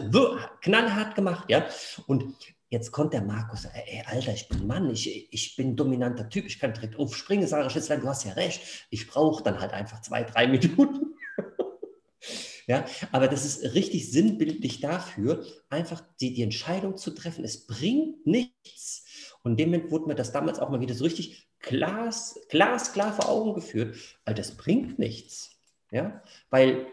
knallhart 0.62 1.16
gemacht, 1.16 1.50
ja. 1.50 1.66
Und 2.08 2.34
Jetzt 2.70 2.92
kommt 2.92 3.14
der 3.14 3.22
Markus, 3.22 3.66
ey, 3.66 4.04
Alter, 4.08 4.34
ich 4.34 4.50
bin 4.50 4.68
Mann, 4.68 4.90
ich, 4.90 5.32
ich 5.34 5.56
bin 5.56 5.78
dominanter 5.78 6.28
Typ, 6.30 6.46
ich 6.46 6.60
kann 6.60 6.74
direkt 6.74 7.00
aufspringen, 7.00 7.48
sage 7.48 7.70
Schätzlein, 7.70 8.02
du 8.02 8.10
hast 8.10 8.26
ja 8.26 8.34
recht. 8.34 8.88
Ich 8.90 9.08
brauche 9.08 9.42
dann 9.42 9.62
halt 9.62 9.72
einfach 9.72 10.02
zwei, 10.02 10.24
drei 10.24 10.48
Minuten. 10.48 11.16
ja, 12.68 12.86
aber 13.14 13.30
das 13.30 13.46
ist 13.46 13.74
richtig 13.74 14.12
sinnbildlich 14.12 14.82
dafür, 14.82 15.46
einfach 15.70 16.04
die, 16.20 16.34
die 16.34 16.44
Entscheidung 16.44 16.98
zu 16.98 17.12
treffen. 17.12 17.46
Es 17.46 17.68
bringt 17.68 18.28
nichts. 18.28 19.06
Und 19.44 19.58
dem 19.58 19.72
Moment 19.72 19.92
wurde 19.92 20.08
mir 20.08 20.16
das 20.16 20.34
damals 20.34 20.60
auch 20.60 20.70
mal 20.70 20.82
wieder 20.82 20.94
so 20.94 21.06
richtig 21.06 21.48
glas, 21.60 22.38
glasklar 22.50 23.14
vor 23.14 23.30
Augen 23.30 23.54
geführt, 23.54 23.96
weil 24.26 24.36
das 24.36 24.58
bringt 24.58 25.00
nichts. 25.00 25.52
Ja, 25.90 26.22
weil 26.50 26.88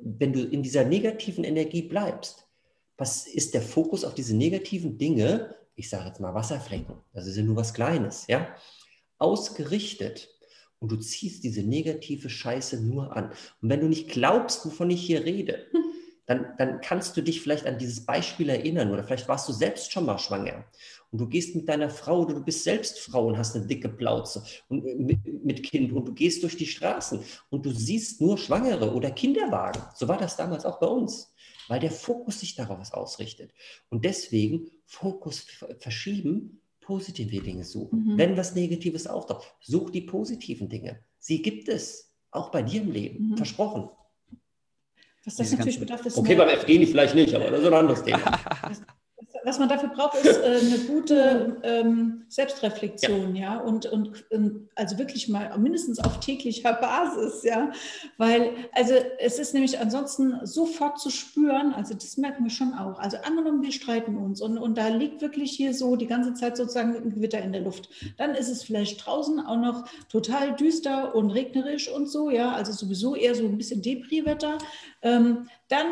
wenn 0.00 0.32
du 0.32 0.42
in 0.42 0.64
dieser 0.64 0.84
negativen 0.84 1.44
Energie 1.44 1.82
bleibst, 1.82 2.45
was 2.96 3.26
ist 3.26 3.54
der 3.54 3.62
Fokus 3.62 4.04
auf 4.04 4.14
diese 4.14 4.36
negativen 4.36 4.98
Dinge, 4.98 5.54
ich 5.74 5.90
sage 5.90 6.08
jetzt 6.08 6.20
mal 6.20 6.34
Wasserflecken, 6.34 6.96
das 7.12 7.26
ist 7.26 7.36
ja 7.36 7.42
nur 7.42 7.56
was 7.56 7.74
Kleines, 7.74 8.26
ja, 8.28 8.54
ausgerichtet. 9.18 10.30
Und 10.78 10.92
du 10.92 10.96
ziehst 10.96 11.42
diese 11.42 11.62
negative 11.62 12.28
Scheiße 12.28 12.82
nur 12.82 13.16
an. 13.16 13.32
Und 13.62 13.70
wenn 13.70 13.80
du 13.80 13.88
nicht 13.88 14.10
glaubst, 14.10 14.64
wovon 14.66 14.90
ich 14.90 15.00
hier 15.00 15.24
rede, 15.24 15.66
dann, 16.26 16.54
dann 16.58 16.80
kannst 16.80 17.16
du 17.16 17.22
dich 17.22 17.40
vielleicht 17.40 17.66
an 17.66 17.78
dieses 17.78 18.04
Beispiel 18.04 18.50
erinnern 18.50 18.90
oder 18.90 19.02
vielleicht 19.02 19.28
warst 19.28 19.48
du 19.48 19.52
selbst 19.52 19.92
schon 19.92 20.04
mal 20.04 20.18
schwanger. 20.18 20.66
Und 21.10 21.20
du 21.20 21.28
gehst 21.28 21.54
mit 21.54 21.68
deiner 21.68 21.88
Frau 21.88 22.22
oder 22.22 22.34
du 22.34 22.44
bist 22.44 22.64
selbst 22.64 22.98
Frau 22.98 23.26
und 23.26 23.38
hast 23.38 23.56
eine 23.56 23.66
dicke 23.66 23.88
Plauze 23.88 24.42
und 24.68 24.84
mit, 24.98 25.44
mit 25.44 25.62
Kind 25.62 25.92
und 25.92 26.06
du 26.06 26.12
gehst 26.12 26.42
durch 26.42 26.56
die 26.56 26.66
Straßen 26.66 27.20
und 27.48 27.64
du 27.64 27.70
siehst 27.70 28.20
nur 28.20 28.36
Schwangere 28.36 28.92
oder 28.92 29.10
Kinderwagen. 29.12 29.80
So 29.94 30.08
war 30.08 30.18
das 30.18 30.36
damals 30.36 30.66
auch 30.66 30.78
bei 30.78 30.88
uns 30.88 31.32
weil 31.68 31.80
der 31.80 31.90
Fokus 31.90 32.40
sich 32.40 32.54
darauf 32.54 32.92
ausrichtet. 32.92 33.52
Und 33.88 34.04
deswegen 34.04 34.70
Fokus 34.84 35.46
verschieben, 35.78 36.60
positive 36.80 37.42
Dinge 37.42 37.64
suchen. 37.64 38.04
Mhm. 38.04 38.18
Wenn 38.18 38.36
was 38.36 38.54
Negatives 38.54 39.06
auftaucht, 39.06 39.54
such 39.60 39.90
die 39.90 40.02
positiven 40.02 40.68
Dinge. 40.68 41.00
Sie 41.18 41.42
gibt 41.42 41.68
es, 41.68 42.12
auch 42.30 42.50
bei 42.50 42.62
dir 42.62 42.82
im 42.82 42.92
Leben, 42.92 43.30
mhm. 43.30 43.36
versprochen. 43.36 43.90
Was 45.24 45.36
das 45.36 45.50
natürlich 45.52 45.80
bedarf, 45.80 46.06
ist. 46.06 46.16
Okay, 46.16 46.36
beim 46.36 46.48
FG 46.48 46.86
vielleicht 46.86 47.16
nicht, 47.16 47.34
aber 47.34 47.50
das 47.50 47.60
ist 47.60 47.66
ein 47.66 47.74
anderes 47.74 48.04
Thema. 48.04 48.38
was 49.46 49.60
man 49.60 49.68
dafür 49.68 49.90
braucht, 49.90 50.16
ist 50.16 50.40
äh, 50.40 50.58
eine 50.60 50.78
gute 50.88 51.56
ähm, 51.62 52.24
Selbstreflexion, 52.28 53.36
ja, 53.36 53.54
ja? 53.54 53.60
Und, 53.60 53.86
und, 53.86 54.28
und, 54.32 54.68
also 54.74 54.98
wirklich 54.98 55.28
mal 55.28 55.56
mindestens 55.56 56.00
auf 56.00 56.18
täglicher 56.18 56.72
Basis, 56.80 57.44
ja, 57.44 57.70
weil 58.18 58.50
also 58.72 58.94
es 59.20 59.38
ist 59.38 59.54
nämlich 59.54 59.78
ansonsten 59.78 60.44
sofort 60.44 60.98
zu 60.98 61.10
spüren, 61.10 61.72
also 61.72 61.94
das 61.94 62.16
merken 62.16 62.42
wir 62.42 62.50
schon 62.50 62.74
auch. 62.74 62.98
Also 62.98 63.18
angenommen, 63.18 63.62
wir 63.62 63.70
streiten 63.70 64.16
uns 64.16 64.40
und, 64.40 64.58
und 64.58 64.76
da 64.76 64.88
liegt 64.88 65.22
wirklich 65.22 65.52
hier 65.52 65.74
so 65.74 65.94
die 65.94 66.08
ganze 66.08 66.34
Zeit 66.34 66.56
sozusagen 66.56 66.96
ein 66.96 67.14
Gewitter 67.14 67.40
in 67.40 67.52
der 67.52 67.62
Luft, 67.62 67.88
dann 68.18 68.34
ist 68.34 68.48
es 68.48 68.64
vielleicht 68.64 69.06
draußen 69.06 69.38
auch 69.38 69.58
noch 69.58 69.88
total 70.08 70.56
düster 70.56 71.14
und 71.14 71.30
regnerisch 71.30 71.88
und 71.88 72.08
so, 72.08 72.30
ja, 72.30 72.50
also 72.50 72.72
sowieso 72.72 73.14
eher 73.14 73.36
so 73.36 73.44
ein 73.44 73.56
bisschen 73.56 73.80
Depri-Wetter. 73.80 74.58
Ähm, 75.02 75.48
dann 75.68 75.86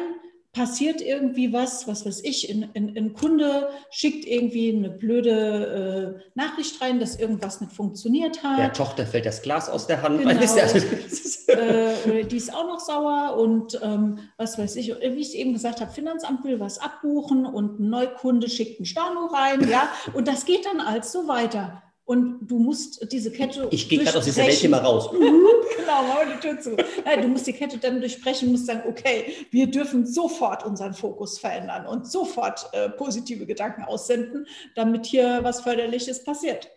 passiert 0.55 1.03
irgendwie 1.03 1.53
was, 1.53 1.87
was 1.89 2.07
weiß 2.07 2.23
ich, 2.23 2.49
ein, 2.49 2.71
ein, 2.75 2.97
ein 2.97 3.13
Kunde 3.13 3.71
schickt 3.91 4.25
irgendwie 4.25 4.73
eine 4.73 4.89
blöde 4.89 6.17
äh, 6.23 6.31
Nachricht 6.35 6.81
rein, 6.81 7.01
dass 7.01 7.17
irgendwas 7.17 7.61
nicht 7.61 7.73
funktioniert 7.73 8.43
hat. 8.43 8.59
Der 8.59 8.73
Tochter 8.73 9.05
fällt 9.05 9.27
das 9.27 9.43
Glas 9.43 9.69
aus 9.69 9.89
der 9.89 10.01
Hand. 10.03 10.21
Genau. 10.21 10.31
äh, 11.49 12.25
die 12.25 12.37
ist 12.37 12.55
auch 12.55 12.67
noch 12.67 12.79
sauer 12.79 13.37
und 13.37 13.79
ähm, 13.83 14.21
was 14.37 14.57
weiß 14.57 14.77
ich, 14.77 14.95
wie 14.95 15.21
ich 15.21 15.37
eben 15.37 15.53
gesagt 15.53 15.81
habe, 15.81 15.91
Finanzamt 15.91 16.45
will 16.45 16.61
was 16.61 16.79
abbuchen 16.79 17.47
und 17.47 17.81
ein 17.81 17.91
Neukunde 17.91 18.49
schickt 18.49 18.81
ein 18.81 18.85
Storno 18.85 19.27
rein, 19.27 19.69
ja, 19.69 19.89
und 20.13 20.29
das 20.29 20.45
geht 20.45 20.67
dann 20.67 20.81
als 20.81 21.11
so 21.11 21.27
weiter 21.27 21.83
und 22.05 22.47
du 22.47 22.59
musst 22.59 23.11
diese 23.11 23.31
Kette. 23.31 23.69
Ich 23.71 23.89
gehe 23.89 23.99
gerade 24.01 24.19
aus 24.19 24.25
dieser 24.25 24.43
Welt 24.43 24.53
hier 24.53 24.69
mal 24.69 24.81
raus. 24.81 25.11
genau, 25.11 26.03
mach 26.07 26.35
die 26.35 26.41
Tür 26.41 26.61
zu. 26.61 26.77
Nein, 27.05 27.23
du 27.23 27.29
musst 27.29 27.47
die 27.47 27.53
Kette 27.53 27.79
dann 27.79 28.01
durchbrechen, 28.01 28.51
musst 28.51 28.67
sagen, 28.67 28.83
okay, 28.87 29.47
wir 29.51 29.71
dürfen 29.71 30.07
sofort 30.07 30.65
unseren 30.65 30.93
Fokus 30.93 31.39
verändern 31.39 31.87
und 31.87 32.11
sofort 32.11 32.69
äh, 32.73 32.91
positive 32.91 33.47
Gedanken 33.47 33.85
aussenden, 33.85 34.47
damit 34.75 35.07
hier 35.07 35.41
was 35.43 35.63
Förderliches 35.63 36.25
passiert. 36.25 36.71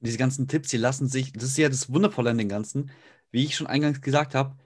Diese 0.00 0.18
ganzen 0.18 0.48
Tipps, 0.48 0.70
die 0.70 0.76
lassen 0.76 1.08
sich, 1.08 1.32
das 1.32 1.44
ist 1.44 1.58
ja 1.58 1.68
das 1.68 1.92
Wundervolle 1.92 2.30
an 2.30 2.38
den 2.38 2.48
Ganzen, 2.48 2.90
wie 3.30 3.44
ich 3.44 3.56
schon 3.56 3.66
eingangs 3.66 4.00
gesagt 4.00 4.34
habe, 4.34 4.56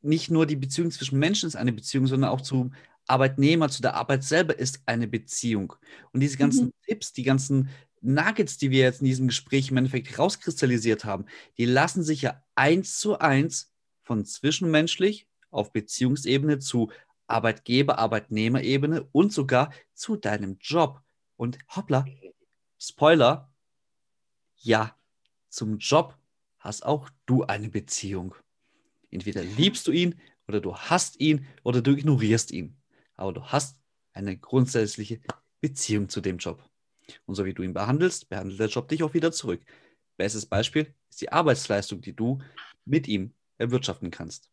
nicht 0.00 0.30
nur 0.30 0.46
die 0.46 0.56
Beziehung 0.56 0.90
zwischen 0.90 1.18
Menschen 1.18 1.46
ist 1.46 1.56
eine 1.56 1.72
Beziehung, 1.72 2.06
sondern 2.06 2.30
auch 2.30 2.40
zu 2.40 2.70
Arbeitnehmer 3.08 3.68
zu 3.70 3.82
der 3.82 3.94
Arbeit 3.94 4.24
selber 4.24 4.58
ist 4.58 4.82
eine 4.86 5.08
Beziehung. 5.08 5.74
Und 6.12 6.20
diese 6.20 6.36
ganzen 6.38 6.66
Mhm. 6.66 6.72
Tipps, 6.86 7.12
die 7.12 7.22
ganzen 7.22 7.70
Nuggets, 8.00 8.58
die 8.58 8.70
wir 8.70 8.80
jetzt 8.80 9.00
in 9.00 9.06
diesem 9.06 9.28
Gespräch 9.28 9.70
im 9.70 9.76
Endeffekt 9.78 10.18
rauskristallisiert 10.18 11.04
haben, 11.04 11.26
die 11.58 11.64
lassen 11.64 12.02
sich 12.02 12.22
ja 12.22 12.42
eins 12.54 12.98
zu 12.98 13.18
eins 13.18 13.72
von 14.02 14.24
zwischenmenschlich 14.24 15.26
auf 15.50 15.72
Beziehungsebene 15.72 16.58
zu 16.60 16.90
Arbeitgeber, 17.26 17.98
Arbeitnehmerebene 17.98 19.08
und 19.12 19.32
sogar 19.32 19.72
zu 19.94 20.16
deinem 20.16 20.58
Job. 20.60 21.02
Und 21.36 21.58
hoppla, 21.74 22.04
Spoiler, 22.78 23.52
ja, 24.56 24.96
zum 25.48 25.78
Job 25.78 26.16
hast 26.58 26.84
auch 26.84 27.10
du 27.26 27.44
eine 27.44 27.68
Beziehung. 27.70 28.34
Entweder 29.10 29.44
liebst 29.44 29.86
du 29.86 29.92
ihn 29.92 30.20
oder 30.48 30.60
du 30.60 30.76
hasst 30.76 31.20
ihn 31.20 31.46
oder 31.64 31.82
du 31.82 31.92
ignorierst 31.92 32.52
ihn. 32.52 32.77
Aber 33.18 33.32
du 33.32 33.44
hast 33.44 33.78
eine 34.12 34.38
grundsätzliche 34.38 35.20
Beziehung 35.60 36.08
zu 36.08 36.20
dem 36.20 36.38
Job. 36.38 36.62
Und 37.26 37.34
so 37.34 37.44
wie 37.44 37.54
du 37.54 37.62
ihn 37.62 37.74
behandelst, 37.74 38.28
behandelt 38.28 38.60
der 38.60 38.68
Job 38.68 38.88
dich 38.88 39.02
auch 39.02 39.14
wieder 39.14 39.32
zurück. 39.32 39.60
Bestes 40.16 40.46
Beispiel 40.46 40.94
ist 41.10 41.20
die 41.20 41.32
Arbeitsleistung, 41.32 42.00
die 42.00 42.14
du 42.14 42.38
mit 42.84 43.08
ihm 43.08 43.34
erwirtschaften 43.58 44.10
kannst. 44.10 44.50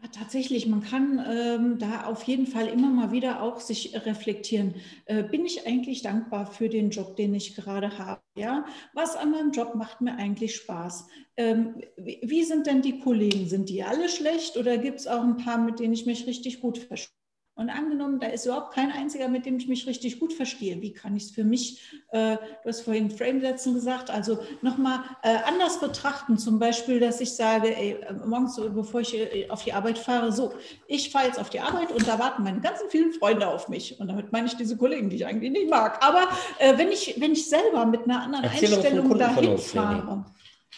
Ah, 0.00 0.06
Tatsächlich, 0.12 0.66
man 0.68 0.82
kann 0.82 1.24
ähm, 1.28 1.78
da 1.78 2.04
auf 2.04 2.22
jeden 2.22 2.46
Fall 2.46 2.68
immer 2.68 2.88
mal 2.88 3.10
wieder 3.10 3.42
auch 3.42 3.58
sich 3.58 3.96
reflektieren. 4.06 4.76
Äh, 5.06 5.24
bin 5.24 5.44
ich 5.44 5.66
eigentlich 5.66 6.02
dankbar 6.02 6.46
für 6.46 6.68
den 6.68 6.90
Job, 6.90 7.16
den 7.16 7.34
ich 7.34 7.56
gerade 7.56 7.98
habe? 7.98 8.22
Ja, 8.36 8.64
was 8.94 9.16
an 9.16 9.32
meinem 9.32 9.50
Job 9.50 9.74
macht 9.74 10.00
mir 10.00 10.14
eigentlich 10.14 10.54
Spaß? 10.54 11.08
Ähm, 11.36 11.82
wie, 11.96 12.20
wie 12.22 12.44
sind 12.44 12.68
denn 12.68 12.80
die 12.80 13.00
Kollegen? 13.00 13.48
Sind 13.48 13.68
die 13.70 13.82
alle 13.82 14.08
schlecht 14.08 14.56
oder 14.56 14.78
gibt 14.78 15.00
es 15.00 15.08
auch 15.08 15.22
ein 15.22 15.36
paar, 15.36 15.58
mit 15.58 15.80
denen 15.80 15.94
ich 15.94 16.06
mich 16.06 16.28
richtig 16.28 16.60
gut 16.60 16.78
verstehe? 16.78 17.17
Und 17.58 17.70
angenommen, 17.70 18.20
da 18.20 18.28
ist 18.28 18.46
überhaupt 18.46 18.72
kein 18.72 18.92
einziger, 18.92 19.26
mit 19.26 19.44
dem 19.44 19.56
ich 19.56 19.66
mich 19.66 19.88
richtig 19.88 20.20
gut 20.20 20.32
verstehe. 20.32 20.80
Wie 20.80 20.92
kann 20.92 21.16
ich 21.16 21.24
es 21.24 21.30
für 21.32 21.42
mich, 21.42 21.80
äh, 22.12 22.36
du 22.36 22.68
hast 22.68 22.82
vorhin 22.82 23.10
Frame-Setzen 23.10 23.74
gesagt, 23.74 24.10
also 24.10 24.38
nochmal 24.62 25.00
äh, 25.24 25.38
anders 25.44 25.80
betrachten. 25.80 26.38
Zum 26.38 26.60
Beispiel, 26.60 27.00
dass 27.00 27.20
ich 27.20 27.34
sage, 27.34 27.76
ey, 27.76 27.96
äh, 28.00 28.12
morgens, 28.24 28.54
so, 28.54 28.70
bevor 28.70 29.00
ich 29.00 29.12
äh, 29.12 29.50
auf 29.50 29.64
die 29.64 29.72
Arbeit 29.72 29.98
fahre, 29.98 30.30
so, 30.30 30.54
ich 30.86 31.10
fahre 31.10 31.26
jetzt 31.26 31.40
auf 31.40 31.50
die 31.50 31.58
Arbeit 31.58 31.90
und 31.90 32.06
da 32.06 32.20
warten 32.20 32.44
meine 32.44 32.60
ganzen 32.60 32.88
vielen 32.90 33.10
Freunde 33.10 33.48
auf 33.48 33.68
mich. 33.68 33.98
Und 33.98 34.06
damit 34.06 34.30
meine 34.30 34.46
ich 34.46 34.54
diese 34.54 34.76
Kollegen, 34.76 35.10
die 35.10 35.16
ich 35.16 35.26
eigentlich 35.26 35.50
nicht 35.50 35.68
mag. 35.68 35.98
Aber 36.06 36.28
äh, 36.60 36.78
wenn, 36.78 36.92
ich, 36.92 37.20
wenn 37.20 37.32
ich 37.32 37.48
selber 37.48 37.86
mit 37.86 38.04
einer 38.04 38.22
anderen 38.22 38.44
Erzähl 38.44 38.72
Einstellung 38.72 39.18
dahin 39.18 39.58
fahre. 39.58 40.24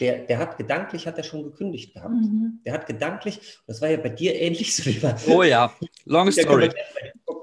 Der, 0.01 0.25
der 0.25 0.39
hat 0.39 0.57
gedanklich, 0.57 1.05
hat 1.05 1.17
er 1.17 1.23
schon 1.23 1.43
gekündigt 1.43 1.93
gehabt. 1.93 2.15
Mhm. 2.15 2.59
Der 2.65 2.73
hat 2.73 2.87
gedanklich, 2.87 3.39
das 3.67 3.81
war 3.81 3.89
ja 3.89 3.97
bei 3.97 4.09
dir 4.09 4.33
ähnlich 4.33 4.75
so 4.75 4.85
wie 4.85 4.97
bei, 4.99 5.15
Oh 5.27 5.43
ja, 5.43 5.71
long 6.05 6.31
story. 6.31 6.69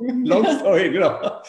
Long 0.01 0.45
story, 0.59 0.91
genau. 0.91 1.41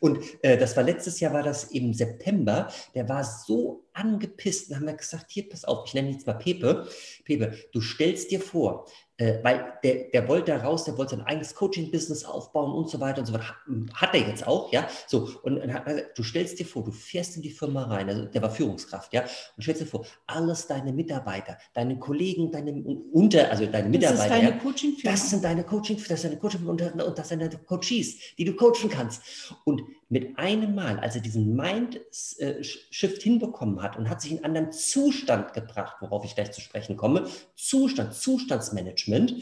Und 0.00 0.18
äh, 0.42 0.56
das 0.56 0.76
war 0.76 0.84
letztes 0.84 1.20
Jahr, 1.20 1.32
war 1.32 1.42
das 1.42 1.64
im 1.64 1.92
September. 1.92 2.68
Der 2.94 3.08
war 3.08 3.24
so 3.24 3.84
angepisst. 3.92 4.70
Dann 4.70 4.80
haben 4.80 4.86
wir 4.86 4.94
gesagt: 4.94 5.26
Hier, 5.30 5.48
pass 5.48 5.64
auf, 5.64 5.86
ich 5.86 5.94
nenne 5.94 6.08
ihn 6.08 6.14
jetzt 6.14 6.26
mal 6.26 6.34
Pepe. 6.34 6.88
Pepe, 7.24 7.56
du 7.72 7.80
stellst 7.80 8.30
dir 8.30 8.40
vor, 8.40 8.86
äh, 9.16 9.38
weil 9.42 9.74
der, 9.84 10.08
der 10.12 10.28
wollte 10.28 10.52
da 10.52 10.58
raus, 10.58 10.84
der 10.84 10.98
wollte 10.98 11.16
sein 11.16 11.24
eigenes 11.24 11.54
Coaching-Business 11.54 12.24
aufbauen 12.24 12.72
und 12.72 12.90
so 12.90 12.98
weiter 13.00 13.20
und 13.20 13.26
so 13.26 13.32
weiter. 13.32 13.44
Hat, 13.44 13.56
hat 13.94 14.14
er 14.14 14.28
jetzt 14.28 14.46
auch, 14.46 14.72
ja? 14.72 14.88
So, 15.06 15.28
und, 15.42 15.58
und 15.58 15.72
hat, 15.72 15.86
du 16.16 16.22
stellst 16.22 16.58
dir 16.58 16.66
vor, 16.66 16.82
du 16.82 16.90
fährst 16.90 17.36
in 17.36 17.42
die 17.42 17.50
Firma 17.50 17.84
rein, 17.84 18.08
also 18.08 18.24
der 18.24 18.42
war 18.42 18.50
Führungskraft, 18.50 19.12
ja? 19.12 19.22
Und 19.56 19.62
stellst 19.62 19.82
dir 19.82 19.86
vor, 19.86 20.04
alles 20.26 20.66
deine 20.66 20.92
Mitarbeiter, 20.92 21.58
deine 21.74 21.98
Kollegen, 21.98 22.50
deine 22.50 22.72
Unter, 23.12 23.50
also 23.50 23.66
deine 23.66 23.98
Das 23.98 24.12
ist 24.12 24.18
Mitarbeiter, 24.18 24.28
deine 24.28 24.50
ja? 24.50 24.56
Coaching-Firma. 24.56 25.10
Das 25.12 25.30
sind 25.30 25.44
deine 25.44 25.64
Coaching, 25.64 25.96
das 26.08 26.20
sind 26.20 26.30
deine 26.30 26.40
Coaching 26.40 26.66
und, 26.66 26.82
und 26.82 27.18
das 27.18 27.28
sind 27.28 27.40
deine 27.40 27.56
Coaches, 27.58 28.18
die 28.36 28.44
du 28.44 28.54
coachen 28.54 28.90
kannst. 28.90 29.22
Und 29.64 29.82
mit 30.08 30.38
einem 30.38 30.74
Mal, 30.74 30.98
als 30.98 31.14
er 31.14 31.20
diesen 31.20 31.56
Mind-Shift 31.56 33.22
hinbekommen 33.22 33.82
hat 33.82 33.96
und 33.96 34.08
hat 34.08 34.20
sich 34.20 34.32
in 34.32 34.38
einen 34.38 34.56
anderen 34.56 34.72
Zustand 34.72 35.52
gebracht, 35.52 35.96
worauf 36.00 36.24
ich 36.24 36.34
gleich 36.34 36.52
zu 36.52 36.60
sprechen 36.60 36.96
komme, 36.96 37.28
Zustand, 37.56 38.14
Zustandsmanagement, 38.14 39.34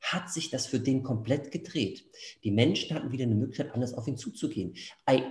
hat 0.00 0.30
sich 0.30 0.50
das 0.50 0.66
für 0.66 0.80
den 0.80 1.02
komplett 1.02 1.50
gedreht. 1.50 2.04
Die 2.44 2.50
Menschen 2.50 2.94
hatten 2.94 3.12
wieder 3.12 3.24
eine 3.24 3.34
Möglichkeit, 3.34 3.74
anders 3.74 3.94
auf 3.94 4.06
ihn 4.06 4.16
zuzugehen. 4.16 4.74
Ei, 5.06 5.22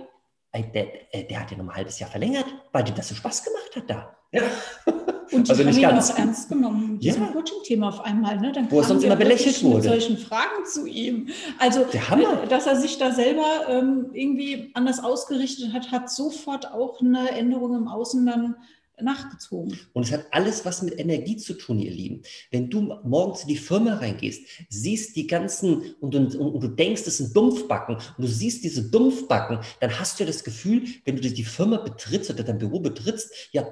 ei, 0.52 0.62
der, 0.62 1.14
äh, 1.14 1.24
der 1.24 1.40
hat 1.40 1.50
ja 1.50 1.56
noch 1.56 1.68
ein 1.68 1.74
halbes 1.74 1.98
Jahr 1.98 2.10
verlängert, 2.10 2.46
weil 2.72 2.84
dem 2.84 2.94
das 2.94 3.08
so 3.08 3.14
Spaß 3.14 3.44
gemacht 3.44 3.76
hat 3.76 3.90
da. 3.90 4.16
Ja. 4.32 4.42
Und 5.32 5.46
die 5.46 5.50
Also 5.50 5.62
haben 5.62 5.68
nicht 5.68 5.76
ihn 5.78 5.82
ganz. 5.82 6.10
auch 6.10 6.18
ernst 6.18 6.48
genommen, 6.48 6.98
diesem 6.98 7.22
Ja. 7.24 7.28
Coaching-Thema 7.32 7.88
auf 7.88 8.00
einmal. 8.00 8.38
Ne? 8.40 8.52
Dann 8.52 8.70
Wo 8.70 8.78
er 8.78 8.84
sonst 8.84 9.04
immer 9.04 9.16
belächelt 9.16 9.46
wirklich 9.46 9.62
mit 9.64 9.72
wurde. 9.74 9.88
solchen 9.88 10.18
Fragen 10.18 10.64
zu 10.66 10.86
ihm. 10.86 11.28
Also, 11.58 11.80
äh, 11.82 12.46
dass 12.48 12.66
er 12.66 12.76
sich 12.76 12.98
da 12.98 13.12
selber 13.12 13.44
ähm, 13.68 14.06
irgendwie 14.12 14.70
anders 14.74 15.02
ausgerichtet 15.02 15.72
hat, 15.72 15.90
hat 15.90 16.10
sofort 16.10 16.72
auch 16.72 17.00
eine 17.00 17.30
Änderung 17.32 17.74
im 17.76 17.88
Außen 17.88 18.24
dann 18.26 18.56
nachgezogen. 19.02 19.78
Und 19.92 20.04
es 20.04 20.12
hat 20.12 20.26
alles 20.30 20.64
was 20.64 20.82
mit 20.82 20.98
Energie 20.98 21.36
zu 21.36 21.54
tun, 21.54 21.78
ihr 21.78 21.90
Lieben. 21.90 22.22
Wenn 22.50 22.70
du 22.70 22.98
morgens 23.04 23.42
in 23.42 23.48
die 23.48 23.56
Firma 23.56 23.94
reingehst, 23.94 24.42
siehst 24.68 25.16
die 25.16 25.26
ganzen 25.26 25.94
und, 26.00 26.14
und, 26.14 26.34
und 26.34 26.60
du 26.60 26.68
denkst, 26.68 27.04
das 27.04 27.18
sind 27.18 27.36
Dumpfbacken 27.36 27.96
und 27.96 28.18
du 28.18 28.26
siehst 28.26 28.64
diese 28.64 28.90
Dumpfbacken, 28.90 29.60
dann 29.80 29.98
hast 29.98 30.20
du 30.20 30.24
das 30.24 30.44
Gefühl, 30.44 30.84
wenn 31.04 31.16
du 31.16 31.22
die 31.22 31.44
Firma 31.44 31.78
betrittst 31.78 32.30
oder 32.30 32.44
dein 32.44 32.58
Büro 32.58 32.80
betrittst, 32.80 33.30
ja, 33.52 33.66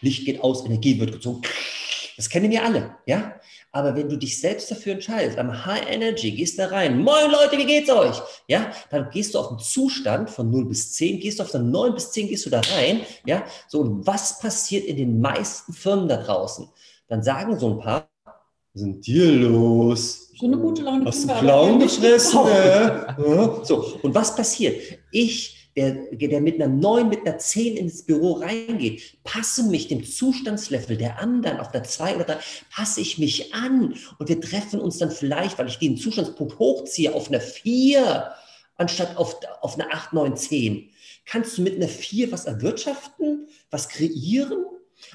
Licht 0.00 0.24
geht 0.26 0.40
aus, 0.40 0.64
Energie 0.64 0.98
wird 1.00 1.12
gezogen. 1.12 1.42
Das 2.16 2.30
kennen 2.30 2.50
wir 2.50 2.64
alle, 2.64 2.96
ja? 3.06 3.38
Aber 3.76 3.94
wenn 3.94 4.08
du 4.08 4.16
dich 4.16 4.40
selbst 4.40 4.70
dafür 4.70 4.94
entscheidest, 4.94 5.36
am 5.36 5.66
High 5.66 5.86
Energy, 5.90 6.30
gehst 6.30 6.58
da 6.58 6.68
rein, 6.68 6.98
moin 6.98 7.30
Leute, 7.30 7.58
wie 7.58 7.66
geht's 7.66 7.90
euch? 7.90 8.22
Ja, 8.48 8.70
dann 8.88 9.10
gehst 9.10 9.34
du 9.34 9.38
auf 9.38 9.50
einen 9.50 9.58
Zustand 9.58 10.30
von 10.30 10.50
0 10.50 10.64
bis 10.64 10.94
10, 10.94 11.20
gehst 11.20 11.38
du 11.38 11.42
auf 11.42 11.50
den 11.50 11.70
9 11.70 11.92
bis 11.92 12.10
10, 12.12 12.28
gehst 12.28 12.46
du 12.46 12.50
da 12.50 12.62
rein, 12.74 13.02
ja? 13.26 13.44
So, 13.68 13.80
und 13.80 14.06
was 14.06 14.38
passiert 14.38 14.86
in 14.86 14.96
den 14.96 15.20
meisten 15.20 15.74
Firmen 15.74 16.08
da 16.08 16.16
draußen? 16.16 16.66
Dann 17.08 17.22
sagen 17.22 17.58
so 17.58 17.68
ein 17.68 17.78
paar, 17.78 18.08
was 18.72 18.82
denn 18.82 18.98
dir 19.02 19.30
los? 19.30 20.30
So 20.40 20.46
eine 20.46 20.56
gute 20.56 20.80
Laune 20.80 21.04
Hast 21.04 21.24
du 21.24 21.34
Clown 21.34 21.78
gefressen? 21.78 22.44
Ne? 22.44 23.60
So, 23.62 23.98
und 24.00 24.14
was 24.14 24.34
passiert? 24.34 24.80
Ich, 25.12 25.65
der, 25.76 25.92
der 26.12 26.40
mit 26.40 26.60
einer 26.60 26.72
9, 26.72 27.08
mit 27.08 27.26
einer 27.26 27.38
10 27.38 27.76
ins 27.76 28.02
Büro 28.02 28.32
reingeht, 28.32 29.18
passe 29.24 29.64
mich 29.64 29.88
dem 29.88 30.04
Zustandslevel 30.04 30.96
der 30.96 31.20
anderen 31.20 31.60
auf 31.60 31.70
der 31.70 31.84
2 31.84 32.16
oder 32.16 32.24
3, 32.24 32.38
passe 32.74 33.00
ich 33.00 33.18
mich 33.18 33.54
an 33.54 33.94
und 34.18 34.28
wir 34.28 34.40
treffen 34.40 34.80
uns 34.80 34.98
dann 34.98 35.10
vielleicht, 35.10 35.58
weil 35.58 35.68
ich 35.68 35.78
den 35.78 35.96
Zustandspunkt 35.96 36.58
hochziehe, 36.58 37.14
auf 37.14 37.28
einer 37.28 37.40
4 37.40 38.32
anstatt 38.76 39.16
auf, 39.16 39.40
auf 39.60 39.78
einer 39.78 39.92
8, 39.92 40.12
9, 40.12 40.36
10. 40.36 40.90
Kannst 41.24 41.58
du 41.58 41.62
mit 41.62 41.76
einer 41.76 41.88
4 41.88 42.32
was 42.32 42.46
erwirtschaften, 42.46 43.48
was 43.70 43.88
kreieren? 43.88 44.64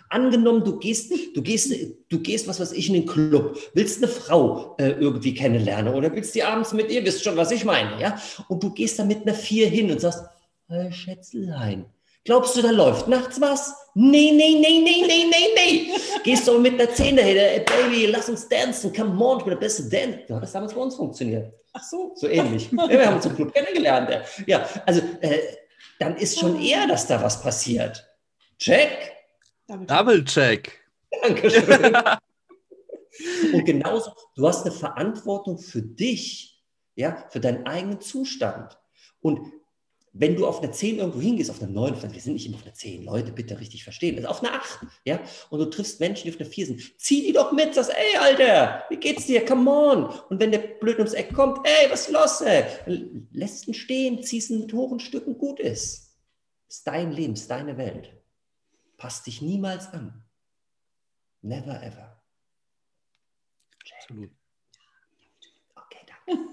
Angenommen, 0.09 0.63
du 0.63 0.77
gehst, 0.77 1.11
du 1.33 1.41
gehst, 1.41 1.73
du 2.09 2.19
gehst, 2.19 2.47
was 2.47 2.59
weiß 2.59 2.71
ich, 2.73 2.87
in 2.87 2.93
den 2.93 3.05
Club, 3.07 3.57
willst 3.73 3.97
eine 3.97 4.11
Frau 4.11 4.75
äh, 4.77 4.91
irgendwie 4.91 5.33
kennenlernen 5.33 5.93
oder 5.93 6.13
willst 6.13 6.35
die 6.35 6.43
abends 6.43 6.71
mit 6.73 6.91
ihr, 6.91 7.03
wisst 7.03 7.23
schon, 7.23 7.35
was 7.35 7.49
ich 7.49 7.65
meine, 7.65 7.99
ja? 7.99 8.21
Und 8.47 8.61
du 8.61 8.71
gehst 8.71 8.99
da 8.99 9.05
mit 9.05 9.23
einer 9.23 9.33
Vier 9.33 9.67
hin 9.67 9.89
und 9.91 9.99
sagst, 9.99 10.23
hey, 10.71 10.91
Schätzelein, 10.91 11.85
glaubst 12.23 12.55
du, 12.55 12.61
da 12.61 12.71
läuft 12.71 13.07
nachts 13.07 13.39
was? 13.39 13.75
Nee, 13.93 14.31
nee, 14.31 14.57
nee, 14.59 14.79
nee, 14.79 15.05
nee, 15.05 15.25
nee, 15.25 15.47
nee. 15.55 15.93
Gehst 16.23 16.47
du 16.47 16.57
mit 16.59 16.79
einer 16.79 16.91
Zehn 16.93 17.17
dahinter, 17.17 17.41
ey, 17.41 17.59
Baby, 17.65 18.05
lass 18.05 18.29
uns 18.29 18.47
dancen, 18.47 18.93
come 18.93 19.23
on, 19.23 19.39
ich 19.39 19.43
bin 19.43 19.51
der 19.51 19.59
beste 19.59 19.83
Dance. 19.89 20.19
Ja, 20.27 20.39
das 20.39 20.49
hat 20.49 20.55
damals 20.55 20.73
bei 20.73 20.81
uns 20.81 20.95
funktioniert. 20.95 21.53
Ach 21.73 21.83
so. 21.83 22.13
So 22.15 22.27
ähnlich. 22.27 22.71
Ja, 22.71 22.89
wir 22.89 23.05
haben 23.05 23.15
uns 23.15 23.25
im 23.25 23.35
Club 23.35 23.53
kennengelernt. 23.53 24.09
Ja, 24.09 24.21
ja 24.47 24.69
also 24.85 25.01
äh, 25.21 25.39
dann 25.99 26.15
ist 26.17 26.39
schon 26.39 26.61
eher, 26.61 26.87
dass 26.87 27.07
da 27.07 27.21
was 27.21 27.41
passiert. 27.41 28.07
Check. 28.57 29.13
Double 29.67 30.23
check. 30.25 30.79
Dankeschön. 31.21 31.95
Und 33.53 33.65
genauso, 33.65 34.11
du 34.35 34.47
hast 34.47 34.65
eine 34.65 34.73
Verantwortung 34.73 35.57
für 35.57 35.81
dich, 35.81 36.63
ja, 36.95 37.25
für 37.29 37.39
deinen 37.39 37.65
eigenen 37.65 38.01
Zustand. 38.01 38.79
Und 39.21 39.51
wenn 40.13 40.35
du 40.35 40.45
auf 40.45 40.61
eine 40.61 40.71
10 40.71 40.97
irgendwo 40.99 41.21
hingehst, 41.21 41.49
auf 41.49 41.61
eine 41.61 41.71
9, 41.71 42.01
wir 42.01 42.19
sind 42.19 42.33
nicht 42.33 42.45
immer 42.45 42.57
auf 42.57 42.63
eine 42.63 42.73
10, 42.73 43.03
Leute, 43.03 43.31
bitte 43.31 43.59
richtig 43.59 43.83
verstehen, 43.83 44.17
also 44.17 44.27
auf 44.27 44.43
eine 44.43 44.53
8, 44.53 44.85
ja, 45.05 45.21
und 45.49 45.59
du 45.59 45.65
triffst 45.65 45.99
Menschen, 45.99 46.23
die 46.23 46.33
auf 46.33 46.39
eine 46.39 46.49
4 46.49 46.65
sind, 46.67 46.99
zieh 46.99 47.25
die 47.25 47.33
doch 47.33 47.51
mit, 47.53 47.73
sagst, 47.73 47.91
ey, 47.91 48.17
Alter, 48.17 48.83
wie 48.89 48.97
geht's 48.97 49.25
dir, 49.25 49.45
come 49.45 49.71
on, 49.71 50.05
und 50.29 50.39
wenn 50.39 50.51
der 50.51 50.59
blöd 50.59 50.97
ums 50.97 51.13
Eck 51.13 51.33
kommt, 51.33 51.65
ey, 51.65 51.89
was 51.89 52.07
ist 52.07 52.11
los, 52.11 52.41
ey, 52.41 52.65
Dann 52.85 53.29
lässt 53.31 53.67
ihn 53.67 53.73
stehen, 53.73 54.21
ziehst 54.23 54.49
ihn 54.49 54.61
mit 54.61 54.73
hohen 54.73 54.99
Stücken, 54.99 55.37
gut 55.37 55.59
ist. 55.59 56.17
Ist 56.67 56.87
dein 56.87 57.11
Leben, 57.11 57.33
ist 57.33 57.49
deine 57.49 57.77
Welt. 57.77 58.13
Passt 58.97 59.27
dich 59.27 59.41
niemals 59.41 59.87
an. 59.87 60.23
Never 61.41 61.81
ever. 61.81 62.21
Absolut. 63.97 64.31
Okay, 65.75 66.05
danke. 66.27 66.47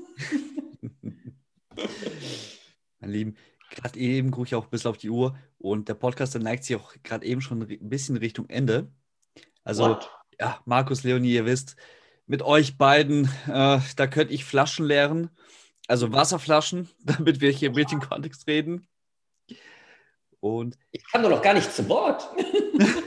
Mein 3.01 3.11
Lieben, 3.11 3.37
gerade 3.71 3.99
eben 3.99 4.31
gucke 4.31 4.47
ich 4.47 4.55
auch 4.55 4.65
ein 4.65 4.71
bisschen 4.71 4.91
auf 4.91 4.99
die 4.99 5.11
Uhr 5.11 5.37
und 5.59 5.89
der 5.89 5.95
Podcast 5.95 6.35
der 6.35 6.43
neigt 6.43 6.65
sich 6.65 6.77
auch 6.77 6.95
gerade 7.03 7.27
eben 7.27 7.41
schon 7.41 7.63
ein 7.63 7.89
bisschen 7.89 8.17
Richtung 8.17 8.49
Ende. 8.49 8.91
Also, 9.65 9.85
What? 9.85 10.11
ja, 10.41 10.61
Markus, 10.65 11.03
Leonie, 11.03 11.35
ihr 11.35 11.45
wisst, 11.45 11.77
mit 12.27 12.43
euch 12.43 12.79
beiden. 12.79 13.27
Äh, 13.47 13.81
da 13.97 14.07
könnte 14.07 14.33
ich 14.33 14.45
Flaschen 14.45 14.87
leeren, 14.87 15.31
also 15.87 16.13
Wasserflaschen, 16.13 16.89
damit 17.05 17.41
wir 17.41 17.51
hier 17.51 17.73
mit 17.73 17.91
dem 17.91 18.01
Kontext 18.01 18.47
reden. 18.47 18.87
Und 20.41 20.79
ich 20.93 21.05
kann 21.11 21.23
doch 21.23 21.31
noch 21.31 21.43
gar 21.43 21.55
nicht 21.55 21.73
zu 21.73 21.89
Wort. 21.89 22.29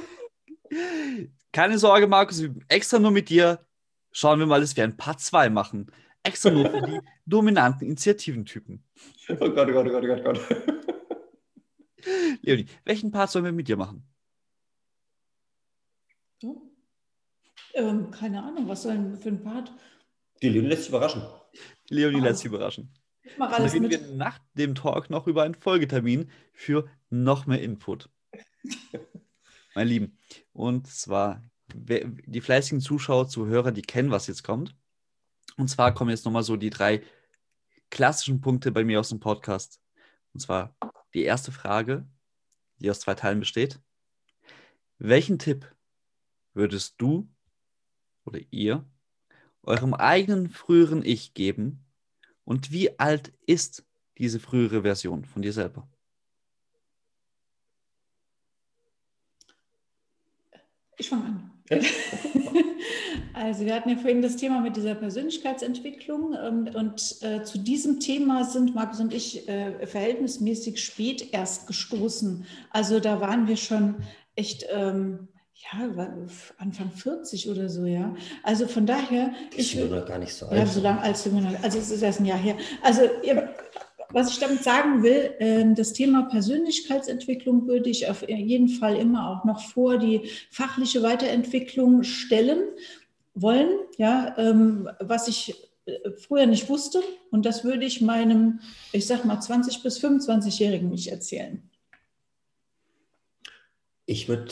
Keine 1.54 1.80
Sorge, 1.80 2.08
Markus, 2.08 2.44
extra 2.68 3.00
nur 3.00 3.12
mit 3.12 3.30
dir 3.30 3.66
schauen 4.12 4.39
wir 4.39 4.46
mal, 4.46 4.62
dass 4.62 4.76
wir 4.76 4.84
ein 4.84 4.98
Part 4.98 5.22
2 5.22 5.50
machen. 5.50 5.92
Extra 6.24 6.51
nur 6.51 6.69
für 6.69 6.82
die 6.82 6.99
dominanten 7.26 7.88
Initiativentypen. 7.88 8.84
Oh 9.30 9.36
Gott, 9.36 9.69
oh 9.69 9.72
Gott, 9.74 9.88
oh 9.88 9.91
Gott, 9.91 10.03
oh 10.03 10.07
Gott, 10.07 10.19
oh 10.19 10.24
Gott. 10.24 10.78
Leonie, 12.41 12.65
welchen 12.84 13.11
Part 13.11 13.30
sollen 13.32 13.45
wir 13.45 13.51
mit 13.51 13.67
dir 13.67 13.78
machen? 13.78 14.03
Oh. 16.43 16.61
Ähm, 17.74 18.11
keine 18.11 18.43
Ahnung, 18.43 18.67
was 18.67 18.84
soll 18.84 18.93
denn 18.93 19.15
für 19.17 19.30
ein 19.30 19.43
Part? 19.43 19.72
Die 20.41 20.49
Leonie 20.49 20.67
lässt 20.69 20.82
sich 20.84 20.89
überraschen. 20.89 21.22
Die 21.89 21.93
Leonie 21.95 22.19
Ah. 22.22 22.24
lässt 22.26 22.39
sich 22.39 22.47
überraschen. 22.47 22.93
Ich 23.24 23.38
mache 23.38 23.51
Dann 23.51 23.61
alles 23.61 23.74
reden 23.74 23.88
mit. 23.88 23.91
wir 23.91 24.15
nach 24.15 24.39
dem 24.55 24.74
Talk 24.76 25.09
noch 25.09 25.28
über 25.28 25.43
einen 25.43 25.53
Folgetermin 25.55 26.30
für 26.53 26.89
noch 27.09 27.45
mehr 27.45 27.61
Input. 27.61 28.09
Meine 29.76 29.89
Lieben, 29.89 30.17
und 30.53 30.88
zwar 30.88 31.43
die 31.74 32.41
fleißigen 32.41 32.82
Zuschauer, 32.82 33.28
Zuhörer, 33.30 33.72
die 33.72 33.84
kennen, 33.84 34.11
was 34.11 34.28
jetzt 34.28 34.43
kommt. 34.43 34.76
Und 35.58 35.68
zwar 35.70 35.93
kommen 35.93 36.10
jetzt 36.12 36.26
nochmal 36.26 36.43
so 36.43 36.56
die 36.56 36.70
drei 36.70 37.04
klassischen 37.89 38.41
Punkte 38.41 38.72
bei 38.72 38.84
mir 38.84 38.99
aus 38.99 39.10
dem 39.10 39.20
Podcast. 39.20 39.82
Und 40.34 40.39
zwar 40.39 40.76
die 41.14 41.24
erste 41.24 41.52
Frage, 41.52 42.08
die 42.80 42.89
aus 42.89 43.02
zwei 43.02 43.16
Teilen 43.16 43.39
besteht. 43.39 43.80
Welchen 44.97 45.39
Tipp 45.39 45.74
würdest 46.54 46.95
du 46.97 47.28
oder 48.26 48.39
ihr 48.49 48.86
eurem 49.64 49.93
eigenen 49.93 50.49
früheren 50.49 51.04
Ich 51.04 51.34
geben 51.34 51.86
und 52.45 52.72
wie 52.72 52.99
alt 52.99 53.34
ist 53.45 53.86
diese 54.18 54.39
frühere 54.39 54.82
Version 54.84 55.26
von 55.26 55.41
dir 55.41 55.54
selber? 55.54 55.88
Ich 60.97 61.10
fange 61.10 61.26
an. 61.26 61.51
Ja. 61.72 61.80
Also 63.34 63.65
wir 63.65 63.74
hatten 63.74 63.89
ja 63.89 63.95
vorhin 63.95 64.22
das 64.22 64.36
Thema 64.36 64.61
mit 64.61 64.76
dieser 64.76 64.93
Persönlichkeitsentwicklung 64.93 66.36
ähm, 66.41 66.69
und 66.76 67.17
äh, 67.22 67.43
zu 67.43 67.57
diesem 67.57 67.99
Thema 67.99 68.43
sind 68.43 68.76
Markus 68.76 68.99
und 68.99 69.13
ich 69.13 69.47
äh, 69.47 69.88
verhältnismäßig 69.88 70.84
spät 70.84 71.34
erst 71.34 71.65
gestoßen. 71.65 72.45
Also 72.69 72.99
da 72.99 73.19
waren 73.19 73.47
wir 73.47 73.57
schon 73.57 73.95
echt 74.36 74.65
ähm, 74.72 75.28
ja 75.55 75.89
Anfang 76.57 76.91
40 76.91 77.49
oder 77.49 77.69
so 77.69 77.86
ja. 77.86 78.13
Also 78.43 78.67
von 78.67 78.86
daher 78.86 79.32
Ich 79.55 79.76
bin 79.76 79.89
noch 79.89 80.05
gar 80.05 80.19
nicht 80.19 80.34
so 80.34 80.45
ja, 80.47 80.51
alt. 80.51 80.67
so 80.67 80.82
lange 80.82 81.01
als 81.01 81.26
wir 81.26 81.59
also 81.63 81.80
es 81.80 81.89
ist 81.89 82.01
erst 82.01 82.19
ein 82.19 82.26
Jahr 82.26 82.38
her. 82.38 82.55
Also 82.84 83.01
ihr, 83.24 83.49
was 84.14 84.32
ich 84.32 84.39
damit 84.39 84.64
sagen 84.64 85.03
will, 85.03 85.34
ähm, 85.39 85.76
das 85.76 85.93
Thema 85.93 86.24
Persönlichkeitsentwicklung 86.24 87.68
würde 87.68 87.89
ich 87.89 88.09
auf 88.09 88.28
jeden 88.28 88.70
Fall 88.70 88.95
immer 88.97 89.30
auch 89.30 89.45
noch 89.45 89.62
vor 89.62 89.97
die 89.97 90.30
fachliche 90.49 91.03
Weiterentwicklung 91.03 92.03
stellen 92.03 92.64
wollen, 93.34 93.70
ja, 93.97 94.36
ähm, 94.38 94.89
was 94.99 95.28
ich 95.28 95.55
äh, 95.86 96.12
früher 96.18 96.45
nicht 96.45 96.70
wusste 96.70 97.01
und 97.32 97.45
das 97.45 97.64
würde 97.64 97.86
ich 97.86 98.01
meinem, 98.01 98.59
ich 98.91 99.07
sag 99.07 99.26
mal 99.26 99.39
20 99.39 99.84
bis 99.84 100.03
25-jährigen 100.03 100.89
mich 100.89 101.12
erzählen. 101.12 101.70
Ich 104.05 104.28
würde 104.28 104.51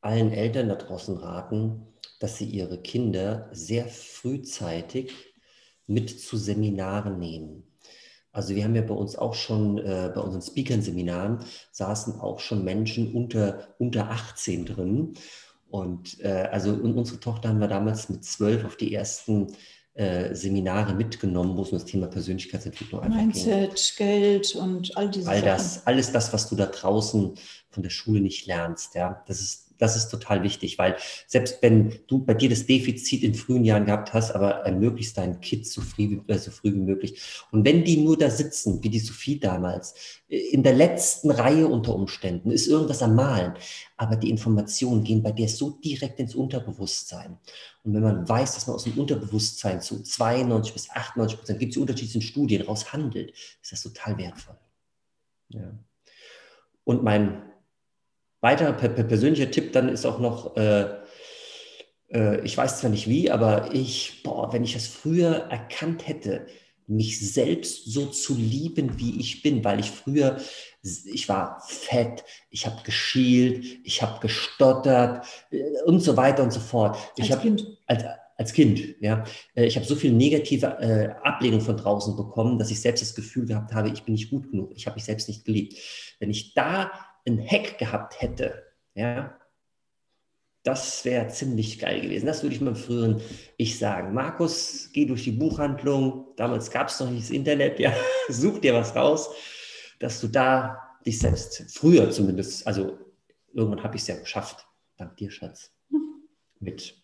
allen 0.00 0.32
Eltern 0.32 0.68
da 0.68 0.76
draußen 0.76 1.16
raten, 1.16 1.86
dass 2.20 2.38
sie 2.38 2.44
ihre 2.44 2.80
Kinder 2.80 3.48
sehr 3.52 3.88
frühzeitig 3.88 5.12
mit 5.86 6.20
zu 6.20 6.36
Seminaren 6.36 7.18
nehmen. 7.18 7.69
Also 8.32 8.54
wir 8.54 8.64
haben 8.64 8.76
ja 8.76 8.82
bei 8.82 8.94
uns 8.94 9.16
auch 9.16 9.34
schon, 9.34 9.78
äh, 9.78 10.10
bei 10.14 10.20
unseren 10.20 10.42
Speakern-Seminaren 10.42 11.44
saßen 11.72 12.20
auch 12.20 12.38
schon 12.38 12.64
Menschen 12.64 13.12
unter, 13.12 13.68
unter 13.78 14.10
18 14.10 14.66
drin. 14.66 15.14
Und 15.68 16.20
äh, 16.20 16.48
also 16.50 16.70
und 16.72 16.96
unsere 16.96 17.20
Tochter 17.20 17.48
haben 17.48 17.60
wir 17.60 17.68
damals 17.68 18.08
mit 18.08 18.24
zwölf 18.24 18.64
auf 18.64 18.76
die 18.76 18.94
ersten 18.94 19.48
äh, 19.94 20.34
Seminare 20.34 20.94
mitgenommen, 20.94 21.56
wo 21.56 21.62
es 21.62 21.72
um 21.72 21.78
das 21.78 21.84
Thema 21.84 22.06
Persönlichkeitsentwicklung 22.06 23.00
einfach 23.00 23.18
ging. 23.18 23.26
Mindset, 23.26 23.94
Geld 23.96 24.54
und 24.54 24.96
all 24.96 25.10
diese 25.10 25.28
All 25.28 25.36
Sachen. 25.36 25.46
das, 25.46 25.86
alles 25.86 26.12
das, 26.12 26.32
was 26.32 26.48
du 26.48 26.56
da 26.56 26.66
draußen 26.66 27.34
von 27.68 27.82
der 27.82 27.90
Schule 27.90 28.20
nicht 28.20 28.46
lernst, 28.46 28.94
ja, 28.94 29.22
das 29.26 29.40
ist, 29.40 29.69
das 29.80 29.96
ist 29.96 30.08
total 30.08 30.42
wichtig, 30.42 30.78
weil 30.78 30.96
selbst 31.26 31.58
wenn 31.62 32.00
du 32.06 32.24
bei 32.24 32.34
dir 32.34 32.50
das 32.50 32.66
Defizit 32.66 33.22
in 33.22 33.34
frühen 33.34 33.64
Jahren 33.64 33.86
gehabt 33.86 34.12
hast, 34.12 34.32
aber 34.32 34.60
ermöglichst 34.66 35.16
deinen 35.16 35.40
Kids 35.40 35.72
so 35.72 35.80
früh, 35.80 36.10
wie- 36.10 36.32
äh, 36.32 36.38
so 36.38 36.50
früh 36.50 36.72
wie 36.72 36.80
möglich. 36.80 37.20
Und 37.50 37.64
wenn 37.64 37.84
die 37.84 37.96
nur 37.96 38.16
da 38.16 38.30
sitzen, 38.30 38.82
wie 38.82 38.90
die 38.90 38.98
Sophie 38.98 39.40
damals, 39.40 39.94
äh, 40.28 40.36
in 40.36 40.62
der 40.62 40.74
letzten 40.74 41.30
Reihe 41.30 41.66
unter 41.66 41.94
Umständen, 41.94 42.50
ist 42.50 42.66
irgendwas 42.66 43.02
am 43.02 43.14
Malen, 43.14 43.54
aber 43.96 44.16
die 44.16 44.30
Informationen 44.30 45.02
gehen 45.02 45.22
bei 45.22 45.32
dir 45.32 45.48
so 45.48 45.70
direkt 45.70 46.20
ins 46.20 46.34
Unterbewusstsein. 46.34 47.38
Und 47.82 47.94
wenn 47.94 48.02
man 48.02 48.28
weiß, 48.28 48.54
dass 48.54 48.66
man 48.66 48.76
aus 48.76 48.84
dem 48.84 48.98
Unterbewusstsein 48.98 49.80
zu 49.80 50.02
92 50.02 50.74
bis 50.74 50.90
98 50.90 51.38
Prozent, 51.38 51.58
gibt 51.58 51.70
es 51.70 51.74
die 51.74 51.80
unterschiedlichen 51.80 52.22
Studien, 52.22 52.62
raus 52.62 52.92
handelt, 52.92 53.32
ist 53.62 53.72
das 53.72 53.82
total 53.82 54.18
wertvoll. 54.18 54.56
Ja. 55.48 55.72
Und 56.84 57.02
mein 57.02 57.49
weiterer 58.40 58.72
per 58.72 58.88
per 58.90 59.04
persönlicher 59.04 59.50
Tipp 59.50 59.72
dann 59.72 59.88
ist 59.88 60.06
auch 60.06 60.18
noch, 60.18 60.56
äh, 60.56 60.86
äh, 62.12 62.40
ich 62.44 62.56
weiß 62.56 62.80
zwar 62.80 62.90
nicht 62.90 63.08
wie, 63.08 63.30
aber 63.30 63.72
ich, 63.74 64.22
boah, 64.22 64.52
wenn 64.52 64.64
ich 64.64 64.74
das 64.74 64.86
früher 64.86 65.46
erkannt 65.50 66.06
hätte, 66.08 66.46
mich 66.86 67.32
selbst 67.32 67.84
so 67.92 68.06
zu 68.06 68.34
lieben, 68.34 68.98
wie 68.98 69.20
ich 69.20 69.42
bin, 69.42 69.62
weil 69.62 69.78
ich 69.78 69.92
früher, 69.92 70.38
ich 70.82 71.28
war 71.28 71.62
fett, 71.68 72.24
ich 72.50 72.66
habe 72.66 72.82
geschielt, 72.82 73.64
ich 73.84 74.02
habe 74.02 74.18
gestottert 74.20 75.24
äh, 75.52 75.62
und 75.86 76.00
so 76.00 76.16
weiter 76.16 76.42
und 76.42 76.52
so 76.52 76.60
fort. 76.60 76.98
Ich 77.16 77.24
Als 77.24 77.32
hab, 77.32 77.42
Kind. 77.42 77.64
als, 77.86 78.04
als 78.36 78.52
Kind, 78.52 78.96
ja. 79.00 79.22
Äh, 79.54 79.66
Ich 79.66 79.76
habe 79.76 79.86
so 79.86 79.94
viel 79.94 80.12
negative 80.12 80.66
äh, 80.80 81.10
Ablehnung 81.22 81.60
von 81.60 81.76
draußen 81.76 82.16
bekommen, 82.16 82.58
dass 82.58 82.72
ich 82.72 82.80
selbst 82.80 83.02
das 83.02 83.14
Gefühl 83.14 83.46
gehabt 83.46 83.72
habe, 83.72 83.90
ich 83.90 84.02
bin 84.02 84.14
nicht 84.14 84.30
gut 84.30 84.50
genug, 84.50 84.72
ich 84.74 84.86
habe 84.86 84.96
mich 84.96 85.04
selbst 85.04 85.28
nicht 85.28 85.44
geliebt. 85.44 85.76
Wenn 86.18 86.30
ich 86.30 86.54
da 86.54 86.90
einen 87.26 87.44
Hack 87.46 87.78
gehabt 87.78 88.20
hätte, 88.20 88.64
ja, 88.94 89.36
das 90.62 91.04
wäre 91.04 91.28
ziemlich 91.28 91.78
geil 91.78 92.02
gewesen. 92.02 92.26
Das 92.26 92.42
würde 92.42 92.54
ich 92.54 92.60
meinem 92.60 92.76
früheren 92.76 93.20
Ich 93.56 93.78
sagen. 93.78 94.12
Markus, 94.12 94.90
geh 94.92 95.06
durch 95.06 95.24
die 95.24 95.32
Buchhandlung. 95.32 96.34
Damals 96.36 96.70
gab 96.70 96.88
es 96.88 97.00
noch 97.00 97.10
nicht 97.10 97.24
das 97.24 97.30
Internet. 97.30 97.78
Ja, 97.78 97.94
such 98.28 98.60
dir 98.60 98.74
was 98.74 98.94
raus, 98.94 99.30
dass 100.00 100.20
du 100.20 100.28
da 100.28 100.78
dich 101.06 101.18
selbst, 101.18 101.64
früher 101.72 102.10
zumindest, 102.10 102.66
also 102.66 102.98
irgendwann 103.54 103.82
habe 103.82 103.96
ich 103.96 104.02
es 104.02 104.08
ja 104.08 104.16
geschafft. 104.16 104.66
Dank 104.98 105.16
dir, 105.16 105.30
Schatz. 105.30 105.72
Mit 106.58 106.94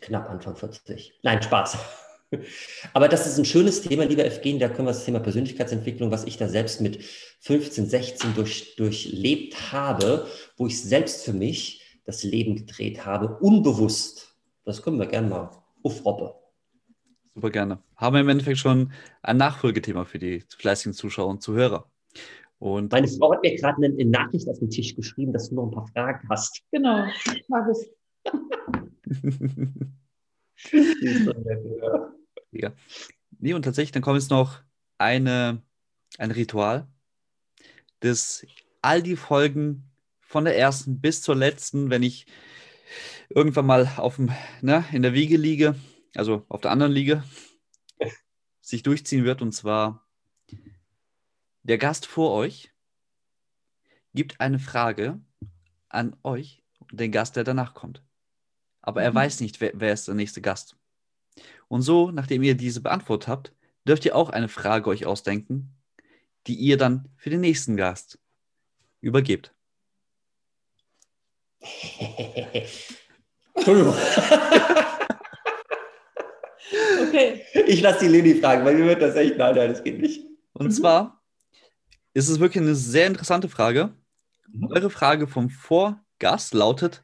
knapp 0.00 0.28
Anfang 0.28 0.56
40. 0.56 1.20
Nein, 1.22 1.40
Spaß. 1.40 1.78
Aber 2.94 3.08
das 3.08 3.26
ist 3.26 3.38
ein 3.38 3.44
schönes 3.44 3.82
Thema, 3.82 4.04
lieber 4.04 4.24
Evgen, 4.24 4.58
da 4.58 4.68
können 4.68 4.88
wir 4.88 4.92
das 4.92 5.04
Thema 5.04 5.20
Persönlichkeitsentwicklung, 5.20 6.10
was 6.10 6.24
ich 6.24 6.36
da 6.36 6.48
selbst 6.48 6.80
mit 6.80 7.02
15, 7.40 7.86
16 7.86 8.34
durch, 8.34 8.76
durchlebt 8.76 9.72
habe, 9.72 10.26
wo 10.56 10.66
ich 10.66 10.82
selbst 10.82 11.24
für 11.24 11.32
mich 11.32 12.00
das 12.04 12.22
Leben 12.22 12.56
gedreht 12.56 13.06
habe, 13.06 13.38
unbewusst. 13.38 14.36
Das 14.64 14.82
können 14.82 14.98
wir 14.98 15.06
gerne 15.06 15.28
mal 15.28 15.50
aufroppen. 15.82 16.30
Super 17.34 17.50
gerne. 17.50 17.78
Haben 17.96 18.14
wir 18.14 18.20
im 18.20 18.28
Endeffekt 18.28 18.58
schon 18.58 18.92
ein 19.22 19.38
Nachfolgethema 19.38 20.04
für 20.04 20.18
die 20.18 20.44
fleißigen 20.58 20.92
Zuschauer 20.92 21.28
und 21.28 21.42
Zuhörer. 21.42 21.90
Und 22.58 22.92
Meine 22.92 23.08
Frau 23.08 23.32
hat 23.32 23.42
mir 23.42 23.56
gerade 23.56 23.84
eine, 23.84 24.04
Nachricht 24.04 24.48
auf 24.48 24.58
den 24.58 24.70
Tisch 24.70 24.94
geschrieben, 24.94 25.32
dass 25.32 25.48
du 25.48 25.56
noch 25.56 25.64
ein 25.64 25.70
paar 25.72 25.88
Fragen 25.88 26.28
hast. 26.28 26.62
Genau, 26.70 27.06
Markus. 27.48 27.86
ja. 32.52 32.72
Nee, 33.38 33.54
und 33.54 33.62
tatsächlich, 33.62 33.92
dann 33.92 34.02
kommt 34.02 34.20
jetzt 34.20 34.30
noch 34.30 34.60
eine, 34.98 35.62
ein 36.18 36.30
Ritual, 36.30 36.86
das 38.00 38.46
all 38.82 39.02
die 39.02 39.16
Folgen 39.16 39.90
von 40.20 40.44
der 40.44 40.56
ersten 40.56 41.00
bis 41.00 41.22
zur 41.22 41.36
letzten, 41.36 41.90
wenn 41.90 42.02
ich 42.02 42.26
irgendwann 43.28 43.66
mal 43.66 43.90
auf 43.96 44.16
dem, 44.16 44.30
ne, 44.60 44.84
in 44.92 45.02
der 45.02 45.14
Wiege 45.14 45.36
liege, 45.36 45.74
also 46.14 46.44
auf 46.48 46.60
der 46.60 46.70
anderen 46.70 46.92
Liege, 46.92 47.24
sich 48.60 48.82
durchziehen 48.82 49.24
wird. 49.24 49.42
Und 49.42 49.52
zwar, 49.52 50.06
der 51.62 51.78
Gast 51.78 52.06
vor 52.06 52.32
euch 52.32 52.72
gibt 54.14 54.40
eine 54.40 54.58
Frage 54.58 55.20
an 55.88 56.16
euch 56.22 56.62
und 56.90 57.00
den 57.00 57.12
Gast, 57.12 57.36
der 57.36 57.44
danach 57.44 57.74
kommt. 57.74 58.02
Aber 58.82 59.02
er 59.02 59.10
Mhm. 59.10 59.16
weiß 59.16 59.40
nicht, 59.40 59.60
wer, 59.60 59.72
wer 59.74 59.92
ist 59.92 60.08
der 60.08 60.14
nächste 60.14 60.42
Gast. 60.42 60.76
Und 61.72 61.80
so, 61.80 62.10
nachdem 62.10 62.42
ihr 62.42 62.54
diese 62.54 62.82
beantwortet 62.82 63.28
habt, 63.28 63.52
dürft 63.88 64.04
ihr 64.04 64.14
auch 64.14 64.28
eine 64.28 64.48
Frage 64.48 64.90
euch 64.90 65.06
ausdenken, 65.06 65.74
die 66.46 66.54
ihr 66.54 66.76
dann 66.76 67.08
für 67.16 67.30
den 67.30 67.40
nächsten 67.40 67.78
Gast 67.78 68.18
übergebt. 69.00 69.54
Entschuldigung. 73.54 73.94
Okay. 77.08 77.40
Ich 77.66 77.80
lasse 77.80 78.00
die 78.00 78.08
Leni 78.08 78.34
fragen, 78.34 78.66
weil 78.66 78.74
mir 78.74 78.84
wird 78.84 79.00
das 79.00 79.16
echt, 79.16 79.38
nein, 79.38 79.54
nein, 79.56 79.70
das 79.70 79.82
geht 79.82 79.98
nicht. 79.98 80.26
Und 80.52 80.66
Mhm. 80.66 80.72
zwar 80.72 81.22
ist 82.12 82.28
es 82.28 82.38
wirklich 82.38 82.62
eine 82.62 82.74
sehr 82.74 83.06
interessante 83.06 83.48
Frage. 83.48 83.94
Mhm. 84.52 84.66
Eure 84.72 84.90
Frage 84.90 85.26
vom 85.26 85.48
Vorgast 85.48 86.52
lautet: 86.52 87.02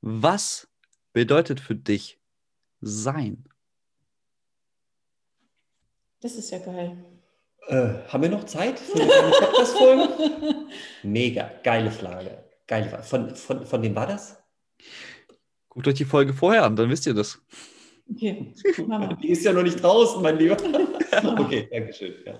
Was 0.00 0.66
bedeutet 1.12 1.60
für 1.60 1.76
dich 1.76 2.18
sein? 2.80 3.44
Das 6.20 6.34
ist 6.34 6.50
ja 6.50 6.58
geil. 6.58 7.02
Äh, 7.68 8.08
haben 8.08 8.22
wir 8.22 8.30
noch 8.30 8.44
Zeit 8.44 8.78
für 8.78 9.00
eine 9.00 9.30
Podcast-Folge? 9.30 10.66
Mega, 11.02 11.50
geile 11.62 11.90
Frage. 11.90 12.44
Geile 12.66 12.88
Frage. 12.88 13.02
Von, 13.02 13.34
von, 13.34 13.66
von 13.66 13.82
wem 13.82 13.94
war 13.94 14.06
das? 14.06 14.36
Guckt 15.68 15.88
euch 15.88 15.94
die 15.94 16.04
Folge 16.04 16.34
vorher 16.34 16.64
an, 16.64 16.76
dann 16.76 16.90
wisst 16.90 17.06
ihr 17.06 17.14
das. 17.14 17.40
Okay, 18.10 18.52
Mama, 18.86 19.14
Die 19.14 19.30
ist 19.30 19.44
ja 19.44 19.52
noch 19.52 19.62
nicht 19.62 19.82
draußen, 19.82 20.20
mein 20.20 20.36
Lieber. 20.36 20.56
okay, 21.38 21.68
danke 21.70 21.92
schön. 21.92 22.14
Ja. 22.26 22.34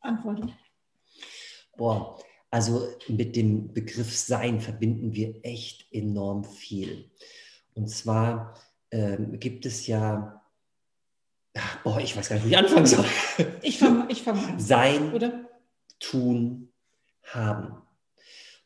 antworte. 0.00 0.48
Boah, 1.76 2.18
also 2.50 2.88
mit 3.08 3.36
dem 3.36 3.72
Begriff 3.74 4.16
Sein 4.16 4.60
verbinden 4.60 5.14
wir 5.14 5.38
echt 5.42 5.86
enorm 5.92 6.44
viel. 6.44 7.10
Und 7.74 7.88
zwar 7.88 8.54
ähm, 8.90 9.38
gibt 9.38 9.66
es 9.66 9.86
ja, 9.86 10.37
boah, 11.84 12.00
ich 12.00 12.16
weiß 12.16 12.28
gar 12.28 12.36
nicht, 12.36 12.44
wo 12.44 12.48
ich 12.48 12.56
anfangen 12.58 12.86
soll. 12.86 13.04
Ich 13.62 13.78
fange 13.80 14.06
ich 14.10 14.22
fang 14.22 14.38
an, 14.38 14.58
Sein, 14.60 15.12
oder? 15.12 15.44
tun, 16.00 16.68
haben. 17.24 17.82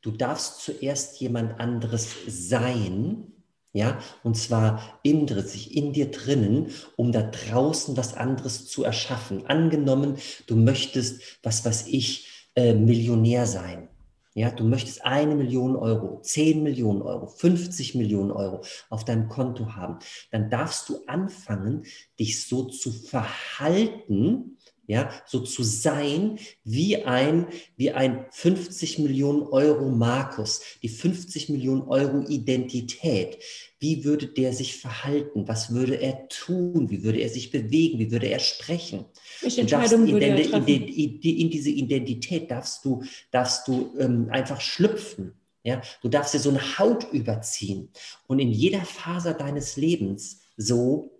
Du 0.03 0.11
darfst 0.11 0.61
zuerst 0.63 1.21
jemand 1.21 1.59
anderes 1.61 2.09
sein, 2.27 3.33
ja, 3.73 3.99
und 4.23 4.37
zwar 4.37 4.99
in, 5.03 5.27
dir- 5.27 5.43
sich 5.43 5.75
in 5.75 5.93
dir 5.95 6.11
drinnen, 6.11 6.71
um 6.97 7.11
da 7.13 7.23
draußen 7.23 7.97
was 7.97 8.15
anderes 8.15 8.67
zu 8.67 8.85
erschaffen. 8.85 9.47
Angenommen, 9.47 10.19
du 10.47 10.57
möchtest, 10.57 11.23
was 11.43 11.65
weiß 11.65 11.87
ich, 11.87 12.29
äh, 12.55 12.75
Millionär 12.75 13.47
sein. 13.47 13.89
Ja, 14.35 14.51
du 14.51 14.65
möchtest 14.65 15.05
eine 15.05 15.35
Million 15.35 15.77
Euro, 15.77 16.21
10 16.23 16.63
Millionen 16.63 17.03
Euro, 17.03 17.27
50 17.27 17.95
Millionen 17.95 18.31
Euro 18.31 18.63
auf 18.89 19.05
deinem 19.05 19.29
Konto 19.29 19.75
haben. 19.75 19.99
Dann 20.31 20.49
darfst 20.49 20.89
du 20.89 21.05
anfangen, 21.07 21.85
dich 22.19 22.47
so 22.47 22.65
zu 22.65 22.93
verhalten, 22.93 24.57
ja, 24.93 25.11
so 25.25 25.41
zu 25.41 25.63
sein 25.63 26.39
wie 26.65 27.05
ein, 27.05 27.47
wie 27.79 27.93
ein 27.93 28.27
50 28.31 28.99
Millionen 28.99 29.41
Euro 29.41 29.89
Markus, 29.89 30.61
die 30.83 30.91
50 30.91 31.49
Millionen 31.49 31.81
Euro 31.89 32.29
Identität. 32.29 33.39
Wie 33.81 34.05
würde 34.05 34.27
der 34.27 34.53
sich 34.53 34.77
verhalten? 34.77 35.49
Was 35.49 35.73
würde 35.73 35.95
er 35.95 36.29
tun? 36.29 36.91
Wie 36.91 37.03
würde 37.05 37.21
er 37.21 37.31
sich 37.31 37.51
bewegen? 37.51 38.01
Wie 38.01 38.11
würde 38.11 38.27
er 38.27 38.39
sprechen? 38.39 39.07
Welche 39.41 39.63
Entscheidung 39.63 40.07
in, 40.07 40.13
würde 40.13 40.27
er 40.27 40.69
in, 40.69 40.89
in, 40.89 41.21
in 41.23 41.51
diese 41.51 41.71
Identität 41.71 42.51
darfst 42.51 42.85
du, 42.85 43.03
darfst 43.31 43.67
du 43.69 43.95
ähm, 43.99 44.29
einfach 44.31 44.61
schlüpfen. 44.61 45.33
Ja? 45.65 45.81
Du 46.03 46.11
darfst 46.11 46.35
dir 46.35 46.39
so 46.39 46.51
eine 46.51 46.79
Haut 46.79 47.11
überziehen 47.15 47.89
und 48.27 48.41
in 48.41 48.51
jeder 48.51 48.85
Faser 48.85 49.33
deines 49.33 49.79
Lebens 49.79 50.41
so 50.59 51.19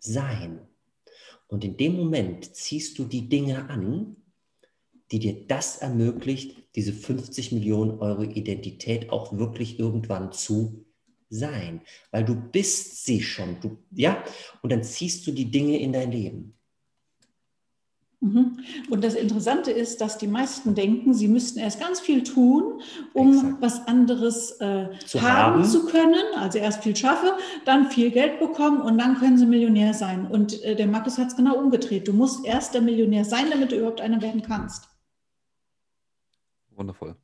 sein. 0.00 0.66
Und 1.52 1.64
in 1.64 1.76
dem 1.76 1.96
Moment 1.96 2.56
ziehst 2.56 2.98
du 2.98 3.04
die 3.04 3.28
Dinge 3.28 3.68
an, 3.68 4.16
die 5.10 5.18
dir 5.18 5.46
das 5.46 5.76
ermöglicht, 5.76 6.56
diese 6.76 6.94
50 6.94 7.52
Millionen 7.52 7.98
Euro 7.98 8.22
Identität 8.22 9.10
auch 9.10 9.36
wirklich 9.36 9.78
irgendwann 9.78 10.32
zu 10.32 10.86
sein. 11.28 11.82
Weil 12.10 12.24
du 12.24 12.34
bist 12.34 13.04
sie 13.04 13.20
schon. 13.20 13.60
Du, 13.60 13.76
ja? 13.90 14.24
Und 14.62 14.72
dann 14.72 14.82
ziehst 14.82 15.26
du 15.26 15.32
die 15.32 15.50
Dinge 15.50 15.78
in 15.78 15.92
dein 15.92 16.10
Leben. 16.10 16.54
Mhm. 18.22 18.60
Und 18.88 19.02
das 19.02 19.14
Interessante 19.14 19.72
ist, 19.72 20.00
dass 20.00 20.16
die 20.16 20.28
meisten 20.28 20.76
denken, 20.76 21.12
sie 21.12 21.26
müssten 21.26 21.58
erst 21.58 21.80
ganz 21.80 21.98
viel 21.98 22.22
tun, 22.22 22.80
um 23.12 23.34
Exakt. 23.34 23.54
was 23.60 23.86
anderes 23.88 24.52
äh, 24.60 24.90
Zu 25.04 25.20
haben 25.22 25.54
haben. 25.54 25.64
zu 25.64 25.86
können. 25.86 26.22
Also 26.36 26.58
erst 26.58 26.84
viel 26.84 26.94
schaffe, 26.94 27.36
dann 27.64 27.90
viel 27.90 28.12
Geld 28.12 28.38
bekommen 28.38 28.80
und 28.80 28.96
dann 28.98 29.18
können 29.18 29.38
sie 29.38 29.46
Millionär 29.46 29.92
sein. 29.92 30.28
Und 30.28 30.62
äh, 30.62 30.76
der 30.76 30.86
Markus 30.86 31.18
hat 31.18 31.28
es 31.28 31.36
genau 31.36 31.56
umgedreht. 31.56 32.06
Du 32.06 32.12
musst 32.12 32.46
erst 32.46 32.74
der 32.74 32.80
Millionär 32.80 33.24
sein, 33.24 33.50
damit 33.50 33.72
du 33.72 33.76
überhaupt 33.76 34.00
einer 34.00 34.22
werden 34.22 34.42
kannst. 34.42 34.88
Wundervoll. 36.70 37.16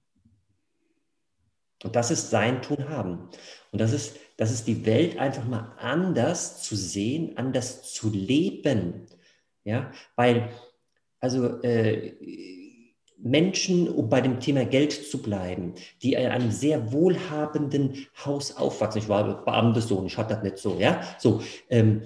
Und 1.84 1.94
das 1.94 2.10
ist 2.10 2.30
sein 2.30 2.60
Tun 2.60 2.88
haben. 2.88 3.28
Und 3.70 3.80
das 3.80 3.92
ist, 3.92 4.16
das 4.36 4.50
ist 4.50 4.66
die 4.66 4.84
Welt 4.84 5.16
einfach 5.16 5.44
mal 5.46 5.76
anders 5.78 6.60
zu 6.60 6.74
sehen, 6.74 7.36
anders 7.36 7.92
zu 7.92 8.10
leben. 8.10 9.06
Ja, 9.62 9.92
weil, 10.16 10.50
also 11.20 11.60
äh, 11.62 12.12
Menschen, 13.20 13.88
um 13.88 14.08
bei 14.08 14.20
dem 14.20 14.38
Thema 14.38 14.64
Geld 14.64 14.92
zu 14.92 15.20
bleiben, 15.20 15.74
die 16.02 16.12
in 16.14 16.26
einem 16.26 16.50
sehr 16.52 16.92
wohlhabenden 16.92 18.06
Haus 18.24 18.56
aufwachsen, 18.56 19.02
ich 19.02 19.08
war 19.08 19.44
Beamtessohn, 19.44 20.06
ich 20.06 20.16
hatte 20.16 20.34
das 20.34 20.42
nicht 20.44 20.58
so, 20.58 20.78
ja, 20.78 21.00
so, 21.18 21.40
ähm, 21.68 22.02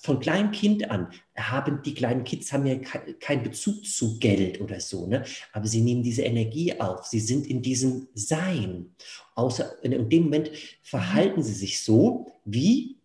von 0.00 0.20
kleinem 0.20 0.52
Kind 0.52 0.90
an 0.90 1.08
haben 1.36 1.82
die 1.84 1.92
kleinen 1.92 2.24
Kids 2.24 2.50
haben 2.52 2.64
ja 2.66 2.76
ke- 2.76 3.14
keinen 3.20 3.42
Bezug 3.42 3.84
zu 3.84 4.18
Geld 4.18 4.60
oder 4.60 4.80
so, 4.80 5.06
ne? 5.06 5.24
aber 5.52 5.66
sie 5.66 5.82
nehmen 5.82 6.02
diese 6.02 6.22
Energie 6.22 6.80
auf, 6.80 7.04
sie 7.04 7.20
sind 7.20 7.46
in 7.46 7.60
diesem 7.60 8.08
Sein. 8.14 8.94
Außer 9.34 9.82
in 9.84 10.08
dem 10.08 10.24
Moment 10.24 10.50
verhalten 10.82 11.42
sie 11.42 11.52
sich 11.52 11.82
so 11.82 12.26
wie 12.44 12.96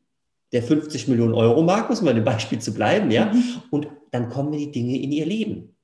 der 0.54 0.64
50 0.64 1.08
Millionen 1.10 1.34
Euro 1.34 1.62
Markus, 1.62 2.00
um 2.00 2.06
bei 2.06 2.14
dem 2.14 2.24
Beispiel 2.24 2.60
zu 2.60 2.74
bleiben, 2.74 3.12
ja, 3.12 3.34
Mhm. 3.34 3.44
und 3.70 3.88
dann 4.12 4.30
kommen 4.30 4.52
die 4.52 4.72
Dinge 4.72 4.98
in 5.02 5.12
ihr 5.12 5.26
Leben. 5.26 5.76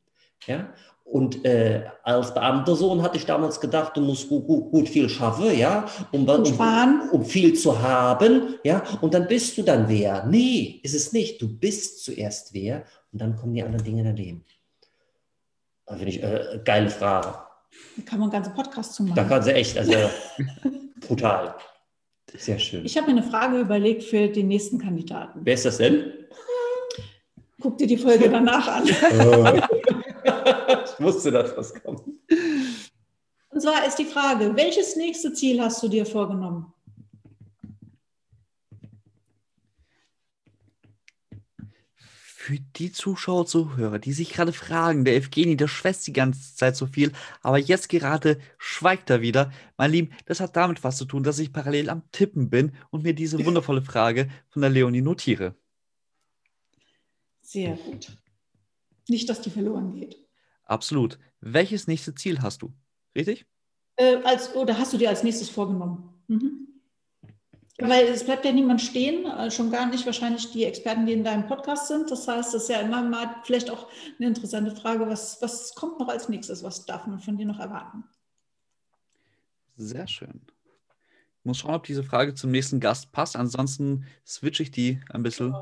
Ja? 0.45 0.73
Und 1.03 1.45
äh, 1.45 1.85
als 2.03 2.33
Beamtersohn 2.33 3.01
hatte 3.01 3.15
ich 3.17 3.25
damals 3.25 3.61
gedacht, 3.61 3.95
du 3.95 4.01
musst 4.01 4.27
gut, 4.27 4.45
gut, 4.45 4.71
gut 4.71 4.89
viel 4.89 5.07
schaffen, 5.07 5.57
ja, 5.57 5.85
um, 6.11 6.27
um, 6.27 7.09
um 7.11 7.23
viel 7.25 7.53
zu 7.53 7.81
haben, 7.81 8.55
ja, 8.65 8.83
und 8.99 9.13
dann 9.13 9.25
bist 9.25 9.57
du 9.57 9.63
dann 9.63 9.87
wer. 9.87 10.25
Nee, 10.25 10.81
ist 10.83 10.93
es 10.93 11.13
nicht. 11.13 11.41
Du 11.41 11.47
bist 11.47 12.03
zuerst 12.03 12.53
wer 12.53 12.83
und 13.13 13.21
dann 13.21 13.37
kommen 13.37 13.53
die 13.53 13.63
anderen 13.63 13.85
Dinge 13.85 13.99
in 13.99 14.05
dein 14.05 14.17
Leben. 14.17 14.45
Da 15.85 15.95
finde 15.95 16.11
ich 16.11 16.21
äh, 16.21 16.59
geile 16.65 16.89
Frage. 16.89 17.27
Da 17.95 18.03
kann 18.05 18.19
man 18.19 18.29
einen 18.29 18.43
ganzen 18.43 18.53
Podcast 18.53 18.93
zu 18.93 19.03
Da 19.05 19.15
machen. 19.15 19.29
kann 19.29 19.43
sie 19.43 19.53
echt, 19.53 19.77
also 19.77 19.93
brutal. 21.07 21.55
Sehr 22.35 22.59
schön. 22.59 22.85
Ich 22.85 22.97
habe 22.97 23.07
mir 23.07 23.21
eine 23.21 23.29
Frage 23.29 23.59
überlegt 23.59 24.03
für 24.03 24.27
den 24.27 24.49
nächsten 24.49 24.77
Kandidaten. 24.77 25.39
Wer 25.43 25.53
ist 25.53 25.63
das 25.63 25.77
denn? 25.77 26.11
Guck 27.67 27.79
dir 27.79 27.87
die 27.87 27.97
Folge 27.97 28.29
danach 28.29 28.65
an. 28.65 28.85
ich 28.87 28.95
wusste, 31.03 31.31
dass 31.31 31.53
das 31.53 31.73
kommt. 31.73 32.01
Und 33.49 33.61
zwar 33.61 33.85
ist 33.85 33.97
die 33.97 34.05
Frage, 34.05 34.55
welches 34.55 34.95
nächste 34.95 35.33
Ziel 35.33 35.61
hast 35.61 35.83
du 35.83 35.89
dir 35.89 36.05
vorgenommen? 36.05 36.71
Für 41.97 42.57
die 42.77 42.93
Zuschauer, 42.93 43.45
Zuhörer, 43.45 43.99
die 43.99 44.13
sich 44.13 44.31
gerade 44.31 44.53
fragen, 44.53 45.03
der 45.03 45.17
Evgeni, 45.17 45.57
der 45.57 45.67
schwätzt 45.67 46.07
die 46.07 46.13
ganze 46.13 46.55
Zeit 46.55 46.77
so 46.77 46.85
viel, 46.85 47.11
aber 47.41 47.57
jetzt 47.57 47.89
gerade 47.89 48.37
schweigt 48.57 49.09
er 49.09 49.19
wieder. 49.19 49.51
Mein 49.75 49.91
Lieben, 49.91 50.11
das 50.25 50.39
hat 50.39 50.55
damit 50.55 50.85
was 50.85 50.95
zu 50.95 51.03
tun, 51.03 51.23
dass 51.23 51.37
ich 51.37 51.51
parallel 51.51 51.89
am 51.89 52.03
Tippen 52.13 52.49
bin 52.49 52.71
und 52.91 53.03
mir 53.03 53.13
diese 53.13 53.45
wundervolle 53.45 53.81
Frage 53.81 54.29
von 54.47 54.61
der 54.61 54.71
Leonie 54.71 55.01
notiere. 55.01 55.53
Sehr 57.47 57.77
gut. 57.77 58.09
Nicht, 59.07 59.29
dass 59.29 59.39
die 59.39 59.49
verloren 59.49 59.93
geht. 59.93 60.17
Absolut. 60.65 61.17
Welches 61.39 61.87
nächste 61.87 62.13
Ziel 62.13 62.41
hast 62.41 62.61
du? 62.61 62.73
Richtig? 63.15 63.45
Äh, 63.95 64.17
als, 64.25 64.53
oder 64.53 64.77
hast 64.77 64.91
du 64.91 64.97
dir 64.97 65.07
als 65.07 65.23
nächstes 65.23 65.49
vorgenommen? 65.49 66.13
Mhm. 66.27 66.67
Weil 67.77 68.07
es 68.07 68.25
bleibt 68.25 68.43
ja 68.43 68.51
niemand 68.51 68.81
stehen, 68.81 69.25
äh, 69.27 69.49
schon 69.49 69.71
gar 69.71 69.85
nicht 69.85 70.05
wahrscheinlich 70.05 70.51
die 70.51 70.65
Experten, 70.65 71.05
die 71.05 71.13
in 71.13 71.23
deinem 71.23 71.47
Podcast 71.47 71.87
sind. 71.87 72.11
Das 72.11 72.27
heißt, 72.27 72.53
das 72.53 72.63
ist 72.63 72.69
ja 72.69 72.81
immer 72.81 73.01
mal 73.01 73.37
vielleicht 73.45 73.69
auch 73.69 73.87
eine 74.17 74.27
interessante 74.27 74.75
Frage, 74.75 75.07
was, 75.07 75.41
was 75.41 75.73
kommt 75.73 76.01
noch 76.01 76.09
als 76.09 76.27
nächstes? 76.27 76.63
Was 76.63 76.85
darf 76.85 77.07
man 77.07 77.21
von 77.21 77.37
dir 77.37 77.45
noch 77.45 77.59
erwarten? 77.59 78.03
Sehr 79.77 80.05
schön. 80.09 80.41
Ich 81.39 81.45
muss 81.45 81.59
schauen, 81.59 81.75
ob 81.75 81.85
diese 81.85 82.03
Frage 82.03 82.33
zum 82.33 82.51
nächsten 82.51 82.81
Gast 82.81 83.13
passt. 83.13 83.37
Ansonsten 83.37 84.05
switche 84.25 84.63
ich 84.63 84.71
die 84.71 84.99
ein 85.11 85.23
bisschen 85.23 85.55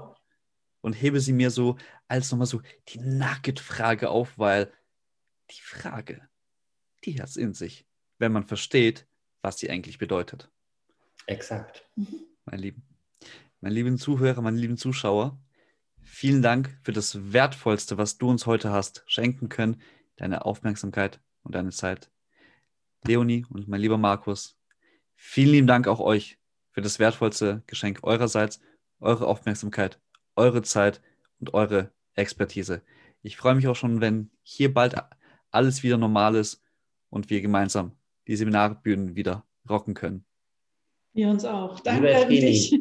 und 0.86 0.94
hebe 0.94 1.20
sie 1.20 1.34
mir 1.34 1.50
so 1.50 1.78
als 2.08 2.30
nochmal 2.30 2.46
so 2.46 2.62
die 2.90 3.00
Nugget-Frage 3.00 4.08
auf, 4.12 4.38
weil 4.38 4.72
die 5.50 5.60
Frage, 5.60 6.30
die 7.04 7.20
hat 7.20 7.28
es 7.28 7.38
in 7.38 7.56
sich, 7.56 7.88
wenn 8.20 8.32
man 8.32 8.46
versteht, 8.46 9.08
was 9.42 9.58
sie 9.58 9.72
eigentlich 9.72 9.98
bedeutet. 9.98 10.52
Exakt. 11.26 11.90
Mein 12.46 12.60
Lieben, 12.60 12.84
meine 13.62 13.74
lieben 13.74 13.98
Zuhörer, 13.98 14.44
meine 14.44 14.60
lieben 14.60 14.78
Zuschauer, 14.78 15.42
vielen 16.04 16.44
Dank 16.44 16.78
für 16.84 16.94
das 16.94 17.34
Wertvollste, 17.34 17.98
was 17.98 18.20
du 18.20 18.30
uns 18.30 18.46
heute 18.46 18.70
hast 18.70 19.04
schenken 19.08 19.50
können, 19.50 19.82
deine 20.18 20.46
Aufmerksamkeit 20.46 21.20
und 21.42 21.56
deine 21.56 21.72
Zeit. 21.72 22.12
Leonie 23.04 23.44
und 23.50 23.68
mein 23.68 23.82
lieber 23.82 23.98
Markus, 23.98 24.56
vielen 25.16 25.50
lieben 25.50 25.68
Dank 25.68 25.88
auch 25.88 26.00
euch 26.00 26.38
für 26.70 26.82
das 26.82 27.00
wertvollste 27.00 27.64
Geschenk 27.66 28.04
eurerseits, 28.04 28.62
eure 29.00 29.26
Aufmerksamkeit, 29.26 30.00
eure 30.36 30.62
Zeit 30.62 31.02
und 31.40 31.54
eure 31.54 31.92
Expertise. 32.14 32.82
Ich 33.22 33.38
freue 33.38 33.56
mich 33.56 33.68
auch 33.68 33.76
schon, 33.76 34.02
wenn 34.02 34.30
hier 34.44 34.74
bald 34.74 34.96
alles 35.52 35.84
wieder 35.84 35.98
normal 35.98 36.36
ist 36.36 36.62
und 37.10 37.30
wir 37.30 37.42
gemeinsam 37.42 37.94
die 38.28 38.36
Seminarbühnen 38.36 39.16
wieder 39.16 39.46
rocken 39.70 39.94
können. 39.94 40.26
Wir 41.14 41.30
uns 41.30 41.46
auch. 41.46 41.80
Danke, 41.80 42.12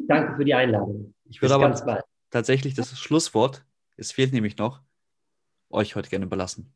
danke 0.09 0.37
für 0.37 0.45
die 0.45 0.55
Einladung. 0.55 1.15
Ich 1.25 1.41
würde 1.41 1.55
aber 1.55 2.05
tatsächlich 2.31 2.75
das 2.75 2.99
Schlusswort, 2.99 3.65
es 3.97 4.13
fehlt 4.13 4.33
nämlich 4.33 4.57
noch, 4.57 4.83
euch 5.71 5.95
heute 5.95 6.11
gerne 6.11 6.27
überlassen. 6.27 6.75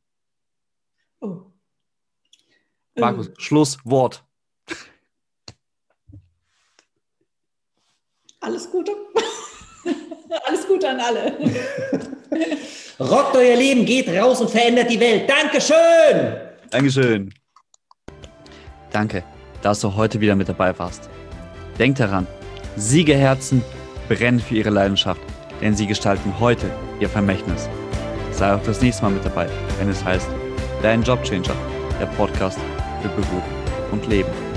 Oh. 1.20 1.43
Markus, 2.95 3.29
ähm. 3.29 3.35
Schlusswort. 3.39 4.24
Alles 8.41 8.70
Gute. 8.70 8.93
Alles 10.47 10.66
Gute 10.66 10.89
an 10.89 11.01
alle. 11.01 11.32
Rockt 13.01 13.36
euer 13.36 13.57
Leben, 13.57 13.84
geht 13.84 14.09
raus 14.09 14.41
und 14.41 14.51
verändert 14.51 14.91
die 14.91 15.01
Welt. 15.01 15.28
Dankeschön. 15.28 16.36
Dankeschön. 16.70 17.32
Danke, 18.91 19.24
dass 19.62 19.80
du 19.80 19.95
heute 19.95 20.20
wieder 20.20 20.34
mit 20.36 20.49
dabei 20.49 20.78
warst. 20.78 21.09
Denkt 21.78 22.01
daran, 22.01 22.26
Siegerherzen 22.76 23.62
brennen 24.09 24.41
für 24.41 24.57
ihre 24.57 24.70
Leidenschaft, 24.70 25.20
denn 25.61 25.76
sie 25.76 25.86
gestalten 25.86 26.34
heute 26.39 26.70
ihr 27.01 27.09
Vermächtnis. 27.09 27.68
Sei 28.32 28.53
auch 28.55 28.62
das 28.62 28.80
nächste 28.80 29.03
Mal 29.03 29.12
mit 29.12 29.24
dabei, 29.24 29.49
wenn 29.78 29.89
es 29.89 30.05
heißt 30.05 30.28
Dein 30.82 31.03
Jobchanger, 31.03 31.57
der 32.01 32.07
Podcast 32.07 32.59
für 33.03 33.09
Beruf 33.09 33.43
und 33.91 34.07
Leben. 34.07 34.47